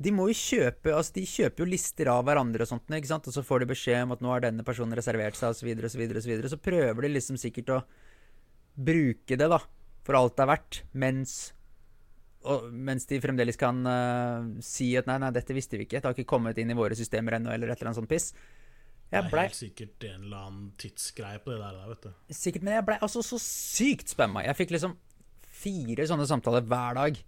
De 0.02 0.10
må 0.14 0.26
jo 0.30 0.34
kjøpe 0.34 0.90
altså 0.96 1.14
de 1.14 1.22
kjøper 1.28 1.62
jo 1.62 1.68
lister 1.68 2.08
av 2.10 2.24
hverandre 2.26 2.64
og 2.64 2.70
sånt, 2.72 2.88
ikke 2.90 3.10
sant? 3.10 3.28
og 3.28 3.34
så 3.36 3.44
får 3.46 3.62
de 3.62 3.68
beskjed 3.70 4.00
om 4.02 4.14
at 4.16 4.24
nå 4.24 4.32
har 4.32 4.42
denne 4.42 4.64
personen 4.66 4.96
reservert 4.98 5.38
seg, 5.38 5.54
osv., 5.54 5.68
osv., 5.86 6.02
osv. 6.18 6.32
Så 6.50 6.58
prøver 6.58 7.06
de 7.06 7.12
liksom 7.12 7.38
sikkert 7.38 7.70
å 7.70 7.80
bruke 8.74 9.38
det, 9.38 9.48
da, 9.52 9.60
for 10.02 10.18
alt 10.18 10.34
det 10.38 10.44
er 10.44 10.50
verdt, 10.50 10.80
mens 11.04 11.36
og, 12.44 12.66
mens 12.72 13.06
de 13.10 13.20
fremdeles 13.22 13.58
kan 13.60 13.78
uh, 13.86 14.48
si 14.64 14.90
at 14.98 15.08
nei, 15.10 15.18
nei, 15.22 15.30
dette 15.34 15.54
visste 15.56 15.78
vi 15.78 15.86
ikke, 15.86 16.00
det 16.00 16.08
har 16.08 16.16
ikke 16.16 16.32
kommet 16.34 16.58
inn 16.58 16.72
i 16.72 16.78
våre 16.78 16.96
systemer 16.98 17.38
ennå, 17.38 17.52
eller 17.54 17.70
et 17.70 17.78
eller 17.78 17.92
annet 17.92 18.00
sånt 18.00 18.10
piss. 18.10 18.32
Det 19.12 19.20
er 19.20 19.28
helt 19.28 19.58
sikkert 19.58 20.04
en 20.08 20.22
eller 20.24 20.44
annen 20.46 20.68
tidsgreie 20.80 21.40
på 21.44 21.52
det 21.52 21.58
der, 21.60 21.80
vet 21.90 22.06
du. 22.06 22.12
sikkert, 22.32 22.62
men 22.64 22.78
jeg 22.78 22.86
blei 22.88 22.96
altså 23.04 23.20
så 23.26 23.38
sykt 23.44 24.14
spamma. 24.14 24.44
Jeg 24.46 24.56
fikk 24.56 24.72
liksom 24.72 24.94
fire 25.62 26.06
sånne 26.08 26.24
samtaler 26.30 26.64
hver 26.64 26.96
dag. 26.96 27.20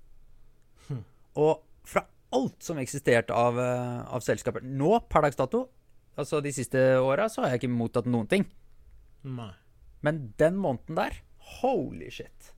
Og 1.45 1.61
fra 1.85 2.07
alt 2.35 2.65
som 2.65 2.81
eksisterte 2.81 3.35
av, 3.37 3.59
eh, 3.61 4.01
av 4.15 4.25
selskaper. 4.25 4.65
Nå, 4.65 4.97
per 5.11 5.27
dags 5.27 5.37
dato, 5.37 5.69
altså 6.17 6.41
de 6.43 6.53
siste 6.53 6.79
åra, 6.99 7.29
så 7.29 7.43
har 7.43 7.53
jeg 7.53 7.65
ikke 7.65 7.77
mottatt 7.77 8.09
noen 8.11 8.31
ting. 8.31 8.47
Nei. 9.23 9.53
Men 10.03 10.33
den 10.39 10.57
måneden 10.57 10.99
der, 10.99 11.21
holy 11.61 12.11
shit. 12.11 12.53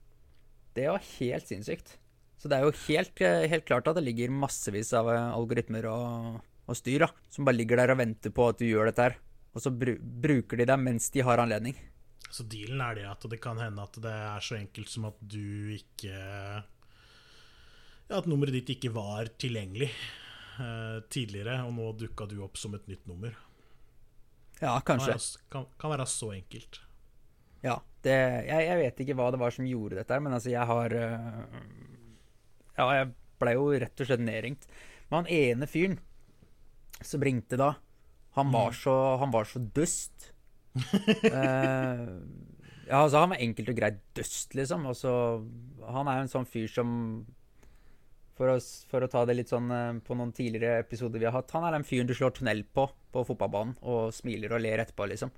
Det 0.75 0.87
var 0.87 1.03
helt 1.19 1.47
sinnssykt. 1.47 1.97
Så 2.37 2.49
det 2.51 2.59
er 2.59 2.67
jo 2.67 2.73
helt, 2.87 3.23
helt 3.51 3.65
klart 3.65 3.87
at 3.89 3.97
det 3.97 4.05
ligger 4.05 4.33
massevis 4.33 4.91
av 4.97 5.09
eh, 5.09 5.29
algoritmer 5.33 5.87
og, 5.89 6.37
og 6.69 6.77
styr 6.77 7.07
da, 7.07 7.11
som 7.33 7.47
bare 7.47 7.57
ligger 7.57 7.81
der 7.81 7.95
og 7.95 8.01
venter 8.03 8.33
på 8.33 8.45
at 8.51 8.59
du 8.61 8.67
gjør 8.69 8.91
dette 8.91 9.07
her. 9.07 9.17
Og 9.57 9.63
så 9.63 9.71
bru 9.73 9.95
bruker 9.97 10.59
de 10.61 10.67
deg 10.69 10.81
mens 10.83 11.09
de 11.15 11.23
har 11.25 11.41
anledning. 11.41 11.73
Så 12.29 12.43
dealen 12.45 12.81
er 12.83 12.97
det 12.99 13.05
at 13.09 13.23
det 13.31 13.39
kan 13.41 13.57
hende 13.61 13.81
at 13.81 13.97
det 14.03 14.11
er 14.11 14.43
så 14.43 14.57
enkelt 14.59 14.91
som 14.91 15.07
at 15.09 15.17
du 15.23 15.73
ikke 15.73 16.13
Ja, 18.07 18.19
at 18.21 18.27
nummeret 18.29 18.53
ditt 18.55 18.69
ikke 18.75 18.91
var 18.95 19.27
tilgjengelig 19.39 19.89
eh, 19.89 20.99
tidligere, 21.11 21.57
og 21.65 21.73
nå 21.75 21.89
dukka 21.99 22.27
du 22.29 22.37
opp 22.45 22.59
som 22.59 22.75
et 22.77 22.85
nytt 22.87 23.07
nummer. 23.09 23.33
Ja, 24.61 24.77
Kan 24.81 24.97
kanskje. 24.97 25.15
være, 25.15 25.47
kan, 25.53 25.65
kan 25.81 25.91
være 25.91 26.05
så 26.09 26.31
enkelt. 26.37 26.79
Ja, 27.65 27.79
det, 28.05 28.15
jeg, 28.47 28.67
jeg 28.69 28.79
vet 28.83 29.01
ikke 29.03 29.17
hva 29.17 29.27
det 29.33 29.41
var 29.41 29.53
som 29.55 29.67
gjorde 29.67 29.99
dette, 29.99 30.19
men 30.23 30.37
altså, 30.37 30.53
jeg 30.53 30.69
har 30.69 30.95
øh, 31.01 31.41
Ja, 32.77 32.87
jeg 32.95 33.11
ble 33.41 33.53
jo 33.57 33.69
rett 33.83 34.03
og 34.03 34.09
slett 34.09 34.23
nedringt. 34.23 34.67
Men 35.07 35.23
han 35.23 35.31
ene 35.33 35.69
fyren 35.69 35.99
som 37.05 37.21
ringte 37.23 37.59
da, 37.59 37.75
han 38.37 38.51
var 38.53 38.75
så, 38.77 38.93
han 39.21 39.33
var 39.33 39.47
så 39.49 39.59
dust. 39.59 40.31
uh, 40.77 40.81
ja, 42.89 42.99
altså, 42.99 43.23
han 43.23 43.33
var 43.33 43.41
enkelt 43.41 43.71
og 43.73 43.79
greit 43.79 43.97
dust, 44.17 44.53
liksom. 44.57 44.85
Og 44.85 44.97
så 44.97 45.11
Han 45.87 46.09
er 46.09 46.19
jo 46.19 46.25
en 46.27 46.33
sånn 46.35 46.45
fyr 46.45 46.67
som 46.69 46.91
For 48.37 48.51
å, 48.53 48.59
for 48.91 49.01
å 49.01 49.09
ta 49.09 49.23
det 49.25 49.39
litt 49.39 49.49
sånn 49.49 49.71
eh, 49.73 49.97
på 50.05 50.13
noen 50.13 50.29
tidligere 50.37 50.83
episoder 50.83 51.17
vi 51.17 51.25
har 51.25 51.33
hatt. 51.33 51.49
Han 51.57 51.65
er 51.65 51.73
den 51.73 51.87
fyren 51.87 52.09
du 52.09 52.13
slår 52.13 52.35
tunnel 52.37 52.61
på 52.69 52.85
på 53.17 53.23
fotballbanen 53.25 53.79
og 53.87 54.11
smiler 54.13 54.53
og 54.53 54.61
ler 54.61 54.83
etterpå, 54.83 55.07
liksom. 55.09 55.31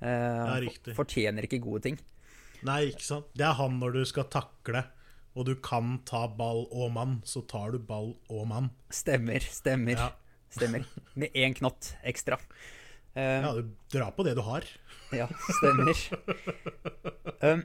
Eh, 0.00 0.54
riktig. 0.64 0.94
Fortjener 0.96 1.44
ikke 1.44 1.60
gode 1.60 1.82
ting. 1.88 1.98
Nei, 2.64 2.86
ikke 2.94 3.04
sant? 3.04 3.28
Det 3.36 3.44
er 3.44 3.58
han 3.58 3.76
når 3.80 3.98
du 3.98 4.02
skal 4.08 4.28
takle, 4.32 4.86
og 5.36 5.46
du 5.46 5.54
kan 5.62 5.98
ta 6.08 6.24
ball 6.26 6.64
og 6.72 6.90
mann, 6.94 7.18
så 7.24 7.42
tar 7.48 7.72
du 7.74 7.78
ball 7.78 8.14
og 8.28 8.46
mann. 8.50 8.70
Stemmer, 8.90 9.40
stemmer. 9.46 9.96
Ja. 9.98 10.10
Stemmer. 10.50 10.82
Med 11.14 11.30
én 11.38 11.54
knott 11.54 11.92
ekstra. 12.02 12.40
Uh, 13.14 13.42
Ja, 13.42 13.52
du 13.54 13.68
drar 13.92 14.10
på 14.16 14.24
det 14.26 14.34
du 14.38 14.42
har. 14.46 14.66
Ja, 15.14 15.26
stemmer. 15.60 15.94
um, 17.42 17.62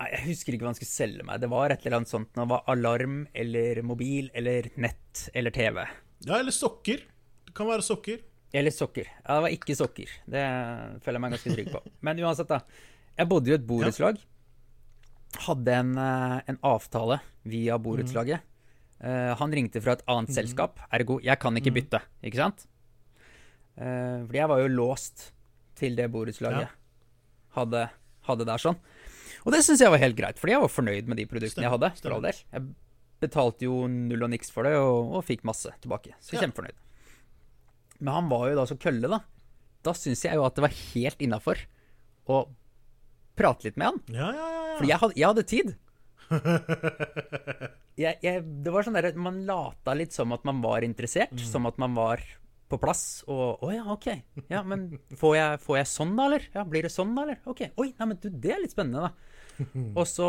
jeg 0.00 0.22
husker 0.24 0.54
ikke 0.54 0.64
hva 0.64 0.70
han 0.72 0.78
skulle 0.78 0.90
selge 0.90 1.26
meg. 1.26 1.40
Det 1.42 1.50
var 1.52 1.70
et 1.74 1.84
eller 1.86 2.00
annet 2.00 2.10
sånt. 2.10 2.30
Det 2.34 2.46
var 2.50 2.66
alarm 2.72 3.22
eller 3.36 3.82
mobil 3.86 4.30
eller 4.34 4.70
nett 4.80 5.28
eller 5.34 5.54
TV. 5.54 5.82
Ja, 6.26 6.38
eller 6.40 6.54
sokker. 6.54 7.02
Det 7.46 7.54
kan 7.58 7.68
være 7.70 7.84
sokker. 7.86 8.22
Eller 8.54 8.74
sokker. 8.74 9.06
Ja, 9.22 9.36
det 9.36 9.42
var 9.46 9.54
ikke 9.54 9.76
sokker. 9.78 10.10
Det 10.26 10.44
føler 11.04 11.18
jeg 11.18 11.22
meg 11.26 11.34
ganske 11.36 11.54
trygg 11.54 11.70
på. 11.74 11.82
Men 12.06 12.22
uansett, 12.24 12.50
da. 12.50 12.62
Jeg 13.20 13.28
bodde 13.30 13.52
i 13.52 13.54
et 13.58 13.66
borettslag. 13.68 14.18
Hadde 15.38 15.68
en, 15.72 15.98
eh, 15.98 16.40
en 16.50 16.58
avtale 16.62 17.20
via 17.44 17.78
borettslaget. 17.78 18.40
Eh, 19.00 19.34
han 19.36 19.52
ringte 19.52 19.80
fra 19.80 19.92
et 19.92 20.02
annet 20.06 20.28
selskap, 20.34 20.78
ergo 20.92 21.20
jeg 21.22 21.38
kan 21.40 21.54
ikke 21.56 21.72
bytte, 21.72 22.00
ikke 22.22 22.36
sant? 22.36 22.66
Uh, 23.80 24.26
fordi 24.26 24.36
jeg 24.36 24.48
var 24.50 24.58
jo 24.60 24.68
låst 24.68 25.32
til 25.78 25.94
det 25.96 26.10
borettslaget 26.12 26.68
hadde, 27.56 27.88
hadde 28.28 28.44
der 28.44 28.60
sånn. 28.60 28.76
Og 29.46 29.54
det 29.54 29.62
syns 29.64 29.80
jeg 29.80 29.92
var 29.94 30.02
helt 30.02 30.18
greit, 30.18 30.38
fordi 30.38 30.52
jeg 30.52 30.60
var 30.60 30.68
fornøyd 30.74 31.08
med 31.08 31.16
de 31.16 31.24
produktene 31.30 31.64
jeg 31.64 31.72
hadde. 31.72 31.90
for 32.02 32.12
all 32.12 32.20
del. 32.26 32.36
Jeg 32.52 32.74
betalte 33.22 33.64
jo 33.64 33.86
null 33.88 34.22
og 34.26 34.30
niks 34.34 34.50
for 34.52 34.68
det, 34.68 34.74
og, 34.76 35.14
og 35.16 35.24
fikk 35.24 35.46
masse 35.48 35.72
tilbake. 35.80 36.12
Så 36.20 36.36
Ja. 36.36 36.42
kjempefornøyd. 36.44 36.76
Men 38.00 38.14
han 38.14 38.28
var 38.28 38.50
jo 38.50 38.56
da 38.56 38.66
så 38.68 38.76
kølle, 38.76 39.08
da. 39.08 39.20
Da 39.82 39.92
syns 39.96 40.24
jeg 40.24 40.34
jo 40.36 40.44
at 40.44 40.54
det 40.56 40.64
var 40.66 40.76
helt 40.92 41.24
innafor 41.24 41.62
å 42.28 42.48
prate 43.36 43.64
litt 43.64 43.78
med 43.80 43.86
han. 43.86 44.00
Ja, 44.12 44.28
ja, 44.36 44.48
ja. 44.52 44.59
Fordi 44.80 44.90
jeg 44.90 45.00
hadde, 45.04 45.18
jeg 45.20 45.30
hadde 45.30 45.46
tid. 45.54 45.72
Jeg, 48.00 48.16
jeg, 48.24 48.42
det 48.64 48.72
var 48.72 48.86
sånn 48.86 48.96
der, 48.96 49.10
Man 49.18 49.42
lata 49.44 49.92
litt 49.98 50.14
som 50.16 50.30
at 50.32 50.44
man 50.48 50.62
var 50.64 50.86
interessert, 50.86 51.34
som 51.44 51.66
at 51.68 51.76
man 51.82 51.92
var 51.98 52.22
på 52.70 52.78
plass. 52.80 53.22
Og 53.28 53.60
'Å 53.60 53.72
ja, 53.74 53.82
OK. 53.92 54.06
Ja, 54.48 54.62
men 54.64 54.86
får 55.18 55.34
jeg, 55.36 55.58
får 55.66 55.76
jeg 55.80 55.90
sånn, 55.90 56.14
da, 56.16 56.28
eller? 56.30 56.46
Ja, 56.54 56.64
Blir 56.64 56.86
det 56.86 56.92
sånn, 56.94 57.12
da, 57.16 57.26
eller? 57.26 57.40
OK. 57.50 57.64
Oi, 57.82 57.90
nei, 57.98 58.06
men 58.06 58.20
du, 58.22 58.30
det 58.30 58.54
er 58.54 58.62
litt 58.62 58.72
spennende, 58.72 59.10
da. 59.10 59.66
Og 59.98 60.06
så 60.08 60.28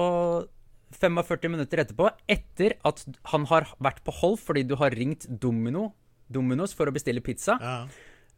45 0.97 1.53
minutter 1.53 1.83
etterpå, 1.85 2.09
etter 2.27 2.75
at 2.87 3.05
han 3.31 3.45
har 3.47 3.69
vært 3.79 4.01
på 4.03 4.15
hold 4.19 4.41
fordi 4.41 4.65
du 4.67 4.75
har 4.81 4.91
ringt 4.91 5.27
Domino, 5.29 5.93
Dominos 6.27 6.75
for 6.75 6.89
å 6.89 6.95
bestille 6.95 7.23
pizza 7.23 7.57
ja. 7.59 7.75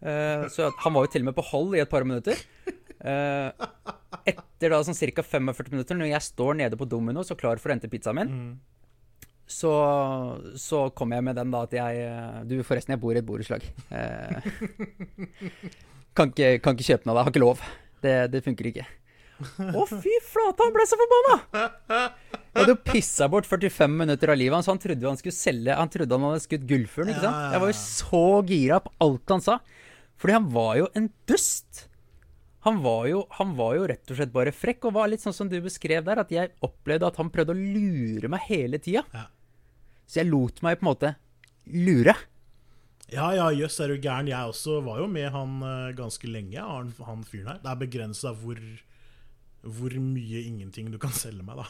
uh, 0.06 0.46
så 0.54 0.70
han 0.84 0.94
var 0.94 1.08
jo 1.08 1.12
til 1.14 1.24
og 1.24 1.32
med 1.32 1.38
på 1.38 1.46
hold 1.50 1.74
i 1.78 1.82
et 1.82 1.90
par 1.90 2.06
minutter. 2.06 2.38
Eh, 3.04 3.50
etter 4.30 4.74
da 4.74 4.80
sånn 4.86 4.98
ca. 4.98 5.26
45 5.26 5.74
minutter, 5.74 5.98
når 6.00 6.12
jeg 6.14 6.28
står 6.30 6.58
nede 6.62 6.80
på 6.80 6.88
Domino's 6.90 7.32
og 7.34 7.40
klar 7.42 7.62
for 7.62 7.72
å 7.72 7.76
hente 7.76 7.90
pizzaen 7.92 8.20
min, 8.20 8.34
så, 9.50 9.72
så 10.58 10.86
kom 10.96 11.12
jeg 11.14 11.26
med 11.28 11.36
den 11.36 11.52
da 11.52 11.66
at 11.68 11.74
jeg 11.76 12.04
eh, 12.08 12.38
Du, 12.48 12.56
forresten, 12.64 12.94
jeg 12.96 13.02
bor 13.04 13.14
i 13.14 13.20
et 13.20 13.28
borettslag. 13.28 13.66
Eh, 13.92 14.52
kan, 16.18 16.32
ikke, 16.32 16.58
kan 16.64 16.78
ikke 16.78 16.88
kjøpe 16.88 17.04
den 17.04 17.12
av 17.14 17.18
deg. 17.20 17.24
Har 17.28 17.34
ikke 17.34 17.44
lov. 17.44 17.64
Det, 18.04 18.14
det 18.34 18.44
funker 18.46 18.70
ikke. 18.72 18.86
Å, 19.44 19.84
fy 19.90 20.14
flate, 20.24 20.64
han 20.64 20.74
ble 20.76 20.86
så 20.88 20.98
forbanna! 21.00 21.38
Jeg 22.54 22.62
hadde 22.62 22.74
jo 22.76 22.82
pissa 22.86 23.28
bort 23.34 23.48
45 23.50 23.96
minutter 24.04 24.32
av 24.32 24.38
livet 24.40 24.56
hans. 24.56 24.70
Han 24.70 24.82
trodde 24.82 25.10
han 25.10 25.18
skulle 25.20 25.36
selge 25.36 25.74
Han 25.76 25.90
trodde 25.92 26.20
han 26.20 26.28
hadde 26.30 26.44
skutt 26.44 26.68
gullfuglen, 26.70 27.16
ikke 27.16 27.26
sant? 27.26 27.56
Jeg 27.56 27.64
var 27.64 27.72
jo 27.72 27.80
så 27.80 28.26
gira 28.52 28.80
på 28.86 28.94
alt 29.04 29.34
han 29.34 29.44
sa. 29.44 29.58
Fordi 30.22 30.38
han 30.38 30.46
var 30.54 30.78
jo 30.80 30.88
en 31.00 31.10
dust. 31.30 31.88
Han 32.64 32.80
var, 32.84 33.08
jo, 33.12 33.24
han 33.40 33.56
var 33.58 33.76
jo 33.76 33.88
rett 33.92 34.12
og 34.12 34.20
slett 34.20 34.32
bare 34.32 34.54
frekk, 34.56 34.88
og 34.88 34.96
var 34.96 35.10
litt 35.12 35.24
sånn 35.24 35.36
som 35.36 35.50
du 35.52 35.58
beskrev 35.64 36.06
der, 36.08 36.22
at 36.24 36.32
jeg 36.32 36.54
opplevde 36.64 37.10
at 37.10 37.20
han 37.20 37.32
prøvde 37.34 37.52
å 37.52 37.60
lure 37.60 38.30
meg 38.32 38.46
hele 38.48 38.80
tida. 38.80 39.04
Ja. 39.12 39.26
Så 40.08 40.22
jeg 40.22 40.30
lot 40.30 40.62
meg 40.64 40.80
på 40.80 40.86
en 40.86 40.92
måte 40.94 41.12
lure. 41.68 42.16
Ja, 43.12 43.28
ja, 43.36 43.50
jøss, 43.52 43.82
er 43.84 43.92
du 43.92 44.00
gæren. 44.00 44.32
Jeg 44.32 44.50
også 44.50 44.80
var 44.86 45.02
jo 45.04 45.10
med 45.12 45.28
han 45.34 45.60
eh, 45.68 45.92
ganske 45.98 46.30
lenge, 46.30 46.64
han, 46.64 46.94
han 47.04 47.26
fyren 47.28 47.52
her. 47.52 47.60
Det 47.64 47.72
er 47.74 47.82
begrensa 47.84 48.32
hvor, 48.40 48.60
hvor 49.62 49.98
mye 50.00 50.46
ingenting 50.48 50.92
du 50.94 51.00
kan 51.02 51.14
selge 51.16 51.44
meg, 51.46 51.60
da. 51.60 51.68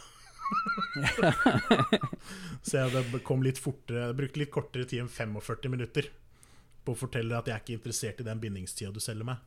Så 2.67 2.83
jeg 2.83 2.91
det 2.93 3.21
kom 3.25 3.41
litt 3.41 3.57
fortere 3.57 4.09
Jeg 4.09 4.17
brukte 4.17 4.41
litt 4.41 4.51
kortere 4.53 4.85
tid 4.85 5.01
enn 5.01 5.09
45 5.09 5.71
minutter 5.71 6.09
på 6.83 6.93
å 6.93 6.99
fortelle 6.99 7.39
at 7.39 7.47
jeg 7.47 7.55
er 7.55 7.63
ikke 7.63 7.77
interessert 7.79 8.19
i 8.21 8.27
den 8.27 8.41
bindingstida 8.43 8.91
du 8.93 8.99
selger 9.01 9.25
meg. 9.31 9.39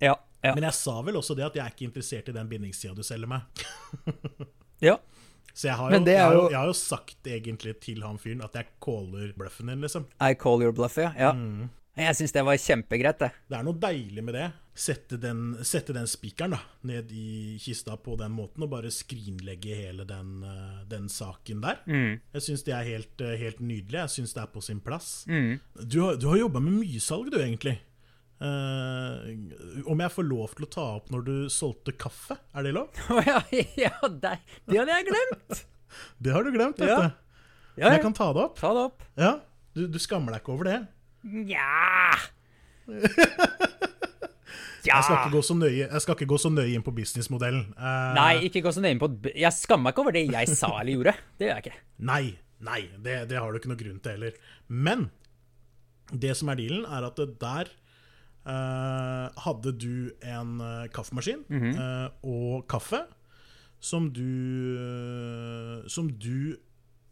Ja, 0.00 0.14
ja. 0.42 0.54
Men 0.56 0.64
jeg 0.64 0.72
sa 0.78 0.94
vel 1.04 1.18
også 1.20 1.34
det 1.36 1.44
at 1.50 1.56
jeg 1.58 1.64
er 1.66 1.74
ikke 1.74 1.84
interessert 1.90 2.28
i 2.32 2.32
den 2.36 2.48
bindingstida 2.48 2.94
du 2.96 3.02
selger 3.04 3.28
meg. 3.28 3.64
ja. 4.88 4.96
Så 5.52 5.66
jeg 5.68 5.76
har, 5.76 5.90
jo, 5.92 5.98
jeg, 6.06 6.20
har 6.22 6.32
jo, 6.32 6.42
jo- 6.44 6.50
jeg 6.54 6.58
har 6.60 6.70
jo 6.70 6.76
sagt 6.78 7.26
egentlig 7.28 7.74
til 7.82 8.04
han 8.06 8.16
fyren 8.22 8.40
at 8.46 8.54
jeg 8.56 8.70
caller 8.80 9.32
bluffen 9.36 9.68
din, 9.72 9.82
liksom. 9.84 10.06
I 10.22 10.32
call 10.38 10.62
your 10.62 10.72
bluff, 10.72 10.96
ja. 10.96 11.10
ja. 11.18 11.32
Mm. 11.36 11.68
Jeg 12.00 12.16
syns 12.16 12.32
det 12.32 12.44
var 12.46 12.56
kjempegreit, 12.56 13.18
det. 13.20 13.28
Det 13.50 13.56
er 13.58 13.64
noe 13.66 13.76
deilig 13.82 14.22
med 14.24 14.36
det. 14.38 14.46
Sette 14.80 15.18
den, 15.20 15.40
sette 15.66 15.92
den 15.92 16.06
spikeren 16.08 16.54
da, 16.54 16.60
ned 16.88 17.10
i 17.12 17.58
kista 17.60 17.98
på 18.00 18.14
den 18.16 18.30
måten, 18.32 18.62
og 18.64 18.70
bare 18.72 18.92
skrinlegge 18.94 19.74
hele 19.82 20.06
den, 20.08 20.30
eh, 20.46 20.78
den 20.88 21.10
saken 21.12 21.60
der. 21.66 21.82
Mm. 21.90 22.14
Jeg 22.38 22.46
syns 22.46 22.64
det 22.64 22.76
er 22.78 22.86
helt, 22.86 23.20
eh, 23.26 23.34
helt 23.42 23.60
nydelig. 23.60 23.98
Jeg 24.06 24.14
syns 24.14 24.32
det 24.38 24.44
er 24.46 24.52
på 24.54 24.62
sin 24.64 24.80
plass. 24.80 25.26
Mm. 25.28 25.58
Du 25.82 25.98
har, 26.06 26.16
du 26.16 26.28
har 26.30 26.38
jobba 26.46 26.62
med 26.64 26.78
mye 26.78 27.02
salg, 27.04 27.28
du, 27.34 27.36
egentlig. 27.42 27.76
Eh, 28.40 29.84
om 29.92 30.00
jeg 30.00 30.12
får 30.14 30.24
lov 30.24 30.54
til 30.56 30.64
å 30.64 30.70
ta 30.72 30.84
opp 30.96 31.10
når 31.12 31.24
du 31.26 31.34
solgte 31.52 31.92
kaffe, 32.00 32.38
er 32.56 32.64
det 32.64 32.72
lov? 32.76 32.88
Ja, 33.28 33.40
ja 33.76 33.92
det, 34.08 34.36
det 34.70 34.78
hadde 34.80 34.96
jeg 35.00 35.10
glemt! 35.10 35.66
Det 36.22 36.30
har 36.30 36.44
du 36.46 36.52
glemt, 36.54 36.78
vet 36.78 36.86
Ja. 36.88 37.00
du. 37.02 37.10
Ja, 37.80 37.88
Men 37.88 37.96
jeg 37.96 38.02
kan 38.04 38.14
ta 38.14 38.28
det 38.36 38.42
opp. 38.44 38.58
Ta 38.60 38.68
det 38.76 38.82
opp. 38.86 39.02
Ja, 39.18 39.30
du, 39.74 39.80
du 39.90 39.98
skammer 39.98 40.30
deg 40.36 40.44
ikke 40.44 40.52
over 40.54 40.68
det. 40.70 40.76
Nja 41.26 41.66
Ja! 44.80 44.96
Jeg 44.96 45.04
skal 45.04 45.16
ikke 45.18 45.32
gå 45.34 45.40
så 45.44 45.54
nøye, 45.58 45.82
jeg 45.90 46.00
skal 46.04 46.16
ikke 46.16 46.28
gå 46.30 46.38
så 46.40 46.50
nøye 46.52 46.72
inn 46.78 46.84
på 46.86 46.92
businessmodellen. 46.96 47.66
Uh, 47.76 48.14
Nei, 48.16 48.30
ikke 48.48 48.62
gå 48.64 48.70
så 48.72 48.80
nøye 48.80 48.94
inn 48.96 49.02
på 49.02 49.10
Jeg 49.34 49.52
skammer 49.52 49.88
meg 49.90 49.92
ikke 49.92 50.04
over 50.06 50.16
det 50.16 50.22
jeg 50.30 50.54
sa 50.56 50.70
eller 50.80 50.94
gjorde. 50.94 51.12
Det 51.36 51.46
gjør 51.48 51.58
jeg 51.58 51.66
ikke. 51.66 51.82
Nei, 52.10 52.22
nei, 52.70 52.78
det, 53.04 53.16
det 53.28 53.36
har 53.42 53.50
du 53.52 53.58
ikke 53.60 53.72
noe 53.74 53.80
grunn 53.82 54.00
til 54.00 54.14
heller. 54.16 54.38
Men 54.72 55.04
det 56.10 56.32
som 56.40 56.48
er 56.54 56.58
dealen, 56.62 56.86
er 56.88 57.06
at 57.10 57.20
det 57.20 57.28
der 57.42 57.68
hadde 58.44 59.72
du 59.76 60.10
en 60.24 60.60
eh, 60.64 60.86
kaffemaskin 60.94 61.42
eh, 61.52 62.06
og 62.24 62.64
kaffe 62.70 63.02
som 63.80 64.10
du 64.12 64.24
eh, 64.76 65.86
Som 65.88 66.08
du 66.18 66.56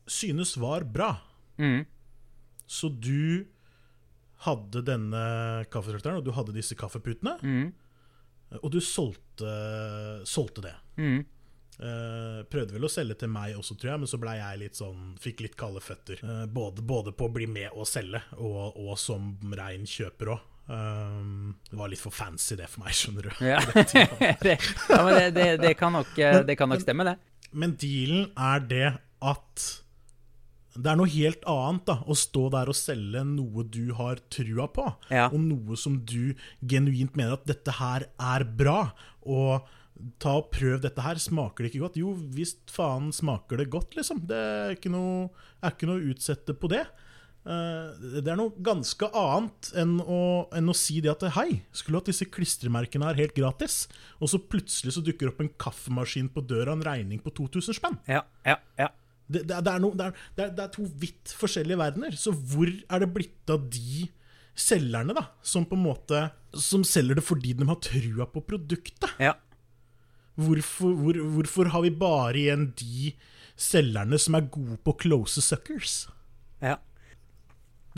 synes 0.09 0.57
var 0.57 0.85
bra. 0.85 1.19
Mm. 1.59 1.85
Så 2.67 2.89
du 2.89 3.45
hadde 4.45 4.81
denne 4.81 5.65
kaffetrakteren, 5.69 6.17
og 6.17 6.25
du 6.25 6.33
hadde 6.33 6.55
disse 6.57 6.77
kaffeputene. 6.79 7.35
Mm. 7.43 7.75
Og 8.63 8.71
du 8.73 8.79
solgte, 8.81 9.53
solgte 10.25 10.65
det. 10.65 10.73
Mm. 10.97 11.27
Uh, 11.79 12.41
prøvde 12.51 12.75
vel 12.75 12.89
å 12.89 12.91
selge 12.91 13.19
til 13.21 13.31
meg 13.31 13.55
også, 13.55 13.77
tror 13.79 13.93
jeg, 13.93 14.03
men 14.03 14.11
så 14.11 14.19
blei 14.19 14.33
jeg 14.41 14.59
litt 14.65 14.79
sånn 14.81 15.13
Fikk 15.23 15.45
litt 15.45 15.59
kalde 15.61 15.83
føtter. 15.85 16.25
Uh, 16.25 16.47
både, 16.51 16.83
både 16.83 17.13
på 17.15 17.29
å 17.29 17.35
bli 17.37 17.47
med 17.47 17.69
og 17.71 17.87
selge, 17.87 18.23
og, 18.41 18.81
og 18.81 18.97
som 18.99 19.35
rein 19.53 19.85
kjøper 19.87 20.33
òg. 20.35 20.47
Det 20.69 21.77
var 21.81 21.89
litt 21.89 22.03
for 22.03 22.13
fancy, 22.13 22.57
det 22.59 22.69
for 22.69 22.85
meg, 22.85 22.93
skjønner 22.97 23.29
du. 23.29 23.31
Ja, 23.45 23.59
det, 24.45 24.59
ja 24.91 25.03
men 25.05 25.15
det, 25.17 25.29
det, 25.37 25.51
det, 25.65 25.75
kan 25.81 25.95
nok, 25.97 26.11
eh, 26.21 26.43
det 26.45 26.59
kan 26.61 26.69
nok 26.73 26.85
stemme, 26.85 27.07
det. 27.09 27.17
Men 27.57 27.73
dealen 27.81 28.27
er 28.37 28.65
det 28.69 28.89
at 29.25 29.69
det 30.79 30.93
er 30.93 30.99
noe 31.01 31.11
helt 31.11 31.43
annet 31.49 31.89
da, 31.89 31.97
å 32.07 32.15
stå 32.15 32.45
der 32.55 32.71
og 32.71 32.77
selge 32.79 33.25
noe 33.27 33.65
du 33.67 33.89
har 33.99 34.21
trua 34.31 34.69
på, 34.71 34.85
Ja. 35.11 35.27
og 35.33 35.41
noe 35.43 35.79
som 35.81 35.97
du 36.07 36.37
genuint 36.61 37.17
mener 37.19 37.35
at 37.39 37.49
dette 37.49 37.75
her 37.81 38.07
er 38.15 38.45
bra. 38.47 38.93
Og 39.27 39.67
ta 40.23 40.37
og 40.39 40.53
prøv 40.55 40.79
dette 40.85 41.03
her. 41.03 41.19
Smaker 41.19 41.65
det 41.65 41.73
ikke 41.73 41.83
godt? 41.89 41.99
Jo 41.99 42.13
visst 42.15 42.71
faen 42.71 43.11
smaker 43.15 43.59
det 43.59 43.67
godt, 43.73 43.97
liksom. 43.99 44.23
Det 44.29 44.39
er 44.39 44.77
ikke 44.77 44.93
noe, 44.95 45.27
er 45.59 45.75
ikke 45.75 45.89
noe 45.91 45.99
å 45.99 46.13
utsette 46.13 46.55
på 46.55 46.71
det. 46.71 46.85
Eh, 47.49 48.21
Det 48.21 48.29
er 48.29 48.37
noe 48.37 48.53
ganske 48.61 49.09
annet 49.17 49.71
enn 49.81 49.95
å, 50.05 50.19
enn 50.53 50.69
å 50.69 50.75
si 50.77 50.99
det 51.01 51.11
at 51.15 51.23
hei, 51.39 51.63
skulle 51.73 51.97
hatt 52.03 52.11
disse 52.11 52.27
klistremerkene 52.29 53.07
her 53.09 53.17
helt 53.23 53.35
gratis, 53.37 53.87
og 54.21 54.29
så 54.29 54.41
plutselig 54.43 54.93
så 54.99 55.03
dukker 55.07 55.31
opp 55.33 55.41
en 55.41 55.49
kaffemaskin 55.57 56.29
på 56.35 56.45
døra, 56.45 56.75
en 56.77 56.85
regning 56.85 57.23
på 57.25 57.33
2000 57.39 57.79
spenn. 57.79 57.97
Ja, 58.11 58.23
ja, 58.45 58.59
ja. 58.79 58.91
Det, 59.29 59.43
det, 59.49 59.57
er- 59.57 59.75
er, 59.77 60.13
det, 60.37 60.45
er, 60.45 60.53
det 60.57 60.63
er 60.65 60.71
to 60.73 60.85
vidt 61.01 61.33
forskjellige 61.37 61.77
verdener. 61.81 62.15
Så 62.17 62.33
hvor 62.33 62.69
er 62.69 63.03
det 63.05 63.11
blitt 63.13 63.51
av 63.53 63.67
de 63.73 64.07
selgerne, 64.59 65.13
da? 65.17 65.27
Som 65.45 65.67
på 65.69 65.77
en 65.77 65.85
måte 65.85 66.23
Som 66.57 66.83
selger 66.89 67.15
det 67.21 67.23
fordi 67.29 67.53
de 67.55 67.67
har 67.69 67.77
trua 67.85 68.25
på 68.33 68.41
produktet? 68.49 69.13
ja. 69.21 69.35
Hvorfor, 70.39 70.93
hvor, 70.95 71.17
hvorfor 71.35 71.69
har 71.75 71.83
vi 71.83 71.91
bare 71.99 72.39
igjen 72.39 72.69
de 72.79 73.09
selgerne 73.59 74.19
som 74.23 74.37
er 74.39 74.45
gode 74.55 74.77
på 74.87 74.93
close 75.03 75.43
suckers. 75.43 76.05
Ja. 76.63 76.77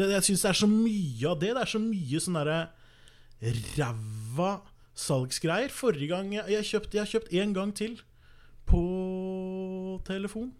Det, 0.01 0.11
jeg 0.17 0.27
syns 0.31 0.45
det 0.47 0.51
er 0.53 0.61
så 0.63 0.69
mye 0.71 1.31
av 1.31 1.39
det. 1.43 1.53
Det 1.57 1.65
er 1.65 1.73
så 1.75 1.81
mye 1.83 2.23
sånn 2.25 2.39
derre 2.41 2.61
ræva 3.77 4.51
salgsgreier. 5.01 5.73
Forrige 5.73 6.11
gang 6.13 6.33
jeg, 6.35 6.47
jeg, 6.57 6.69
kjøpte 6.73 6.99
jeg 6.99 7.05
har 7.05 7.13
kjøpt 7.15 7.35
én 7.43 7.55
gang 7.57 7.75
til 7.77 7.99
på 8.71 8.83
telefon. 10.09 10.53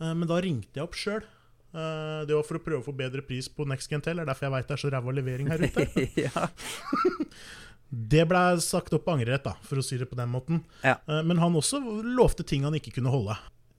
Eh, 0.00 0.14
men 0.14 0.28
da 0.30 0.40
ringte 0.44 0.80
jeg 0.80 0.88
opp 0.88 0.98
sjøl. 0.98 1.24
Det 1.68 2.32
var 2.32 2.46
for 2.48 2.56
å 2.56 2.62
prøve 2.64 2.80
å 2.80 2.84
få 2.86 2.94
bedre 2.96 3.20
pris 3.22 3.44
på 3.52 3.66
Next 3.68 3.90
Gentel. 3.92 4.16
Det 4.16 4.22
er 4.24 4.28
derfor 4.30 4.46
jeg 4.46 4.52
veit 4.54 4.70
det 4.70 4.74
er 4.78 4.80
så 4.80 4.90
ræva 4.90 5.12
levering 5.12 5.50
her 5.52 5.60
ute. 5.68 5.84
Det 7.88 8.24
ble 8.28 8.40
sagt 8.60 8.92
opp 8.92 9.06
på 9.06 9.14
angrerett, 9.16 9.46
da, 9.46 9.54
for 9.64 9.80
å 9.80 9.84
si 9.84 9.96
det 9.96 10.08
på 10.10 10.16
den 10.18 10.28
måten. 10.32 10.60
Ja. 10.84 10.98
Eh, 11.08 11.22
Men 11.24 11.40
han 11.40 11.56
også 11.56 11.80
lovte 12.04 12.44
ting 12.44 12.66
han 12.68 12.76
ikke 12.76 12.92
kunne 12.98 13.12
holde. 13.12 13.36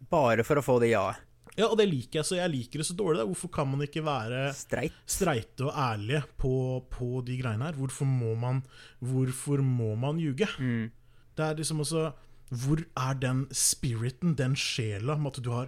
Bare 0.09 0.45
for 0.47 0.57
å 0.57 0.65
få 0.65 0.79
det 0.81 0.93
ja-et. 0.95 1.25
Ja, 1.59 1.67
og 1.67 1.75
det 1.79 1.89
liker 1.89 2.21
jeg, 2.21 2.27
så 2.29 2.37
jeg 2.37 2.51
liker 2.53 2.81
det 2.81 2.87
så 2.87 2.95
dårlig. 2.95 3.19
Da. 3.19 3.27
Hvorfor 3.27 3.51
kan 3.51 3.67
man 3.67 3.83
ikke 3.83 4.03
være 4.05 4.45
Streit. 4.55 4.95
streite 5.09 5.67
og 5.67 5.75
ærlige 5.75 6.23
på, 6.39 6.53
på 6.93 7.19
de 7.27 7.35
greiene 7.41 7.67
her? 7.67 7.77
Hvorfor 7.79 8.07
må 8.07 8.33
man, 8.39 8.63
hvorfor 9.03 9.63
må 9.65 9.91
man 9.99 10.21
ljuge? 10.23 10.47
Mm. 10.59 10.87
Det 11.35 11.45
er 11.45 11.59
liksom 11.59 11.83
også 11.85 12.09
Hvor 12.49 12.81
er 12.97 13.13
den 13.21 13.45
spiriten, 13.53 14.33
den 14.35 14.55
sjela, 14.57 15.15
med 15.15 15.35
at 15.37 15.43
du 15.45 15.51
har, 15.53 15.67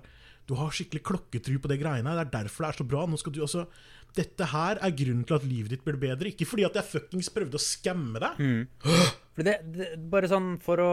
du 0.49 0.55
har 0.57 0.71
skikkelig 0.73 1.03
klokketru 1.05 1.59
på 1.61 1.69
de 1.69 1.77
greiene 1.77 2.09
her? 2.09 2.23
Det 2.23 2.31
er 2.31 2.37
derfor 2.39 2.65
det 2.65 2.71
er 2.71 2.79
så 2.79 2.87
bra. 2.87 3.03
Nå 3.05 3.19
skal 3.21 3.35
du 3.35 3.43
også 3.45 3.67
Dette 4.15 4.43
her 4.51 4.79
er 4.83 4.91
grunnen 4.91 5.23
til 5.23 5.37
at 5.37 5.45
livet 5.47 5.71
ditt 5.71 5.83
blir 5.85 5.99
bedre. 5.99 6.31
Ikke 6.33 6.47
fordi 6.49 6.65
at 6.67 6.75
jeg 6.75 6.87
fuckings 6.89 7.29
prøvde 7.31 7.55
å 7.55 7.63
skamme 7.63 8.19
deg. 8.19 8.41
For 9.32 9.47
det, 9.47 9.53
det, 9.71 9.88
bare 10.11 10.27
sånn 10.27 10.55
for 10.59 10.82
å, 10.84 10.91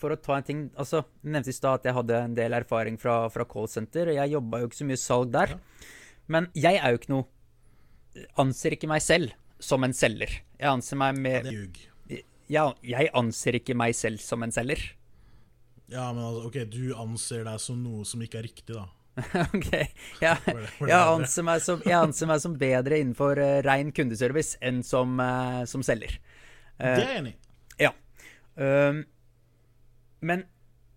for 0.00 0.14
å 0.14 0.16
ta 0.16 0.38
en 0.38 0.46
ting 0.46 0.60
Altså, 0.80 1.02
Jeg 1.20 1.34
nevnte 1.34 1.52
i 1.52 1.56
stad 1.56 1.82
at 1.82 1.88
jeg 1.90 1.96
hadde 1.98 2.20
en 2.30 2.36
del 2.38 2.56
erfaring 2.56 2.96
fra, 3.00 3.18
fra 3.32 3.44
callsenter. 3.48 4.08
og 4.08 4.16
Jeg 4.16 4.32
jobba 4.32 4.62
jo 4.62 4.70
ikke 4.70 4.80
så 4.80 4.88
mye 4.88 5.02
salg 5.02 5.34
der. 5.34 5.56
Men 6.32 6.48
jeg 6.56 6.80
er 6.80 6.94
jo 6.94 7.02
ikke 7.02 7.12
noe 7.12 7.30
Anser 8.38 8.76
ikke 8.76 8.86
meg 8.86 9.02
selv 9.02 9.34
som 9.58 9.82
en 9.82 9.94
selger. 9.96 10.30
Jeg 10.60 10.70
anser 10.70 10.98
meg 11.00 11.16
med 11.18 11.48
ja, 11.50 12.68
jeg, 12.84 12.92
jeg 12.92 13.10
anser 13.16 13.56
ikke 13.58 13.74
meg 13.74 13.96
selv 13.96 14.22
som 14.22 14.44
en 14.44 14.52
selger. 14.54 14.82
Ja, 15.90 16.10
men 16.12 16.22
altså, 16.24 16.48
ok, 16.48 16.58
du 16.70 16.92
anser 17.00 17.44
deg 17.46 17.60
som 17.62 17.80
noe 17.84 18.04
som 18.08 18.22
ikke 18.24 18.40
er 18.40 18.46
riktig, 18.48 18.76
da. 18.76 18.86
ok. 19.54 19.68
Jeg, 20.24 20.54
jeg, 20.80 20.90
anser 20.90 21.60
som, 21.62 21.82
jeg 21.86 21.94
anser 21.94 22.26
meg 22.26 22.40
som 22.42 22.56
bedre 22.58 22.96
innenfor 22.98 23.38
uh, 23.38 23.60
rein 23.62 23.92
kundeservice 23.94 24.58
enn 24.64 24.80
som, 24.86 25.20
uh, 25.22 25.62
som 25.70 25.84
selger. 25.86 26.16
Eh, 26.78 26.96
Det 26.96 27.04
er 27.04 27.12
jeg 27.12 27.22
enig 27.22 27.34
i. 27.34 27.38
Ja. 27.84 27.92
Øhm, 28.58 29.04
men 30.24 30.44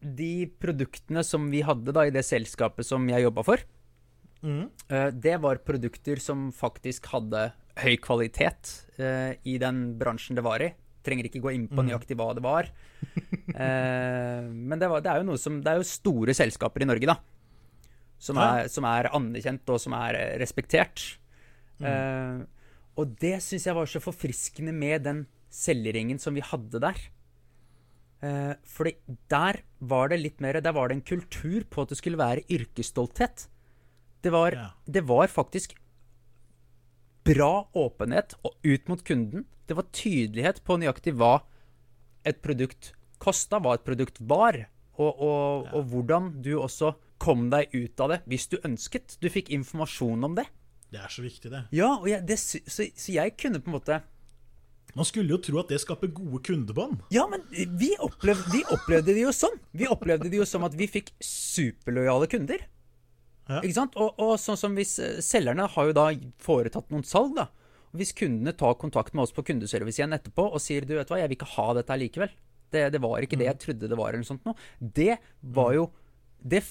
de 0.02 0.48
produktene 0.62 1.24
som 1.26 1.50
vi 1.52 1.64
hadde 1.66 1.94
da 1.94 2.06
i 2.08 2.14
det 2.14 2.24
selskapet 2.26 2.86
som 2.86 3.08
jeg 3.10 3.26
jobba 3.26 3.44
for, 3.46 3.64
mm. 4.42 4.66
øh, 4.90 5.12
det 5.12 5.38
var 5.42 5.64
produkter 5.66 6.22
som 6.22 6.52
faktisk 6.56 7.10
hadde 7.14 7.52
høy 7.78 7.98
kvalitet 8.02 8.74
øh, 8.98 9.34
i 9.46 9.58
den 9.62 9.98
bransjen 10.00 10.38
det 10.38 10.46
var 10.46 10.62
i. 10.64 10.72
Trenger 11.06 11.30
ikke 11.30 11.42
gå 11.44 11.54
inn 11.56 11.68
på 11.72 11.86
nøyaktig 11.86 12.18
hva 12.20 12.34
det 12.38 12.46
var. 12.46 12.72
Eh, 13.58 14.44
men 14.44 14.78
det, 14.78 14.86
var, 14.92 15.02
det 15.02 15.10
er 15.10 15.22
jo 15.22 15.26
noe 15.32 15.40
som 15.42 15.56
Det 15.64 15.72
er 15.72 15.80
jo 15.80 15.86
store 15.88 16.34
selskaper 16.36 16.84
i 16.84 16.86
Norge, 16.86 17.08
da. 17.10 17.16
Som 18.22 18.38
er, 18.38 18.68
som 18.70 18.86
er 18.86 19.08
anerkjent, 19.16 19.72
og 19.74 19.80
som 19.82 19.96
er 19.98 20.18
eh, 20.20 20.34
respektert. 20.38 21.02
Eh, 21.82 22.44
og 22.98 23.16
det 23.22 23.38
syns 23.46 23.66
jeg 23.66 23.78
var 23.78 23.90
så 23.90 24.02
forfriskende 24.04 24.76
med 24.76 25.08
den 25.08 25.24
selgeringen 25.54 26.20
som 26.20 26.36
vi 26.38 26.42
hadde 26.46 26.82
der. 26.84 27.00
Eh, 28.22 28.54
fordi 28.66 28.96
der 29.30 29.62
var 29.80 30.10
det 30.10 30.18
litt 30.24 30.40
mer 30.42 30.58
Der 30.60 30.74
var 30.74 30.90
det 30.90 30.96
en 30.98 31.06
kultur 31.06 31.62
på 31.70 31.84
at 31.84 31.90
det 31.94 32.00
skulle 32.00 32.18
være 32.18 32.42
yrkesstolthet. 32.50 33.48
Det 34.24 34.32
var, 34.34 34.52
Ja. 34.52 34.70
det 34.90 35.04
var 35.06 35.28
faktisk 35.28 35.76
bra 37.28 37.68
åpenhet 37.76 38.34
og 38.44 38.56
ut 38.64 38.88
mot 38.90 39.04
kunden. 39.04 39.46
Det 39.68 39.76
var 39.76 39.86
tydelighet 39.92 40.64
på 40.64 40.78
nøyaktig 40.80 41.14
hva 41.20 41.42
et 42.26 42.42
produkt 42.42 42.94
kosta, 43.20 43.60
hva 43.60 43.76
et 43.76 43.86
produkt 43.86 44.18
var, 44.20 44.66
og, 44.98 45.20
og, 45.22 45.68
og 45.74 45.84
hvordan 45.92 46.42
du 46.42 46.56
også 46.58 46.96
kom 47.22 47.50
deg 47.54 47.70
ut 47.74 48.00
av 48.00 48.10
det 48.16 48.20
hvis 48.30 48.48
du 48.50 48.58
ønsket. 48.66 49.18
Du 49.22 49.30
fikk 49.30 49.52
informasjon 49.54 50.24
om 50.24 50.36
det. 50.38 50.48
Det 50.90 51.02
er 51.04 51.12
så 51.12 51.22
viktig, 51.22 51.52
det. 51.52 51.66
Ja, 51.76 51.98
og 52.00 52.08
jeg, 52.10 52.24
det, 52.26 52.38
så, 52.40 52.60
så 52.66 53.12
jeg 53.12 53.36
kunne 53.38 53.60
på 53.62 53.70
en 53.70 53.76
måte 53.78 54.00
Man 54.98 55.06
skulle 55.06 55.36
jo 55.36 55.38
tro 55.44 55.60
at 55.62 55.70
det 55.70 55.78
skaper 55.84 56.10
gode 56.10 56.42
kundebånd. 56.48 57.04
Ja, 57.14 57.28
men 57.30 57.44
vi 57.52 57.92
opplevde, 58.02 58.50
vi 58.54 58.64
opplevde 58.74 59.14
det 59.14 59.22
jo 59.22 59.34
sånn. 59.36 59.60
Vi 59.78 59.90
opplevde 59.90 60.32
det 60.32 60.40
jo 60.40 60.48
som 60.50 60.66
at 60.66 60.74
vi 60.78 60.90
fikk 60.90 61.14
superlojale 61.24 62.30
kunder. 62.32 62.66
Ja. 63.48 63.62
Ikke 63.62 63.78
sant? 63.78 63.96
Og, 64.02 64.18
og 64.20 64.34
sånn 64.42 64.60
som 64.60 64.74
hvis 64.76 64.98
eh, 65.00 65.20
Selgerne 65.24 65.70
har 65.72 65.88
jo 65.88 65.96
da 65.96 66.10
foretatt 66.44 66.90
noen 66.92 67.06
salg, 67.08 67.38
da. 67.38 67.48
Hvis 67.98 68.12
kundene 68.18 68.52
tar 68.58 68.76
kontakt 68.82 69.16
med 69.16 69.24
oss 69.24 69.34
på 69.36 69.46
kundeservice 69.48 70.02
igjen 70.02 70.16
etterpå 70.18 70.50
og 70.50 70.60
sier 70.62 70.86
du 70.86 70.98
vet 70.98 71.10
hva, 71.10 71.22
jeg 71.22 71.32
vil 71.32 71.40
ikke 71.40 71.54
ha 71.54 71.68
dette 71.78 71.98
likevel. 72.02 72.34
Det, 72.74 72.84
det 72.92 73.00
var 73.00 73.24
ikke 73.24 73.40
det 73.40 73.48
jeg 73.48 73.62
trodde 73.64 73.88
det 73.88 73.98
var, 73.98 74.12
eller 74.12 74.26
noe 74.26 74.28
sånt 74.34 74.48
noe. 74.50 74.58
Det 74.82 75.16
var 75.56 75.72
jo 75.78 75.88
det, 76.42 76.62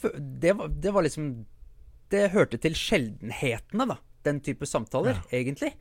det, 0.42 0.52
var, 0.58 0.68
det 0.70 0.92
var 0.94 1.02
liksom 1.02 1.30
Det 2.12 2.28
hørte 2.34 2.60
til 2.62 2.76
sjeldenhetene, 2.78 3.88
da. 3.94 3.96
Den 4.26 4.42
type 4.44 4.66
samtaler, 4.66 5.22
egentlig. 5.34 5.72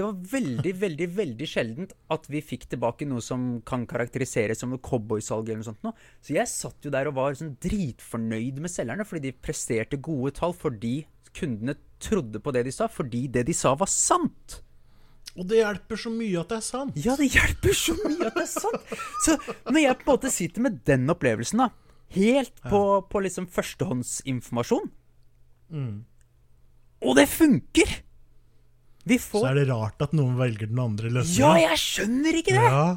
Det 0.00 0.06
var 0.06 0.20
veldig, 0.32 0.70
veldig 0.80 1.06
veldig 1.12 1.46
sjeldent 1.50 1.90
at 2.14 2.24
vi 2.32 2.40
fikk 2.40 2.62
tilbake 2.72 3.04
noe 3.04 3.20
som 3.20 3.58
kan 3.68 3.82
karakteriseres 3.88 4.62
som 4.62 4.70
noe 4.72 4.80
cowboysalg 4.80 5.50
eller 5.50 5.60
noe 5.60 5.68
sånt. 5.68 6.00
Så 6.24 6.32
jeg 6.38 6.48
satt 6.48 6.88
jo 6.88 6.92
der 6.94 7.10
og 7.10 7.18
var 7.18 7.36
sånn 7.36 7.52
dritfornøyd 7.60 8.62
med 8.64 8.72
selgerne, 8.72 9.04
fordi 9.04 9.28
de 9.28 9.36
presterte 9.44 10.00
gode 10.00 10.32
tall 10.38 10.56
fordi 10.56 11.02
kundene 11.36 11.76
trodde 12.00 12.40
på 12.40 12.56
det 12.56 12.64
de 12.70 12.72
sa, 12.72 12.88
fordi 12.88 13.26
det 13.28 13.44
de 13.50 13.54
sa, 13.54 13.74
var 13.76 13.92
sant. 13.92 14.62
Og 15.36 15.44
det 15.52 15.60
hjelper 15.60 16.00
så 16.00 16.16
mye 16.16 16.40
at 16.40 16.50
det 16.50 16.56
er 16.62 16.66
sant. 16.66 16.96
Ja, 17.04 17.20
det 17.20 17.28
hjelper 17.30 17.76
så 17.76 18.00
mye 18.00 18.30
at 18.32 18.40
det 18.40 18.46
er 18.48 18.52
sant! 18.56 18.94
Så 19.26 19.36
når 19.68 19.82
jeg 19.84 20.00
på 20.00 20.06
en 20.06 20.14
måte 20.14 20.32
sitter 20.32 20.64
med 20.64 20.80
den 20.88 21.12
opplevelsen, 21.12 21.60
da, 21.60 21.68
helt 22.16 22.56
på, 22.64 22.80
på 23.04 23.22
liksom 23.28 23.52
førstehåndsinformasjon 23.52 24.88
Og 27.04 27.20
det 27.20 27.28
funker! 27.30 28.00
Så 29.06 29.44
er 29.48 29.54
det 29.60 29.68
rart 29.70 30.02
at 30.04 30.12
noen 30.12 30.36
velger 30.38 30.66
den 30.70 30.78
andre 30.82 31.08
løsningen. 31.10 31.40
Ja, 31.40 31.54
jeg 31.70 31.78
skjønner 31.80 32.34
ikke 32.42 32.54
det! 32.58 32.66
Ja. 32.68 32.96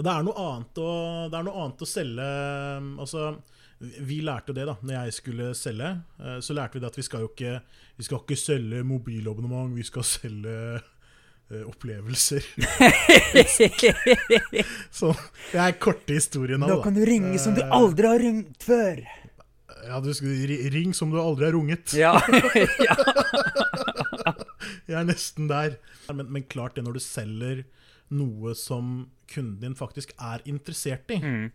Det 0.00 0.08
er 0.08 0.22
noe 0.24 0.36
annet 0.40 0.78
å, 0.80 0.90
det 1.30 1.36
er 1.38 1.42
noe 1.44 1.60
annet 1.64 1.82
å 1.84 1.88
selge 1.88 2.26
Altså, 3.02 3.24
vi 3.80 4.20
lærte 4.24 4.48
jo 4.52 4.56
det 4.56 4.64
da 4.68 4.74
når 4.80 4.94
jeg 4.96 5.12
skulle 5.18 5.50
selge. 5.56 5.90
eh, 6.20 6.38
Så 6.44 6.54
lærte 6.56 6.74
vi 6.78 6.80
det 6.80 6.88
at 6.90 6.96
vi 6.96 7.02
skal 7.04 7.20
jo 7.26 7.30
ikke 7.34 7.52
Vi 7.98 8.04
skal 8.06 8.18
ikke 8.22 8.36
selge 8.40 8.80
mobilabonnement, 8.84 9.74
vi 9.76 9.82
skal 9.84 10.02
selge 10.08 10.54
eh, 10.80 11.64
opplevelser. 11.68 12.40
Så 15.00 15.12
det 15.52 15.60
er 15.66 15.76
korte 15.82 16.12
historien 16.16 16.62
av 16.62 16.68
Nå 16.70 16.76
Da 16.78 16.82
kan 16.86 16.94
du 16.96 17.02
ringe 17.06 17.38
som 17.42 17.54
du 17.56 17.60
Eh, 17.64 17.72
aldri 17.76 18.06
har 18.08 18.18
ringt 18.22 18.62
før. 18.64 19.02
Ja, 19.86 20.00
du 20.04 20.10
skal 20.14 20.28
ri- 20.48 20.68
ring 20.72 20.92
som 20.96 21.10
du 21.12 21.18
aldri 21.20 21.44
har 21.48 21.54
runget. 21.56 21.92
Ja, 21.96 22.14
ja. 22.88 22.96
Jeg 24.90 24.98
er 25.00 25.08
nesten 25.08 25.48
der. 25.50 25.78
Men, 26.12 26.28
men 26.32 26.46
klart 26.50 26.76
det, 26.76 26.84
når 26.86 26.98
du 26.98 27.04
selger 27.04 27.64
noe 28.10 28.54
som 28.58 29.10
kunden 29.30 29.60
din 29.62 29.78
faktisk 29.78 30.14
er 30.18 30.42
interessert 30.50 31.10
i 31.14 31.20
Mm. 31.20 31.50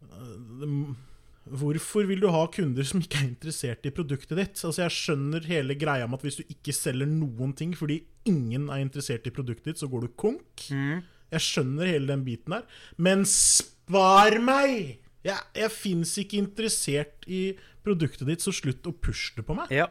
Eh, 0.00 1.06
Hvorfor 1.50 2.06
vil 2.06 2.20
du 2.20 2.28
ha 2.30 2.42
kunder 2.52 2.84
som 2.86 3.00
ikke 3.00 3.18
er 3.18 3.30
interessert 3.30 3.86
i 3.88 3.92
produktet 3.94 4.36
ditt? 4.38 4.60
Altså 4.60 4.84
Jeg 4.84 4.94
skjønner 4.94 5.46
hele 5.48 5.74
greia 5.74 6.06
med 6.06 6.20
at 6.20 6.26
hvis 6.26 6.38
du 6.38 6.44
ikke 6.52 6.74
selger 6.76 7.08
noen 7.08 7.54
ting 7.56 7.72
fordi 7.74 8.02
ingen 8.28 8.68
er 8.70 8.84
interessert 8.84 9.26
i 9.26 9.32
produktet 9.34 9.72
ditt, 9.72 9.80
så 9.80 9.88
går 9.90 10.04
du 10.04 10.10
konk. 10.20 10.66
Mm. 10.70 11.00
Jeg 11.32 11.46
skjønner 11.46 11.88
hele 11.90 12.12
den 12.12 12.26
biten 12.26 12.54
der. 12.54 12.66
Men 13.00 13.24
spar 13.28 14.36
meg! 14.44 15.00
Jeg, 15.24 15.36
jeg 15.56 15.72
fins 15.74 16.14
ikke 16.20 16.38
interessert 16.40 17.26
i 17.28 17.42
produktet 17.84 18.28
ditt, 18.28 18.44
så 18.44 18.52
slutt 18.54 18.86
å 18.88 18.94
pushe 18.94 19.34
det 19.36 19.44
på 19.48 19.56
meg. 19.56 19.72
ja. 19.74 19.88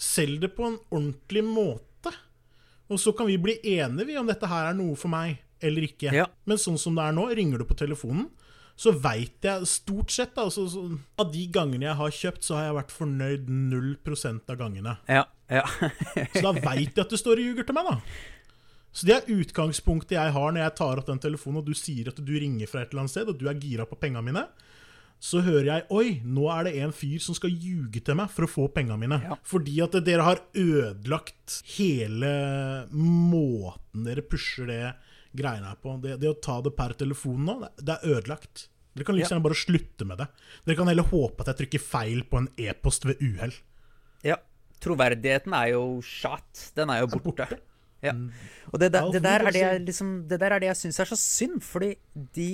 Selg 0.00 0.40
det 0.42 0.52
på 0.56 0.66
en 0.68 0.78
ordentlig 0.90 1.44
måte. 1.46 2.12
Og 2.92 3.00
så 3.00 3.14
kan 3.16 3.28
vi 3.30 3.38
bli 3.40 3.58
enige 3.76 4.20
om 4.20 4.28
dette 4.28 4.48
her 4.50 4.70
er 4.70 4.78
noe 4.78 4.96
for 4.98 5.12
meg 5.12 5.40
eller 5.64 5.86
ikke. 5.86 6.12
Ja. 6.12 6.26
Men 6.48 6.60
sånn 6.60 6.78
som 6.80 6.96
det 6.98 7.06
er 7.06 7.14
nå, 7.16 7.28
ringer 7.32 7.62
du 7.62 7.68
på 7.68 7.76
telefonen, 7.78 8.28
så 8.76 8.90
veit 8.98 9.46
jeg 9.46 9.68
stort 9.70 10.10
sett 10.10 10.38
altså, 10.40 10.64
så, 10.66 10.80
Av 11.22 11.28
de 11.30 11.44
gangene 11.54 11.86
jeg 11.86 11.94
har 11.94 12.14
kjøpt, 12.16 12.42
så 12.42 12.56
har 12.58 12.64
jeg 12.66 12.76
vært 12.80 12.94
fornøyd 12.94 13.50
0% 13.70 14.50
av 14.50 14.58
gangene. 14.58 14.96
Ja. 15.06 15.22
ja. 15.46 15.62
Så 16.34 16.42
da 16.42 16.52
veit 16.58 16.90
jeg 16.90 17.04
at 17.04 17.12
du 17.12 17.20
står 17.20 17.38
og 17.38 17.46
ljuger 17.46 17.68
til 17.68 17.78
meg, 17.78 17.92
da. 17.92 18.00
Så 18.94 19.06
det 19.06 19.14
er 19.14 19.30
utgangspunktet 19.34 20.16
jeg 20.16 20.34
har 20.34 20.54
når 20.54 20.62
jeg 20.62 20.76
tar 20.78 21.00
opp 21.00 21.06
den 21.06 21.22
telefonen, 21.22 21.62
og 21.62 21.70
du 21.70 21.78
sier 21.78 22.10
at 22.10 22.18
du 22.18 22.34
ringer 22.34 22.70
fra 22.70 22.82
et 22.82 22.92
eller 22.92 23.04
annet 23.04 23.14
sted, 23.14 23.30
og 23.30 23.38
du 23.38 23.48
er 23.50 23.62
gira 23.62 23.86
på 23.90 23.98
penga 23.98 24.22
mine. 24.26 24.44
Så 25.24 25.40
hører 25.40 25.68
jeg 25.70 25.84
Oi, 25.94 26.18
nå 26.26 26.44
er 26.52 26.66
det 26.68 26.74
en 26.84 26.92
fyr 26.92 27.22
som 27.24 27.36
skal 27.36 27.52
ljuge 27.54 28.02
til 28.04 28.18
meg 28.18 28.28
for 28.34 28.44
å 28.44 28.50
få 28.50 28.66
penga 28.74 28.98
mine. 29.00 29.16
Ja. 29.24 29.38
Fordi 29.48 29.78
at 29.84 29.96
dere 30.04 30.26
har 30.26 30.42
ødelagt 30.52 31.62
hele 31.78 32.32
måten 32.92 34.04
dere 34.04 34.24
pusher 34.26 34.68
det 34.68 34.82
greiene 35.34 35.70
her 35.72 35.80
på. 35.80 35.96
Det, 36.02 36.18
det 36.20 36.28
å 36.30 36.36
ta 36.44 36.58
det 36.64 36.74
per 36.76 36.92
telefon 37.00 37.44
nå, 37.48 37.56
det- 37.80 37.96
er 38.02 38.18
ødelagt. 38.18 38.68
Dere 38.94 39.04
kan 39.08 39.16
like 39.16 39.26
gjerne 39.26 39.42
bare 39.42 39.58
slutte 39.58 40.06
med 40.06 40.18
det. 40.20 40.28
Dere 40.66 40.76
kan 40.78 40.86
heller 40.92 41.08
håpe 41.10 41.40
at 41.42 41.50
jeg 41.50 41.60
trykker 41.62 41.82
feil 41.82 42.20
på 42.30 42.38
en 42.42 42.48
e-post 42.60 43.04
ved 43.08 43.18
uhell. 43.24 43.54
Ja. 44.22 44.36
Troverdigheten 44.84 45.54
er 45.56 45.72
jo 45.72 46.00
shot. 46.04 46.68
Den 46.76 46.90
er 46.90 47.00
jo 47.00 47.08
borte. 47.16 47.48
borte. 47.48 47.58
Ja. 48.04 48.12
Og 48.72 48.78
det, 48.80 48.92
der- 48.92 49.10
det, 49.12 49.22
der 49.24 49.40
er 49.44 49.50
det 49.52 49.60
jeg 49.62 49.80
liksom, 49.86 50.12
det 50.28 50.38
der 50.40 50.50
er 50.56 50.60
det 50.60 50.68
jeg 50.72 50.76
syns 50.82 51.00
er 51.00 51.04
så 51.12 51.16
synd, 51.20 51.62
fordi 51.62 51.94
de 52.36 52.48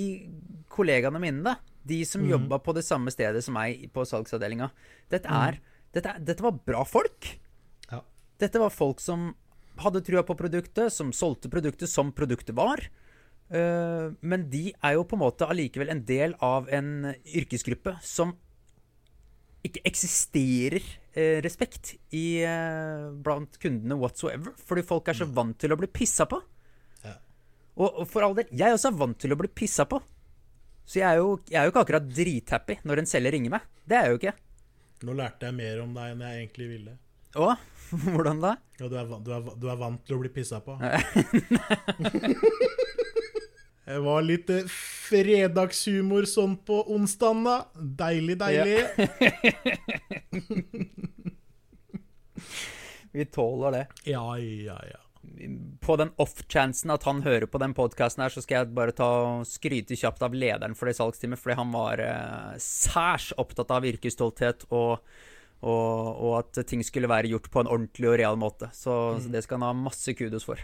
kollegaene 0.71 1.19
mine, 1.19 1.43
da, 1.43 1.55
de 1.87 2.03
som 2.05 2.21
jobba 2.29 2.59
på 2.61 2.73
det 2.77 2.83
samme 2.85 3.11
stedet 3.11 3.43
som 3.43 3.53
meg 3.57 3.87
på 3.93 4.05
salgsavdelinga, 4.05 4.69
dette 5.09 5.27
er 5.27 5.59
dette, 5.93 6.13
dette 6.23 6.41
var 6.45 6.51
bra 6.65 6.83
folk. 6.87 7.27
Ja. 7.91 8.01
Dette 8.39 8.59
var 8.61 8.69
folk 8.71 8.99
som 9.03 9.33
hadde 9.81 10.01
trua 10.05 10.21
på 10.23 10.35
produktet, 10.37 10.91
som 10.93 11.11
solgte 11.11 11.49
produktet 11.49 11.89
som 11.89 12.11
produktet 12.13 12.55
var. 12.55 12.79
Eh, 13.51 14.11
men 14.21 14.45
de 14.49 14.71
er 14.81 14.93
jo 14.95 15.03
på 15.03 15.17
en 15.17 15.23
måte 15.25 15.47
allikevel 15.49 15.89
en 15.91 16.05
del 16.05 16.35
av 16.39 16.69
en 16.71 17.13
yrkesgruppe 17.25 17.97
som 18.05 18.35
ikke 19.65 19.83
eksisterer 19.87 20.85
eh, 21.13 21.39
respekt 21.45 21.95
i, 22.15 22.41
eh, 22.45 23.09
blant 23.23 23.59
kundene 23.61 23.97
whatsoever. 23.99 24.55
Fordi 24.57 24.85
folk 24.87 25.11
er 25.11 25.19
så 25.21 25.27
vant 25.29 25.57
til 25.61 25.73
å 25.73 25.79
bli 25.79 25.89
pissa 25.91 26.27
på. 26.29 26.39
Ja. 27.05 27.17
Og, 27.77 27.89
og 27.89 28.07
for 28.09 28.25
all 28.25 28.37
del, 28.37 28.49
jeg 28.57 28.77
også 28.77 28.91
er 28.91 29.01
vant 29.03 29.19
til 29.21 29.35
å 29.35 29.39
bli 29.39 29.51
pissa 29.61 29.85
på. 29.89 30.01
Så 30.85 30.99
jeg 30.99 31.07
er 31.07 31.21
jo, 31.21 31.35
jeg 31.49 31.61
er 31.61 31.67
jo 31.67 31.73
ikke 31.73 31.83
akkurat 31.85 32.09
drithappy 32.09 32.79
når 32.89 33.03
en 33.03 33.11
selger 33.11 33.37
ringer 33.37 33.57
meg. 33.57 33.67
Det 33.85 33.97
er 33.97 34.07
jeg 34.07 34.15
jo 34.15 34.21
ikke. 34.21 34.35
Nå 35.07 35.15
lærte 35.17 35.49
jeg 35.49 35.57
mer 35.57 35.83
om 35.83 35.93
deg 35.97 36.13
enn 36.13 36.25
jeg 36.25 36.41
egentlig 36.41 36.71
ville. 36.75 36.97
Å? 37.41 37.53
Hvordan 38.11 38.41
da? 38.43 38.55
Ja, 38.81 38.89
du, 38.89 38.97
er, 38.97 39.13
du, 39.21 39.31
er, 39.35 39.53
du 39.61 39.69
er 39.71 39.79
vant 39.79 40.01
til 40.07 40.17
å 40.17 40.23
bli 40.23 40.33
pissa 40.33 40.61
på. 40.65 40.77
Det 43.91 43.99
var 43.99 44.21
litt 44.23 44.49
eh, 44.53 44.67
fredagshumor 44.71 46.23
sånn 46.29 46.53
på 46.63 46.77
onsdagen, 46.95 47.43
da. 47.43 47.55
Deilig, 47.75 48.37
deilig. 48.39 48.85
Vi 53.11 53.25
tåler 53.27 53.75
det. 53.75 53.85
Ja, 54.13 54.37
ja, 54.39 54.77
ja. 54.87 55.01
På 55.83 55.97
den 55.99 56.13
off-chansen 56.21 56.93
at 56.95 57.03
han 57.03 57.19
hører 57.25 57.49
på 57.51 57.59
den 57.59 57.75
podkasten 57.75 58.23
her, 58.23 58.31
så 58.31 58.41
skal 58.45 58.61
jeg 58.61 58.73
bare 58.77 58.95
ta 58.95 59.09
og 59.25 59.43
skryte 59.49 59.97
kjapt 59.99 60.23
av 60.23 60.33
lederen 60.37 60.75
for 60.77 60.87
det 60.87 60.95
salgsteamet, 60.95 61.41
fordi 61.41 61.59
han 61.59 61.75
var 61.75 61.99
eh, 62.05 62.55
særs 62.63 63.33
opptatt 63.41 63.75
av 63.75 63.87
yrkesstolthet 63.91 64.69
og, 64.71 65.03
og, 65.59 65.97
og 66.15 66.37
at 66.39 66.63
ting 66.69 66.81
skulle 66.87 67.11
være 67.11 67.33
gjort 67.33 67.51
på 67.51 67.59
en 67.65 67.73
ordentlig 67.75 68.07
og 68.13 68.21
real 68.23 68.39
måte. 68.39 68.71
Så, 68.71 69.19
så 69.19 69.33
det 69.33 69.43
skal 69.43 69.59
han 69.59 69.67
ha 69.67 69.81
masse 69.89 70.15
kudos 70.15 70.47
for. 70.47 70.63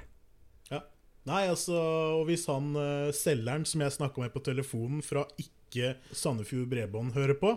Nei, 1.27 1.43
altså, 1.51 1.75
og 2.21 2.27
hvis 2.29 2.45
han 2.47 2.71
uh, 2.77 3.09
selgeren 3.15 3.65
som 3.67 3.83
jeg 3.83 3.95
snakka 3.97 4.23
med 4.23 4.33
på 4.35 4.43
telefonen 4.45 5.03
fra 5.03 5.25
ikke 5.41 5.97
Sandefjord 6.15 6.69
Bredbånd 6.71 7.15
hører 7.17 7.35
på, 7.39 7.55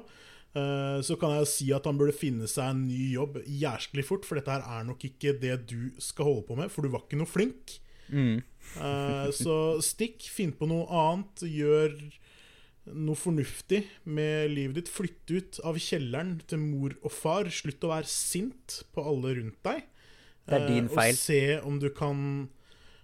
uh, 0.57 0.99
så 1.07 1.17
kan 1.21 1.37
jeg 1.39 1.51
si 1.53 1.69
at 1.77 1.87
han 1.87 2.01
burde 2.01 2.17
finne 2.17 2.51
seg 2.51 2.73
en 2.73 2.87
ny 2.89 3.13
jobb 3.15 3.39
jæsklig 3.47 4.07
fort, 4.09 4.27
for 4.27 4.41
dette 4.41 4.57
her 4.57 4.67
er 4.67 4.89
nok 4.89 5.07
ikke 5.07 5.37
det 5.39 5.61
du 5.71 5.93
skal 6.03 6.33
holde 6.33 6.49
på 6.49 6.59
med, 6.59 6.73
for 6.75 6.83
du 6.83 6.91
var 6.91 7.07
ikke 7.07 7.21
noe 7.21 7.31
flink. 7.31 7.79
Mm. 8.11 8.41
uh, 8.83 9.29
så 9.35 9.57
stikk, 9.87 10.27
finn 10.35 10.57
på 10.57 10.67
noe 10.71 10.89
annet, 10.91 11.47
gjør 11.47 11.95
noe 12.91 13.19
fornuftig 13.19 13.85
med 14.09 14.51
livet 14.51 14.81
ditt. 14.81 14.91
Flytt 14.91 15.31
ut 15.31 15.61
av 15.69 15.79
kjelleren 15.79 16.39
til 16.51 16.63
mor 16.63 16.97
og 17.05 17.13
far. 17.15 17.51
Slutt 17.55 17.85
å 17.87 17.93
være 17.93 18.11
sint 18.11 18.81
på 18.95 19.05
alle 19.07 19.37
rundt 19.39 19.61
deg. 19.67 19.85
Det 20.49 20.57
er 20.57 20.67
din 20.67 20.89
feil. 20.91 21.15
Og 21.15 21.21
se 21.21 21.43
om 21.67 21.77
du 21.79 21.91
kan 21.95 22.49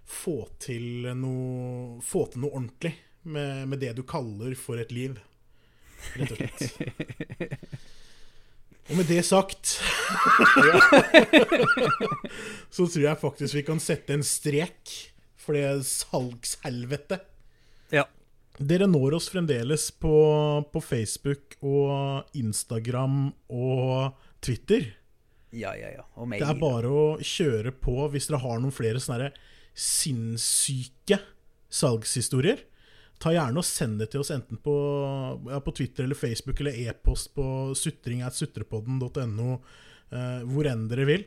få 0.07 0.49
til 0.63 1.09
noe 1.19 2.01
Få 2.05 2.27
til 2.31 2.45
noe 2.45 2.55
ordentlig 2.55 2.95
med, 3.27 3.67
med 3.69 3.83
det 3.83 3.97
du 3.99 4.05
kaller 4.07 4.55
for 4.59 4.79
et 4.79 4.93
liv. 4.95 5.19
Rett 6.15 6.31
og 6.31 6.39
slett. 6.39 7.67
Og 8.87 9.01
med 9.01 9.09
det 9.11 9.25
sagt 9.27 9.67
Så 12.71 12.87
tror 12.87 13.03
jeg 13.03 13.19
faktisk 13.19 13.57
vi 13.59 13.65
kan 13.67 13.81
sette 13.83 14.15
en 14.15 14.23
strek 14.23 14.93
for 15.43 15.55
det 15.59 15.87
salgshelvetet. 15.87 17.23
Ja. 17.95 18.05
Dere 18.59 18.89
når 18.91 19.15
oss 19.19 19.29
fremdeles 19.31 19.89
på, 19.95 20.15
på 20.73 20.83
Facebook 20.83 21.55
og 21.63 22.27
Instagram 22.35 23.29
og 23.55 24.17
Twitter. 24.43 24.89
Ja, 25.55 25.75
ja, 25.79 25.93
ja. 25.95 26.07
Det 26.33 26.43
er 26.43 26.59
bare 26.59 26.91
å 26.91 27.05
kjøre 27.23 27.71
på 27.79 28.09
hvis 28.11 28.27
dere 28.31 28.43
har 28.43 28.59
noen 28.63 28.75
flere 28.75 29.03
sånne 29.03 29.29
her 29.29 29.39
sinnssyke 29.77 31.21
salgshistorier. 31.73 32.63
Ta 33.21 33.33
gjerne 33.33 33.61
og 33.61 33.65
Send 33.65 34.01
det 34.01 34.11
til 34.13 34.23
oss 34.23 34.33
enten 34.35 34.61
på, 34.61 34.75
ja, 35.49 35.61
på 35.65 35.75
Twitter 35.77 36.05
eller 36.05 36.19
Facebook 36.19 36.61
eller 36.61 36.77
e-post 36.87 37.33
på 37.37 37.73
sutring.sutrepodden.no, 37.77 39.57
eh, 40.13 40.43
hvor 40.49 40.69
enn 40.69 40.85
dere 40.91 41.07
vil. 41.09 41.25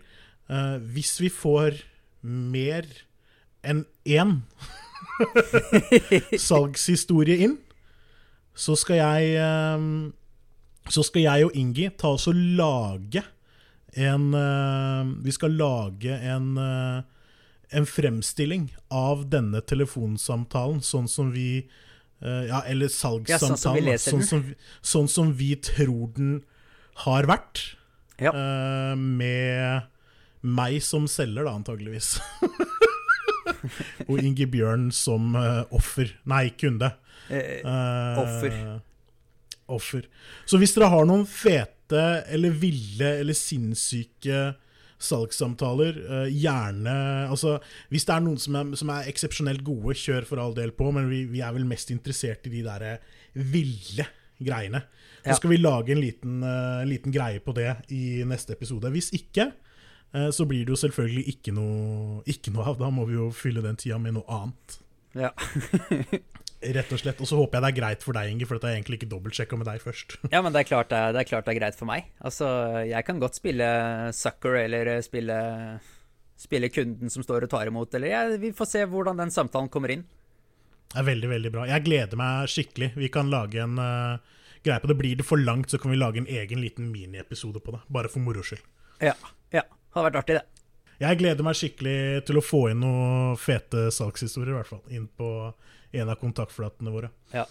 Eh, 0.50 0.78
hvis 0.94 1.16
vi 1.22 1.32
får 1.34 1.80
mer 2.26 2.86
enn 3.66 3.84
én 4.06 4.38
salgshistorie 6.50 7.42
inn, 7.46 7.58
så 8.60 8.76
skal 8.76 9.00
jeg 9.00 9.36
eh, 9.40 9.84
Så 10.90 11.04
skal 11.06 11.22
jeg 11.22 11.46
og 11.48 11.56
Ingi 11.56 11.86
ta 11.96 12.10
oss 12.18 12.28
og 12.28 12.36
lage 12.36 13.22
en 13.96 14.34
eh, 14.36 15.12
Vi 15.24 15.32
skal 15.32 15.56
lage 15.56 16.18
en 16.34 16.58
eh, 16.60 17.06
en 17.72 17.86
fremstilling 17.86 18.70
av 18.90 19.28
denne 19.30 19.62
telefonsamtalen, 19.62 20.82
sånn 20.82 21.08
som 21.12 21.32
vi 21.36 21.68
eh, 22.22 22.46
Ja, 22.50 22.64
eller 22.66 22.90
Ja, 22.90 23.38
sånn 23.38 23.58
som 23.58 23.76
vi 23.78 23.84
salgssamtalen. 23.86 24.00
sånn, 24.00 24.24
som, 24.26 24.56
sånn 24.82 25.08
som 25.12 25.34
vi 25.38 25.54
tror 25.56 26.10
den 26.16 26.42
har 27.06 27.28
vært. 27.30 27.76
Ja. 28.20 28.34
eh, 28.34 28.96
med 28.98 29.86
meg 30.42 30.82
som 30.84 31.06
selger, 31.08 31.44
da, 31.48 31.54
antageligvis. 31.56 32.18
og 34.10 34.20
Inge 34.24 34.48
Bjørn 34.52 34.90
som 34.96 35.34
eh, 35.40 35.64
offer. 35.76 36.14
Nei, 36.30 36.50
kunde. 36.60 36.94
Eh, 37.30 37.60
Eh, 37.62 38.20
Offer. 38.20 38.54
Offer. 39.70 40.06
Så 40.50 40.58
hvis 40.58 40.74
dere 40.74 40.88
har 40.90 41.06
noen 41.06 41.28
fete 41.30 42.24
eller 42.34 42.50
ville 42.58 43.12
eller 43.22 43.38
sinnssyke 43.38 44.56
salgssamtaler, 45.00 46.00
eh, 46.04 46.30
gjerne 46.36 46.96
Altså, 47.30 47.58
hvis 47.92 48.06
det 48.08 48.16
er 48.16 48.24
noen 48.26 48.40
som 48.42 48.58
er, 48.60 48.72
som 48.80 48.92
er 48.94 49.10
eksepsjonelt 49.12 49.64
gode, 49.66 49.96
kjør 49.98 50.28
for 50.28 50.42
all 50.44 50.56
del 50.58 50.74
på, 50.76 50.92
men 50.96 51.10
vi, 51.12 51.24
vi 51.32 51.44
er 51.46 51.56
vel 51.56 51.68
mest 51.70 51.92
interessert 51.94 52.48
i 52.50 52.54
de 52.58 52.64
der 52.66 52.86
eh, 52.88 53.16
ville 53.34 54.08
greiene. 54.40 54.84
Så 55.20 55.36
skal 55.40 55.52
vi 55.52 55.60
lage 55.60 55.92
en 55.94 56.02
liten, 56.02 56.44
eh, 56.48 56.84
liten 56.88 57.16
greie 57.16 57.42
på 57.44 57.56
det 57.56 57.74
i 57.96 58.22
neste 58.28 58.56
episode. 58.56 58.92
Hvis 58.94 59.12
ikke, 59.16 59.52
så 60.10 60.42
blir 60.50 60.64
det 60.66 60.74
jo 60.74 60.78
selvfølgelig 60.82 61.22
ikke 61.30 61.52
noe, 61.54 62.24
ikke 62.26 62.50
noe 62.50 62.64
av. 62.72 62.80
Da 62.80 62.88
må 62.90 63.04
vi 63.06 63.14
jo 63.14 63.28
fylle 63.30 63.62
den 63.62 63.76
tida 63.78 64.00
med 64.02 64.16
noe 64.16 64.26
annet. 64.40 64.80
ja. 65.14 65.30
Rett 66.60 66.90
og 66.92 67.00
slett. 67.00 67.22
Og 67.24 67.30
så 67.30 67.38
håper 67.40 67.58
jeg 67.58 67.64
det 67.64 67.70
er 67.70 67.78
greit 67.78 68.02
for 68.04 68.18
deg, 68.18 68.34
Inge, 68.34 68.48
for 68.48 68.60
dette 68.60 68.68
er 68.68 68.76
egentlig 68.76 69.00
ikke 69.00 69.12
dobbeltsjekka 69.14 69.60
med 69.60 69.70
deg 69.70 69.84
først. 69.84 70.18
ja, 70.34 70.42
men 70.44 70.52
det 70.56 70.64
er, 70.64 70.68
klart 70.68 70.90
det, 70.92 71.00
er, 71.00 71.16
det 71.16 71.22
er 71.22 71.30
klart 71.30 71.48
det 71.48 71.54
er 71.54 71.60
greit 71.62 71.80
for 71.80 71.88
meg. 71.88 72.10
Altså, 72.20 72.50
jeg 72.90 73.08
kan 73.08 73.22
godt 73.22 73.40
spille 73.40 73.70
sucker 74.16 74.60
eller 74.66 74.92
spille, 75.06 75.38
spille 76.40 76.72
kunden 76.74 77.14
som 77.14 77.24
står 77.24 77.48
og 77.48 77.54
tar 77.54 77.72
imot, 77.72 77.96
eller 77.96 78.12
jeg, 78.12 78.42
Vi 78.44 78.52
får 78.58 78.74
se 78.74 78.84
hvordan 78.92 79.24
den 79.24 79.32
samtalen 79.32 79.72
kommer 79.72 79.96
inn. 79.96 80.04
Det 80.90 81.00
er 81.00 81.08
veldig, 81.08 81.32
veldig 81.32 81.54
bra. 81.54 81.66
Jeg 81.70 81.86
gleder 81.86 82.20
meg 82.20 82.52
skikkelig. 82.52 82.92
Vi 82.98 83.12
kan 83.14 83.30
lage 83.30 83.62
en 83.62 83.78
uh, 83.78 84.38
greie 84.66 84.82
på 84.82 84.90
det. 84.90 85.00
Blir 85.00 85.20
det 85.20 85.28
for 85.28 85.40
langt, 85.40 85.72
så 85.72 85.78
kan 85.80 85.94
vi 85.94 86.00
lage 86.02 86.20
en 86.20 86.28
egen 86.28 86.64
liten 86.64 86.90
miniepisode 86.92 87.62
på 87.62 87.76
det. 87.76 87.84
Bare 87.94 88.10
for 88.12 88.26
moro 88.26 88.44
skyld. 88.44 88.64
Ja. 89.06 89.14
ja. 89.54 89.64
Hadde 89.94 90.10
vært 90.10 90.24
artig, 90.24 90.40
det. 90.42 90.66
Jeg 91.00 91.20
gleder 91.22 91.46
meg 91.46 91.56
skikkelig 91.56 92.00
til 92.28 92.42
å 92.42 92.44
få 92.44 92.66
inn 92.74 92.82
noen 92.84 93.38
fete 93.40 93.88
salgshistorier, 93.96 94.52
i 94.52 94.58
hvert 94.58 94.72
fall. 94.74 94.82
Inn 94.92 95.06
på 95.08 95.30
en 95.92 96.10
av 96.10 96.20
kontaktflatene 96.22 96.94
våre. 96.94 97.10
Ja. 97.34 97.46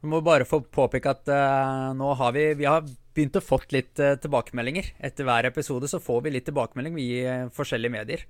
Vi 0.00 0.10
må 0.10 0.20
bare 0.22 0.46
få 0.46 0.60
påpeke 0.62 1.10
at 1.10 1.30
uh, 1.30 1.90
nå 1.98 2.12
har 2.20 2.34
vi 2.36 2.44
Vi 2.60 2.66
har 2.68 2.84
begynt 2.86 3.38
å 3.38 3.42
fått 3.42 3.72
litt 3.74 3.98
uh, 3.98 4.14
tilbakemeldinger. 4.22 4.92
Etter 5.02 5.26
hver 5.26 5.48
episode 5.48 5.90
så 5.90 5.98
får 6.02 6.22
vi 6.26 6.36
litt 6.36 6.46
tilbakemelding 6.46 7.00
i 7.02 7.10
uh, 7.26 7.48
forskjellige 7.54 7.94
medier. 7.96 8.24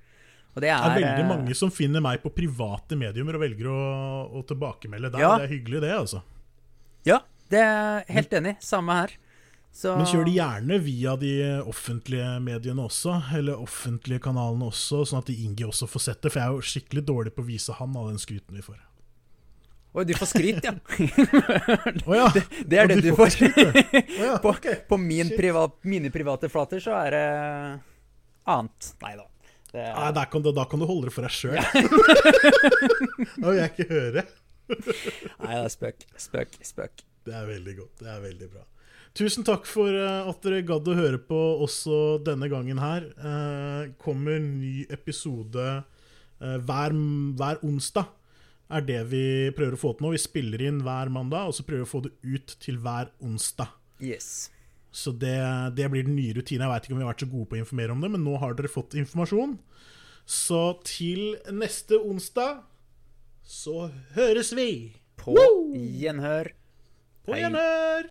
Og 0.54 0.62
det 0.64 0.70
Det 0.70 0.74
er, 0.74 0.88
er 0.88 0.96
veldig 0.96 1.24
eh, 1.24 1.28
mange 1.28 1.54
som 1.54 1.70
finner 1.70 2.02
meg 2.02 2.22
på 2.22 2.32
private 2.34 2.96
mediumer 2.98 3.36
og 3.36 3.44
velger 3.44 3.68
å, 3.70 3.80
å 4.40 4.42
tilbakemelde 4.48 5.12
der. 5.12 5.22
Ja. 5.22 5.36
Det 5.36 5.46
er 5.46 5.52
hyggelig, 5.52 5.82
det, 5.84 5.92
altså. 5.94 6.22
Ja, 7.06 7.20
det 7.52 7.60
er 7.62 8.08
helt 8.16 8.32
enig. 8.40 8.56
Samme 8.64 8.96
her. 9.02 9.14
Så 9.78 9.92
Men 9.94 10.08
kjør 10.08 10.24
det 10.26 10.34
gjerne 10.34 10.78
via 10.82 11.12
de 11.20 11.32
offentlige 11.68 12.32
mediene 12.42 12.88
også, 12.88 13.20
eller 13.36 13.60
offentlige 13.60 14.24
kanalene 14.24 14.72
også, 14.72 15.04
sånn 15.06 15.20
at 15.20 15.30
Ingi 15.30 15.68
også 15.68 15.86
får 15.86 16.06
sett 16.08 16.24
det. 16.24 16.32
For 16.32 16.40
jeg 16.40 16.48
er 16.48 16.56
jo 16.56 16.70
skikkelig 16.72 17.04
dårlig 17.12 17.34
på 17.36 17.44
å 17.44 17.50
vise 17.52 17.76
han 17.76 17.94
av 18.00 18.08
den 18.08 18.18
skryten 18.18 18.56
vi 18.58 18.64
får. 18.64 18.80
Oi, 19.98 20.04
du 20.06 20.12
får 20.14 20.28
skryt, 20.30 20.62
ja. 20.62 20.72
oh, 22.06 22.14
ja! 22.14 22.28
Det 22.30 22.76
er 22.78 22.84
Ja, 22.84 22.86
det 22.86 23.00
du 23.02 23.08
får 23.18 23.34
På, 24.44 24.52
på 24.92 24.98
min 25.02 25.32
privat, 25.34 25.74
mine 25.82 26.12
private 26.14 26.46
flater 26.52 26.82
så 26.82 26.94
er 27.00 27.16
det 27.16 27.24
annet. 28.46 28.92
Nei 29.02 29.16
da. 29.18 29.26
Det 29.72 29.82
Nei, 29.82 30.06
er, 30.06 30.14
der 30.16 30.28
kan 30.32 30.44
du, 30.44 30.52
da 30.54 30.64
kan 30.70 30.80
du 30.80 30.86
holde 30.88 31.10
det 31.10 31.14
for 31.16 31.26
deg 31.26 31.34
sjøl. 31.34 31.58
da 31.58 33.44
vil 33.50 33.58
jeg 33.58 33.72
ikke 33.74 33.88
høre. 33.90 34.24
nei, 34.70 35.50
det 35.50 35.64
er 35.64 35.72
spøk. 35.74 36.06
Spøk. 36.16 36.56
Spøk. 36.64 37.02
Det 37.26 37.34
er 37.36 37.48
veldig 37.50 37.74
godt. 37.82 37.94
Det 38.00 38.12
er 38.14 38.22
veldig 38.22 38.50
bra. 38.54 38.64
Tusen 39.18 39.44
takk 39.44 39.66
for 39.66 39.90
eh, 39.90 40.30
at 40.30 40.44
dere 40.46 40.62
gadd 40.68 40.88
å 40.88 40.96
høre 40.96 41.18
på 41.20 41.38
også 41.66 42.20
denne 42.24 42.48
gangen 42.52 42.78
her. 42.80 43.10
Eh, 43.18 43.90
kommer 44.00 44.38
ny 44.40 44.86
episode 44.94 45.66
eh, 45.74 46.56
hver, 46.70 46.94
hver 47.40 47.60
onsdag. 47.66 48.14
Er 48.68 48.84
det 48.84 49.00
vi 49.08 49.24
prøver 49.56 49.76
å 49.76 49.80
få 49.80 49.94
til 49.96 50.04
nå. 50.04 50.12
Vi 50.12 50.20
spiller 50.20 50.62
inn 50.68 50.82
hver 50.84 51.10
mandag, 51.12 51.48
og 51.48 51.56
så 51.56 51.64
prøver 51.64 51.84
vi 51.84 51.88
å 51.88 51.92
få 51.94 52.02
det 52.04 52.12
ut 52.22 52.56
til 52.60 52.80
hver 52.84 53.12
onsdag. 53.24 53.72
Yes. 54.04 54.50
Så 54.92 55.12
det, 55.12 55.38
det 55.76 55.88
blir 55.92 56.04
den 56.06 56.16
nye 56.18 56.34
rutinen. 56.36 56.66
Jeg 56.66 56.72
veit 56.72 56.86
ikke 56.86 56.96
om 56.96 57.00
vi 57.00 57.06
har 57.06 57.12
vært 57.12 57.24
så 57.24 57.30
gode 57.32 57.48
på 57.48 57.56
å 57.56 57.62
informere 57.62 57.94
om 57.94 58.04
det, 58.04 58.12
men 58.12 58.24
nå 58.24 58.36
har 58.42 58.56
dere 58.58 58.72
fått 58.72 58.96
informasjon. 58.98 59.56
Så 60.28 60.62
til 60.84 61.38
neste 61.56 61.96
onsdag 61.96 62.62
så 63.48 63.88
høres 64.16 64.52
vi! 64.56 64.70
På 65.18 65.32
Woo! 65.34 65.72
gjenhør. 65.74 66.52
På 67.24 67.32
Hei. 67.32 67.40
gjenhør! 67.42 68.04